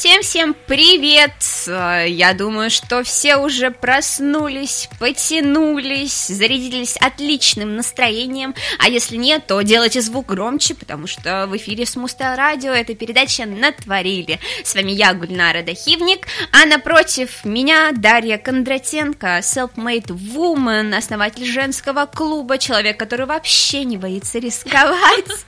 Всем-всем 0.00 0.56
привет! 0.66 1.34
Я 1.66 2.32
думаю, 2.32 2.70
что 2.70 3.02
все 3.02 3.36
уже 3.36 3.70
проснулись, 3.70 4.88
потянулись, 4.98 6.28
зарядились 6.28 6.96
отличным 6.96 7.76
настроением. 7.76 8.54
А 8.78 8.88
если 8.88 9.16
нет, 9.16 9.46
то 9.46 9.60
делайте 9.60 10.00
звук 10.00 10.28
громче, 10.28 10.74
потому 10.74 11.06
что 11.06 11.46
в 11.46 11.54
эфире 11.58 11.84
Смустел 11.84 12.34
Радио 12.34 12.72
эта 12.72 12.94
передача 12.94 13.44
«Натворили». 13.44 14.40
С 14.64 14.74
вами 14.74 14.92
я, 14.92 15.12
Гульнара 15.12 15.62
Дахивник, 15.62 16.26
а 16.50 16.64
напротив 16.64 17.44
меня 17.44 17.92
Дарья 17.92 18.38
Кондратенко, 18.38 19.40
self-made 19.40 20.06
woman, 20.06 20.96
основатель 20.96 21.44
женского 21.44 22.06
клуба, 22.06 22.56
человек, 22.56 22.98
который 22.98 23.26
вообще 23.26 23.84
не 23.84 23.98
боится 23.98 24.38
рисковать. 24.38 25.44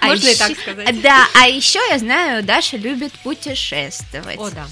А 0.00 0.06
Можно 0.06 0.28
и 0.28 0.34
так 0.34 0.58
сказать. 0.58 1.02
Да, 1.02 1.26
а 1.34 1.48
еще 1.48 1.80
я 1.90 1.98
знаю, 1.98 2.42
Даша 2.44 2.76
любит 2.76 3.12
путешествовать. 3.22 4.38
О, 4.38 4.50
да. 4.50 4.66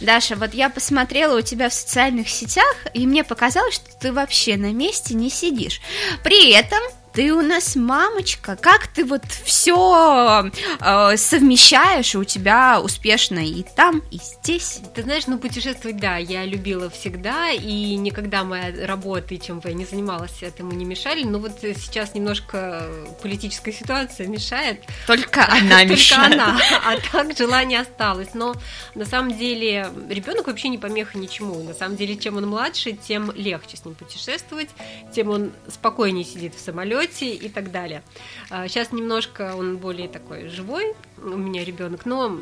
Даша, 0.00 0.36
вот 0.36 0.54
я 0.54 0.68
посмотрела 0.68 1.38
у 1.38 1.42
тебя 1.42 1.68
в 1.68 1.74
социальных 1.74 2.28
сетях, 2.28 2.76
и 2.92 3.06
мне 3.06 3.24
показалось, 3.24 3.74
что 3.74 3.86
ты 3.98 4.12
вообще 4.12 4.56
на 4.56 4.72
месте 4.72 5.14
не 5.14 5.30
сидишь. 5.30 5.80
При 6.22 6.52
этом 6.52 6.80
ты 7.14 7.32
у 7.32 7.42
нас 7.42 7.76
мамочка, 7.76 8.56
как 8.60 8.88
ты 8.88 9.04
вот 9.04 9.24
все 9.44 10.50
э, 10.80 11.16
совмещаешь, 11.16 12.16
у 12.16 12.24
тебя 12.24 12.80
успешно 12.80 13.38
и 13.38 13.64
там, 13.76 14.02
и 14.10 14.16
здесь? 14.16 14.80
Ты 14.94 15.04
знаешь, 15.04 15.28
ну 15.28 15.38
путешествовать, 15.38 15.98
да, 15.98 16.16
я 16.16 16.44
любила 16.44 16.90
всегда, 16.90 17.52
и 17.52 17.94
никогда 17.94 18.42
моя 18.42 18.86
работа, 18.86 19.34
и 19.34 19.40
чем 19.40 19.60
бы 19.60 19.68
я 19.68 19.74
ни 19.76 19.84
занималась, 19.84 20.42
этому 20.42 20.72
не 20.72 20.84
мешали, 20.84 21.22
но 21.22 21.38
вот 21.38 21.52
сейчас 21.60 22.14
немножко 22.14 22.88
политическая 23.22 23.72
ситуация 23.72 24.26
мешает. 24.26 24.80
Только 25.06 25.46
она 25.48 25.84
мешает. 25.84 26.32
Только 26.32 26.42
она, 26.42 26.60
а 26.84 26.96
так 27.12 27.36
желание 27.36 27.80
осталось, 27.80 28.34
но 28.34 28.56
на 28.96 29.04
самом 29.04 29.38
деле 29.38 29.88
ребенок 30.08 30.48
вообще 30.48 30.68
не 30.68 30.78
помеха 30.78 31.16
ничему, 31.16 31.62
на 31.62 31.74
самом 31.74 31.96
деле 31.96 32.16
чем 32.16 32.38
он 32.38 32.48
младше, 32.48 32.92
тем 32.92 33.30
легче 33.36 33.76
с 33.76 33.84
ним 33.84 33.94
путешествовать, 33.94 34.70
тем 35.14 35.30
он 35.30 35.52
спокойнее 35.68 36.24
сидит 36.24 36.56
в 36.56 36.60
самолете, 36.60 37.03
самолете 37.04 37.34
и 37.34 37.48
так 37.48 37.70
далее. 37.70 38.02
Сейчас 38.48 38.88
а, 38.92 38.96
немножко 38.96 39.54
он 39.56 39.78
более 39.78 40.08
такой 40.08 40.48
живой, 40.48 40.94
у 41.18 41.36
меня 41.36 41.64
ребенок, 41.64 42.06
но 42.06 42.38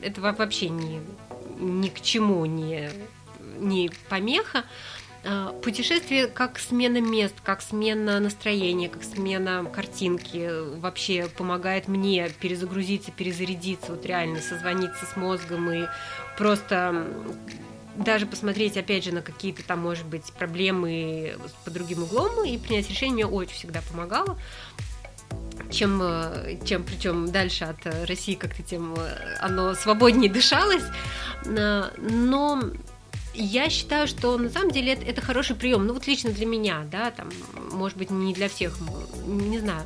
это 0.00 0.20
вообще 0.20 0.68
ни, 0.68 1.00
ни 1.58 1.88
к 1.88 2.00
чему 2.00 2.44
не, 2.46 2.90
не 3.58 3.90
помеха. 4.08 4.64
А, 5.24 5.52
путешествие 5.62 6.28
как 6.28 6.58
смена 6.58 7.00
мест, 7.00 7.34
как 7.42 7.62
смена 7.62 8.20
настроения, 8.20 8.88
как 8.88 9.02
смена 9.02 9.64
картинки 9.72 10.50
вообще 10.78 11.28
помогает 11.36 11.88
мне 11.88 12.30
перезагрузиться, 12.40 13.10
перезарядиться, 13.10 13.92
вот 13.92 14.06
реально 14.06 14.40
созвониться 14.40 15.06
с 15.06 15.16
мозгом 15.16 15.70
и 15.70 15.84
просто 16.38 17.06
даже 17.96 18.26
посмотреть, 18.26 18.76
опять 18.76 19.04
же, 19.04 19.12
на 19.12 19.22
какие-то 19.22 19.62
там, 19.62 19.80
может 19.80 20.06
быть, 20.06 20.24
проблемы 20.32 21.36
по 21.64 21.70
другим 21.70 22.02
углом 22.02 22.44
и 22.44 22.58
принять 22.58 22.88
решение 22.90 23.14
мне 23.14 23.26
очень 23.26 23.54
всегда 23.54 23.80
помогало 23.90 24.38
чем, 25.70 26.00
э, 26.02 26.58
чем 26.64 26.84
причем 26.84 27.30
дальше 27.30 27.64
от 27.64 27.86
России 28.08 28.34
как-то 28.34 28.62
тем 28.62 28.94
э, 28.96 29.36
оно 29.40 29.74
свободнее 29.74 30.30
дышалось. 30.30 30.84
Э, 31.44 31.90
но 31.98 32.62
я 33.34 33.68
считаю, 33.68 34.06
что 34.06 34.38
на 34.38 34.48
самом 34.48 34.70
деле 34.70 34.92
это, 34.92 35.04
это 35.04 35.20
хороший 35.20 35.56
прием. 35.56 35.86
Ну 35.86 35.94
вот 35.94 36.06
лично 36.06 36.30
для 36.30 36.46
меня, 36.46 36.84
да, 36.90 37.10
там, 37.10 37.30
может 37.72 37.98
быть, 37.98 38.10
не 38.10 38.32
для 38.32 38.48
всех, 38.48 38.78
не 39.26 39.58
знаю. 39.58 39.82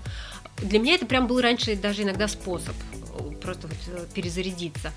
Для 0.59 0.79
меня 0.79 0.95
это 0.95 1.07
прям 1.07 1.27
был 1.27 1.41
раньше 1.41 1.75
даже 1.77 2.03
иногда 2.03 2.29
способ 2.29 2.75
просто 3.41 3.69
вот 3.69 3.77
э, 3.89 4.07
перезарядиться. 4.15 4.93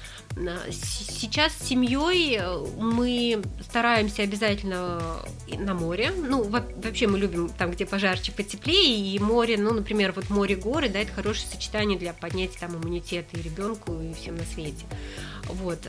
Сейчас 0.72 1.54
с 1.54 1.68
семьей 1.68 2.38
э, 2.40 2.66
мы 2.78 3.42
стараемся 3.62 4.24
обязательно 4.24 5.02
на 5.48 5.74
море. 5.74 6.12
Ну, 6.16 6.44
вообще 6.44 7.08
мы 7.08 7.20
любим 7.20 7.50
там, 7.50 7.72
где 7.72 7.86
пожарче, 7.86 8.32
потеплее, 8.32 9.16
и 9.16 9.20
море, 9.20 9.58
ну, 9.58 9.74
например, 9.74 10.14
вот 10.14 10.30
море-горы, 10.30 10.90
да, 10.90 11.00
это 11.00 11.12
хорошее 11.14 11.48
сочетание 11.52 11.98
для 11.98 12.14
поднятия 12.14 12.60
там 12.60 12.76
иммунитета 12.76 13.38
и 13.38 13.42
ребенку, 13.42 14.00
и 14.00 14.14
всем 14.14 14.36
на 14.36 14.46
свете. 14.46 14.86
Вот 15.48 15.88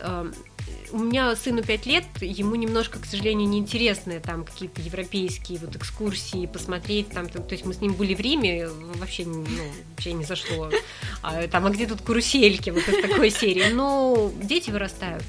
у 0.94 0.98
меня 0.98 1.34
сыну 1.34 1.62
5 1.62 1.86
лет, 1.86 2.04
ему 2.20 2.54
немножко, 2.54 2.98
к 3.00 3.06
сожалению, 3.06 3.48
неинтересны 3.48 4.20
там 4.20 4.44
какие-то 4.44 4.80
европейские 4.80 5.58
вот 5.58 5.74
экскурсии, 5.74 6.46
посмотреть 6.46 7.10
там, 7.10 7.28
то, 7.28 7.42
есть 7.50 7.64
мы 7.64 7.74
с 7.74 7.80
ним 7.80 7.94
были 7.94 8.14
в 8.14 8.20
Риме, 8.20 8.68
вообще, 8.68 9.24
ну, 9.24 9.44
вообще 9.90 10.12
не 10.12 10.24
зашло. 10.24 10.70
А, 11.22 11.46
там, 11.48 11.66
а 11.66 11.70
где 11.70 11.86
тут 11.86 12.02
карусельки, 12.02 12.70
вот 12.70 12.86
из 12.88 13.02
такой 13.02 13.30
серии. 13.30 13.72
Но 13.72 14.30
дети 14.42 14.70
вырастают. 14.70 15.24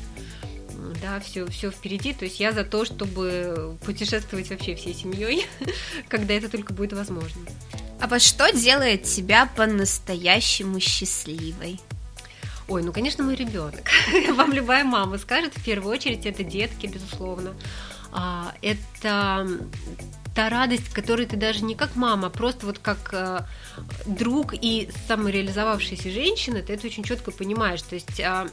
Да, 1.02 1.20
все, 1.20 1.48
все 1.48 1.72
впереди. 1.72 2.14
То 2.14 2.26
есть 2.26 2.40
я 2.40 2.52
за 2.52 2.64
то, 2.64 2.86
чтобы 2.86 3.78
путешествовать 3.86 4.50
вообще 4.50 4.76
всей 4.76 4.94
семьей, 4.94 5.48
когда 6.10 6.34
это 6.34 6.50
только 6.50 6.74
будет 6.74 6.94
возможно. 6.94 7.42
А 8.00 8.08
вот 8.08 8.22
что 8.22 8.52
делает 8.52 9.04
тебя 9.04 9.50
по-настоящему 9.56 10.80
счастливой? 10.80 11.80
Ой, 12.68 12.82
ну, 12.84 12.92
конечно, 12.92 13.24
мой 13.24 13.36
ребенок. 13.36 13.90
Вам 14.34 14.52
любая 14.52 14.84
мама 14.84 15.18
скажет, 15.18 15.54
в 15.56 15.64
первую 15.64 15.94
очередь, 15.94 16.26
это 16.26 16.44
детки, 16.44 16.88
безусловно. 16.88 17.54
А, 18.12 18.54
это 18.62 19.48
та 20.36 20.50
радость, 20.50 20.90
которую 20.90 21.28
ты 21.28 21.38
даже 21.38 21.64
не 21.64 21.76
как 21.76 21.96
мама, 21.96 22.28
а 22.28 22.30
просто 22.30 22.66
вот 22.66 22.80
как 22.80 23.14
э, 23.14 23.46
друг 24.06 24.54
и 24.54 24.90
самореализовавшаяся 25.08 26.12
женщина, 26.12 26.62
ты 26.62 26.74
это 26.74 26.88
очень 26.88 27.04
четко 27.04 27.32
понимаешь. 27.32 27.82
То 27.82 27.96
есть 27.96 28.20
э, 28.20 28.48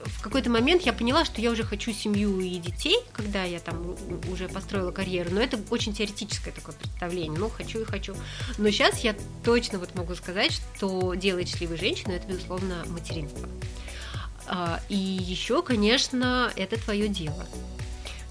в 0.00 0.22
какой-то 0.22 0.48
момент 0.50 0.82
я 0.82 0.92
поняла, 0.92 1.24
что 1.24 1.40
я 1.40 1.50
уже 1.50 1.64
хочу 1.64 1.92
семью 1.92 2.38
и 2.40 2.56
детей, 2.58 2.98
когда 3.12 3.44
я 3.44 3.58
там 3.58 3.96
уже 4.30 4.48
построила 4.48 4.92
карьеру, 4.92 5.30
но 5.32 5.40
это 5.40 5.58
очень 5.70 5.92
теоретическое 5.92 6.52
такое 6.52 6.74
представление, 6.74 7.38
ну, 7.38 7.48
хочу 7.48 7.80
и 7.80 7.84
хочу. 7.84 8.14
Но 8.58 8.70
сейчас 8.70 9.00
я 9.00 9.16
точно 9.44 9.78
вот 9.78 9.94
могу 9.94 10.14
сказать, 10.14 10.60
что 10.76 11.14
делает 11.14 11.48
счастливой 11.48 11.78
женщину, 11.78 12.12
это, 12.12 12.26
безусловно, 12.28 12.84
материнство. 12.86 13.48
А, 14.46 14.80
и 14.88 14.96
еще, 14.96 15.62
конечно, 15.62 16.52
это 16.56 16.80
твое 16.80 17.08
дело. 17.08 17.46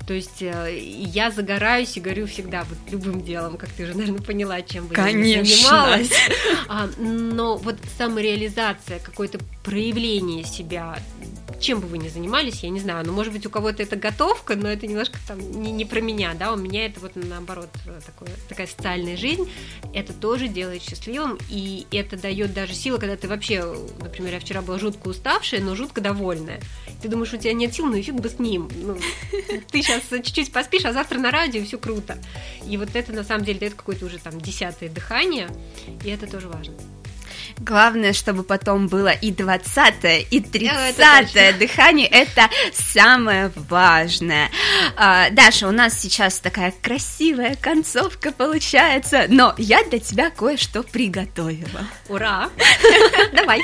То 0.08 0.14
есть 0.14 0.41
э, 0.41 0.80
я 0.80 1.32
загораюсь 1.32 1.97
и 1.97 1.99
горю 1.99 2.28
всегда 2.28 2.64
вот 2.64 2.78
любым 2.89 3.22
делом, 3.22 3.58
как 3.58 3.70
ты 3.70 3.84
уже, 3.84 3.93
наверное, 3.93 4.22
поняла, 4.22 4.62
чем 4.62 4.88
бы 4.88 4.95
Конечно. 4.95 5.28
я 5.28 5.43
занималась. 5.43 6.12
А, 6.70 6.89
но 6.97 7.55
вот 7.55 7.78
самореализация, 7.97 8.99
какое-то 8.99 9.39
проявление 9.64 10.43
себя, 10.43 10.99
чем 11.60 11.80
бы 11.80 11.88
вы 11.88 11.97
ни 11.97 12.08
занимались, 12.08 12.64
я 12.64 12.70
не 12.70 12.80
знаю, 12.80 13.05
ну, 13.05 13.14
может 13.14 13.34
быть, 13.34 13.45
у 13.45 13.49
кого-то 13.49 13.82
это 13.82 13.95
готовка, 13.95 14.55
но 14.55 14.70
это 14.70 14.86
немножко 14.86 15.18
там 15.28 15.39
не, 15.39 15.72
не 15.72 15.86
про 15.86 16.01
меня, 16.01 16.34
да, 16.34 16.53
у 16.53 16.58
меня 16.58 16.86
это 16.86 16.99
вот 16.99 17.14
наоборот 17.16 17.70
такое, 18.05 18.30
такая 18.49 18.68
социальная 18.68 19.18
жизнь, 19.18 19.49
это 19.93 20.14
тоже 20.14 20.47
делает 20.47 20.82
счастливым, 20.82 21.38
и 21.49 21.88
это 21.91 22.18
дает 22.18 22.53
даже 22.53 22.74
силы, 22.74 22.99
когда 22.99 23.16
ты 23.16 23.28
вообще, 23.28 23.76
например, 23.99 24.34
я 24.34 24.39
вчера 24.39 24.62
была 24.62 24.78
жутко 24.78 25.08
уставшая, 25.08 25.62
но 25.62 25.76
жутко 25.76 26.01
довольная. 26.01 26.62
Ты 27.01 27.10
думаешь, 27.10 27.34
у 27.34 27.38
тебя 27.38 27.53
нет 27.53 27.74
сил, 27.74 27.86
ну 27.86 27.95
и 27.95 28.01
фиг 28.01 28.16
бы 28.16 28.30
с 28.30 28.39
ним. 28.39 28.70
Ну, 28.76 28.97
ты 29.72 29.82
сейчас 29.82 29.96
чуть-чуть 29.99 30.51
поспишь, 30.51 30.85
а 30.85 30.93
завтра 30.93 31.19
на 31.19 31.31
радио, 31.31 31.63
все 31.63 31.77
круто. 31.77 32.17
И 32.67 32.77
вот 32.77 32.95
это 32.95 33.13
на 33.13 33.23
самом 33.23 33.45
деле 33.45 33.59
дает 33.59 33.73
какое-то 33.73 34.05
уже 34.05 34.17
там 34.17 34.39
десятое 34.39 34.89
дыхание, 34.89 35.49
и 36.03 36.09
это 36.09 36.27
тоже 36.27 36.47
важно. 36.47 36.73
Главное, 37.59 38.13
чтобы 38.13 38.43
потом 38.43 38.87
было 38.87 39.09
и 39.09 39.31
20 39.31 40.27
и 40.29 40.39
30 40.39 41.57
дыхание. 41.57 42.07
Это 42.07 42.49
самое 42.73 43.51
важное. 43.69 44.49
А, 44.95 45.29
Даша, 45.29 45.67
у 45.67 45.71
нас 45.71 45.99
сейчас 45.99 46.39
такая 46.39 46.73
красивая 46.81 47.55
концовка 47.55 48.31
получается, 48.31 49.25
но 49.29 49.53
я 49.57 49.83
для 49.83 49.99
тебя 49.99 50.29
кое-что 50.29 50.83
приготовила. 50.83 51.87
Ура! 52.09 52.49
Давай. 53.33 53.61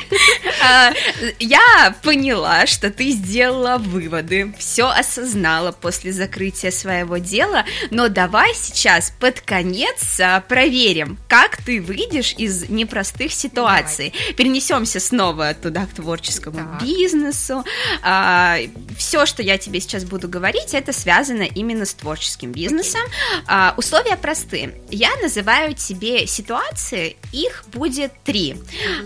А, 0.63 0.91
я 1.39 1.95
поняла, 2.03 2.65
что 2.65 2.89
ты 2.89 3.11
сделала 3.11 3.77
выводы, 3.77 4.53
все 4.57 4.87
осознала 4.89 5.71
после 5.71 6.11
закрытия 6.11 6.71
своего 6.71 7.17
дела, 7.17 7.65
но 7.91 8.09
давай 8.09 8.53
сейчас 8.55 9.11
под 9.19 9.41
конец 9.41 10.19
а, 10.19 10.41
проверим, 10.41 11.17
как 11.27 11.57
ты 11.57 11.81
выйдешь 11.81 12.33
из 12.37 12.69
непростых 12.69 13.33
ситуаций 13.33 13.72
ситуации. 13.73 14.13
Перенесемся 14.35 14.99
снова 14.99 15.53
туда, 15.53 15.85
к 15.85 15.93
творческому 15.93 16.57
так. 16.57 16.83
бизнесу. 16.83 17.63
А, 18.01 18.57
все, 18.97 19.25
что 19.25 19.41
я 19.41 19.57
тебе 19.57 19.79
сейчас 19.79 20.03
буду 20.03 20.27
говорить, 20.27 20.73
это 20.73 20.93
связано 20.93 21.43
именно 21.43 21.85
с 21.85 21.93
творческим 21.93 22.51
бизнесом. 22.51 23.01
А, 23.47 23.73
условия 23.77 24.17
простые. 24.17 24.75
Я 24.89 25.15
называю 25.21 25.73
тебе 25.73 26.27
ситуации, 26.27 27.17
их 27.31 27.63
будет 27.73 28.11
три. 28.23 28.55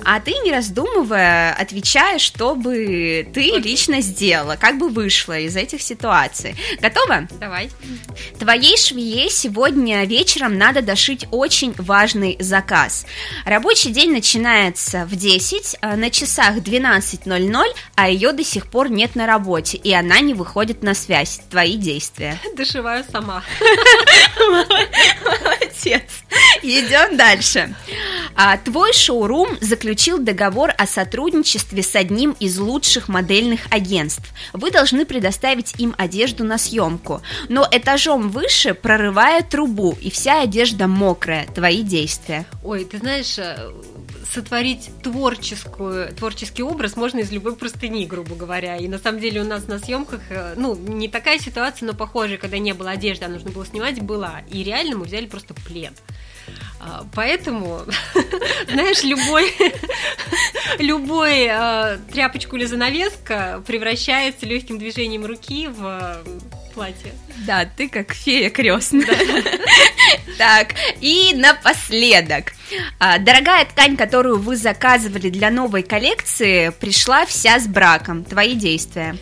А 0.03 0.19
ты, 0.19 0.31
не 0.43 0.51
раздумывая, 0.51 1.53
отвечаешь, 1.53 2.21
что 2.21 2.55
бы 2.55 3.27
ты 3.33 3.49
Окей. 3.51 3.61
лично 3.61 4.01
сделала, 4.01 4.55
как 4.55 4.77
бы 4.77 4.89
вышла 4.89 5.39
из 5.39 5.55
этих 5.55 5.81
ситуаций. 5.81 6.55
Готова? 6.81 7.27
Давай. 7.39 7.69
Твоей 8.39 8.77
швее 8.77 9.29
сегодня 9.29 10.05
вечером 10.05 10.57
надо 10.57 10.81
дошить 10.81 11.25
очень 11.31 11.73
важный 11.77 12.37
заказ. 12.39 13.05
Рабочий 13.45 13.91
день 13.91 14.11
начинается 14.11 14.56
начинается 14.57 15.05
в 15.05 15.15
10, 15.15 15.77
а 15.81 15.95
на 15.95 16.09
часах 16.09 16.57
12.00, 16.57 17.63
а 17.95 18.09
ее 18.09 18.31
до 18.31 18.43
сих 18.43 18.67
пор 18.67 18.89
нет 18.89 19.15
на 19.15 19.27
работе, 19.27 19.77
и 19.77 19.93
она 19.93 20.19
не 20.19 20.33
выходит 20.33 20.81
на 20.81 20.93
связь. 20.95 21.41
Твои 21.49 21.77
действия. 21.77 22.39
Дошиваю 22.57 23.05
сама. 23.11 23.43
Молодец. 24.39 26.03
Идем 26.63 27.17
дальше. 27.17 27.75
А, 28.35 28.57
твой 28.57 28.93
шоурум 28.93 29.57
заключил 29.61 30.17
договор 30.17 30.71
о 30.77 30.87
сотрудничестве 30.87 31.83
с 31.83 31.95
одним 31.95 32.31
из 32.39 32.57
лучших 32.57 33.09
модельных 33.09 33.61
агентств. 33.69 34.33
Вы 34.53 34.71
должны 34.71 35.05
предоставить 35.05 35.75
им 35.77 35.93
одежду 35.97 36.43
на 36.43 36.57
съемку, 36.57 37.21
но 37.47 37.67
этажом 37.71 38.29
выше 38.29 38.73
прорывая 38.73 39.43
трубу, 39.43 39.95
и 40.01 40.09
вся 40.09 40.41
одежда 40.41 40.87
мокрая. 40.87 41.45
Твои 41.47 41.83
действия. 41.83 42.45
Ой, 42.63 42.85
ты 42.85 42.97
знаешь, 42.97 43.37
э, 43.37 43.71
сотворить 44.33 44.89
творческую, 45.03 46.13
творческий 46.13 46.63
образ 46.63 46.95
можно 46.95 47.19
из 47.19 47.31
любой 47.31 47.55
простыни, 47.55 48.05
грубо 48.05 48.35
говоря. 48.35 48.77
И 48.77 48.87
на 48.87 48.99
самом 48.99 49.19
деле 49.19 49.41
у 49.41 49.45
нас 49.45 49.67
на 49.67 49.79
съемках, 49.79 50.21
э, 50.29 50.53
ну, 50.57 50.75
не 50.75 51.07
такая 51.07 51.39
ситуация, 51.39 51.87
но 51.87 51.93
похожая, 51.93 52.37
когда 52.37 52.57
не 52.57 52.73
было 52.73 52.91
одежды, 52.91 53.25
а 53.25 53.29
нужно 53.29 53.51
было 53.51 53.65
снимать, 53.65 54.01
была. 54.01 54.41
И 54.49 54.63
реально 54.63 54.97
мы 54.97 55.05
взяли 55.05 55.25
просто 55.25 55.53
плед. 55.53 55.93
А, 56.79 57.05
поэтому, 57.13 57.81
знаешь, 58.71 59.03
любой, 59.03 59.53
любой 60.79 61.47
э, 61.49 61.97
тряпочку 62.11 62.55
или 62.55 62.65
занавеска 62.65 63.63
превращается 63.65 64.45
легким 64.45 64.77
движением 64.77 65.25
руки 65.25 65.67
в 65.67 66.23
платье. 66.77 67.11
Да, 67.47 67.65
ты 67.65 67.89
как 67.89 68.13
фея 68.13 68.49
крестная. 68.49 69.07
Так, 70.37 70.75
и 71.01 71.33
напоследок. 71.35 72.53
А, 72.99 73.17
дорогая 73.17 73.65
ткань, 73.65 73.97
которую 73.97 74.39
вы 74.39 74.55
заказывали 74.55 75.29
для 75.29 75.49
новой 75.49 75.81
коллекции, 75.81 76.69
пришла 76.69 77.25
вся 77.25 77.59
с 77.59 77.67
браком. 77.67 78.23
Твои 78.23 78.53
действия 78.53 79.17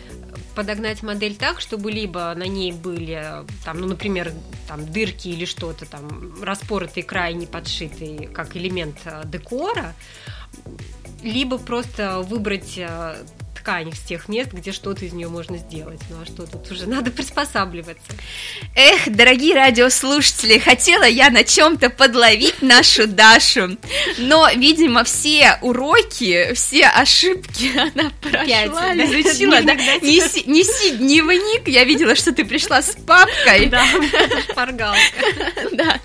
подогнать 0.54 1.02
модель 1.02 1.36
так, 1.36 1.60
чтобы 1.60 1.90
либо 1.90 2.32
на 2.34 2.44
ней 2.44 2.72
были, 2.72 3.22
там, 3.64 3.78
ну, 3.78 3.86
например, 3.86 4.32
там, 4.66 4.90
дырки 4.90 5.28
или 5.28 5.44
что-то 5.44 5.84
там, 5.84 6.42
распоротый 6.42 7.02
край 7.02 7.34
не 7.34 7.46
подшитый, 7.46 8.30
как 8.32 8.56
элемент 8.56 8.96
э, 9.04 9.22
декора, 9.26 9.94
либо 11.22 11.58
просто 11.58 12.20
выбрать 12.20 12.78
э, 12.78 13.16
ткань 13.66 13.92
с 13.92 13.98
тех 13.98 14.28
мест, 14.28 14.52
где 14.52 14.70
что-то 14.70 15.04
из 15.04 15.12
нее 15.12 15.28
можно 15.28 15.58
сделать. 15.58 15.98
Ну 16.08 16.18
а 16.22 16.24
что 16.24 16.46
тут 16.46 16.70
уже 16.70 16.88
надо 16.88 17.10
приспосабливаться. 17.10 18.12
Эх, 18.76 19.08
дорогие 19.08 19.56
радиослушатели, 19.56 20.58
хотела 20.58 21.02
я 21.02 21.30
на 21.30 21.42
чем-то 21.42 21.90
подловить 21.90 22.62
нашу 22.62 23.08
Дашу, 23.08 23.76
но, 24.18 24.48
видимо, 24.54 25.02
все 25.02 25.58
уроки, 25.62 26.52
все 26.54 26.86
ошибки 26.86 27.72
она 27.76 28.12
прошла, 28.20 28.44
Пять, 28.44 28.70
изучила. 28.70 29.60
Да? 29.62 29.74
Неси, 29.74 30.44
неси 30.46 30.92
дневник, 30.98 31.66
я 31.66 31.82
видела, 31.82 32.14
что 32.14 32.32
ты 32.32 32.44
пришла 32.44 32.82
с 32.82 32.96
папкой. 33.04 33.66
Да, 33.66 33.84
шпаргалка. 34.48 35.00
Да. 35.72 36.00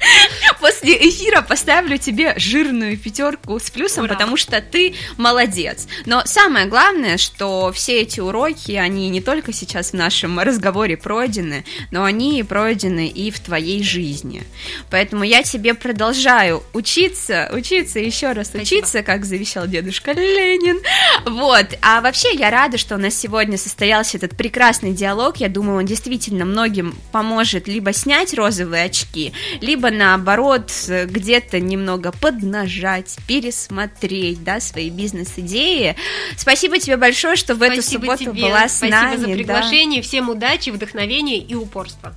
После 0.60 0.98
эфира 1.10 1.42
поставлю 1.42 1.98
тебе 1.98 2.34
жирную 2.38 2.98
пятерку 2.98 3.58
с 3.58 3.70
плюсом, 3.70 4.08
потому 4.08 4.36
что 4.36 4.60
ты 4.62 4.96
молодец. 5.18 5.88
Но 6.06 6.24
самое 6.26 6.66
главное, 6.66 7.18
что 7.18 7.51
все 7.74 8.02
эти 8.02 8.20
уроки, 8.20 8.74
они 8.74 9.10
не 9.10 9.22
только 9.22 9.54
сейчас 9.54 9.92
в 9.92 9.94
нашем 9.94 10.40
разговоре 10.40 10.98
пройдены, 10.98 11.66
но 11.92 12.04
они 12.04 12.44
пройдены 12.44 13.08
и 13.08 13.32
в 13.32 13.40
твоей 13.40 13.84
жизни. 13.84 14.44
Поэтому 14.90 15.24
я 15.24 15.44
тебе 15.44 15.74
продолжаю 15.74 16.64
учиться, 16.74 17.50
учиться, 17.54 18.00
еще 18.00 18.32
раз 18.32 18.48
Спасибо. 18.48 18.64
учиться, 18.64 19.04
как 19.04 19.26
завещал 19.26 19.68
дедушка 19.68 20.12
Ленин. 20.14 20.80
Вот. 21.26 21.68
А 21.82 22.02
вообще 22.02 22.34
я 22.34 22.50
рада, 22.50 22.78
что 22.78 22.96
у 22.96 22.98
нас 22.98 23.14
сегодня 23.16 23.58
состоялся 23.58 24.18
этот 24.18 24.36
прекрасный 24.36 24.94
диалог. 24.94 25.38
Я 25.38 25.50
думаю, 25.50 25.80
он 25.80 25.86
действительно 25.86 26.46
многим 26.46 26.96
поможет 27.12 27.68
либо 27.68 27.94
снять 27.94 28.34
розовые 28.34 28.86
очки, 28.86 29.34
либо 29.62 29.92
наоборот 29.92 30.72
где-то 30.88 31.60
немного 31.60 32.12
поднажать, 32.12 33.18
пересмотреть, 33.28 34.44
да, 34.44 34.60
свои 34.60 34.90
бизнес-идеи. 34.90 35.96
Спасибо 36.38 36.80
тебе 36.80 36.98
большое, 36.98 37.36
что 37.42 37.56
в 37.56 37.58
Спасибо 37.58 37.74
эту 37.74 37.84
субботу 37.90 38.24
тебе. 38.36 38.48
была 38.48 38.68
с 38.70 38.78
Спасибо 38.78 38.96
нами. 38.96 39.08
Спасибо 39.16 39.28
за 39.28 39.38
приглашение, 39.38 40.02
да. 40.02 40.08
всем 40.08 40.30
удачи, 40.30 40.70
вдохновения 40.70 41.40
и 41.40 41.56
упорства. 41.56 42.14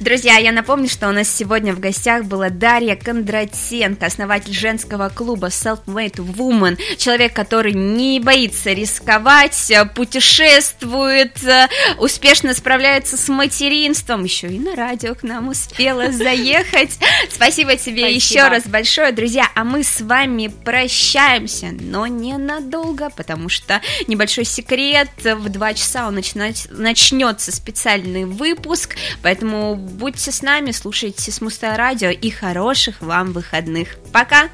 Друзья, 0.00 0.38
я 0.38 0.50
напомню, 0.50 0.88
что 0.88 1.08
у 1.08 1.12
нас 1.12 1.28
сегодня 1.28 1.74
в 1.74 1.80
гостях 1.80 2.24
была 2.24 2.48
Дарья 2.48 2.96
Кондратенко, 2.96 4.06
основатель 4.06 4.54
женского 4.54 5.10
клуба 5.10 5.48
Self-Made 5.48 6.16
Woman, 6.16 6.78
человек, 6.96 7.34
который 7.34 7.72
не 7.72 8.18
боится 8.18 8.72
рисковать, 8.72 9.72
путешествует, 9.94 11.36
успешно 11.98 12.54
справляется 12.54 13.16
с 13.16 13.28
материнством, 13.28 14.24
еще 14.24 14.48
и 14.48 14.58
на 14.58 14.74
радио 14.74 15.14
к 15.14 15.22
нам 15.22 15.48
успела 15.48 16.10
заехать. 16.10 16.98
Спасибо 17.30 17.76
тебе 17.76 18.12
еще 18.12 18.48
раз 18.48 18.64
большое, 18.64 19.12
друзья, 19.12 19.48
а 19.54 19.64
мы 19.64 19.84
с 19.84 20.00
вами 20.00 20.48
прощаемся, 20.64 21.68
но 21.78 22.06
ненадолго, 22.06 23.10
потому 23.10 23.48
что 23.50 23.82
небольшой 24.06 24.44
секрет 24.44 24.61
секрет. 24.62 25.10
В 25.22 25.48
2 25.48 25.74
часа 25.74 26.06
он 26.06 26.14
начинать, 26.14 26.68
начнется 26.70 27.52
специальный 27.52 28.24
выпуск, 28.24 28.96
поэтому 29.22 29.76
будьте 29.76 30.30
с 30.30 30.42
нами, 30.42 30.70
слушайте 30.70 31.30
Смустое 31.32 31.76
радио 31.76 32.10
и 32.10 32.30
хороших 32.30 33.00
вам 33.00 33.32
выходных. 33.32 33.96
Пока! 34.12 34.48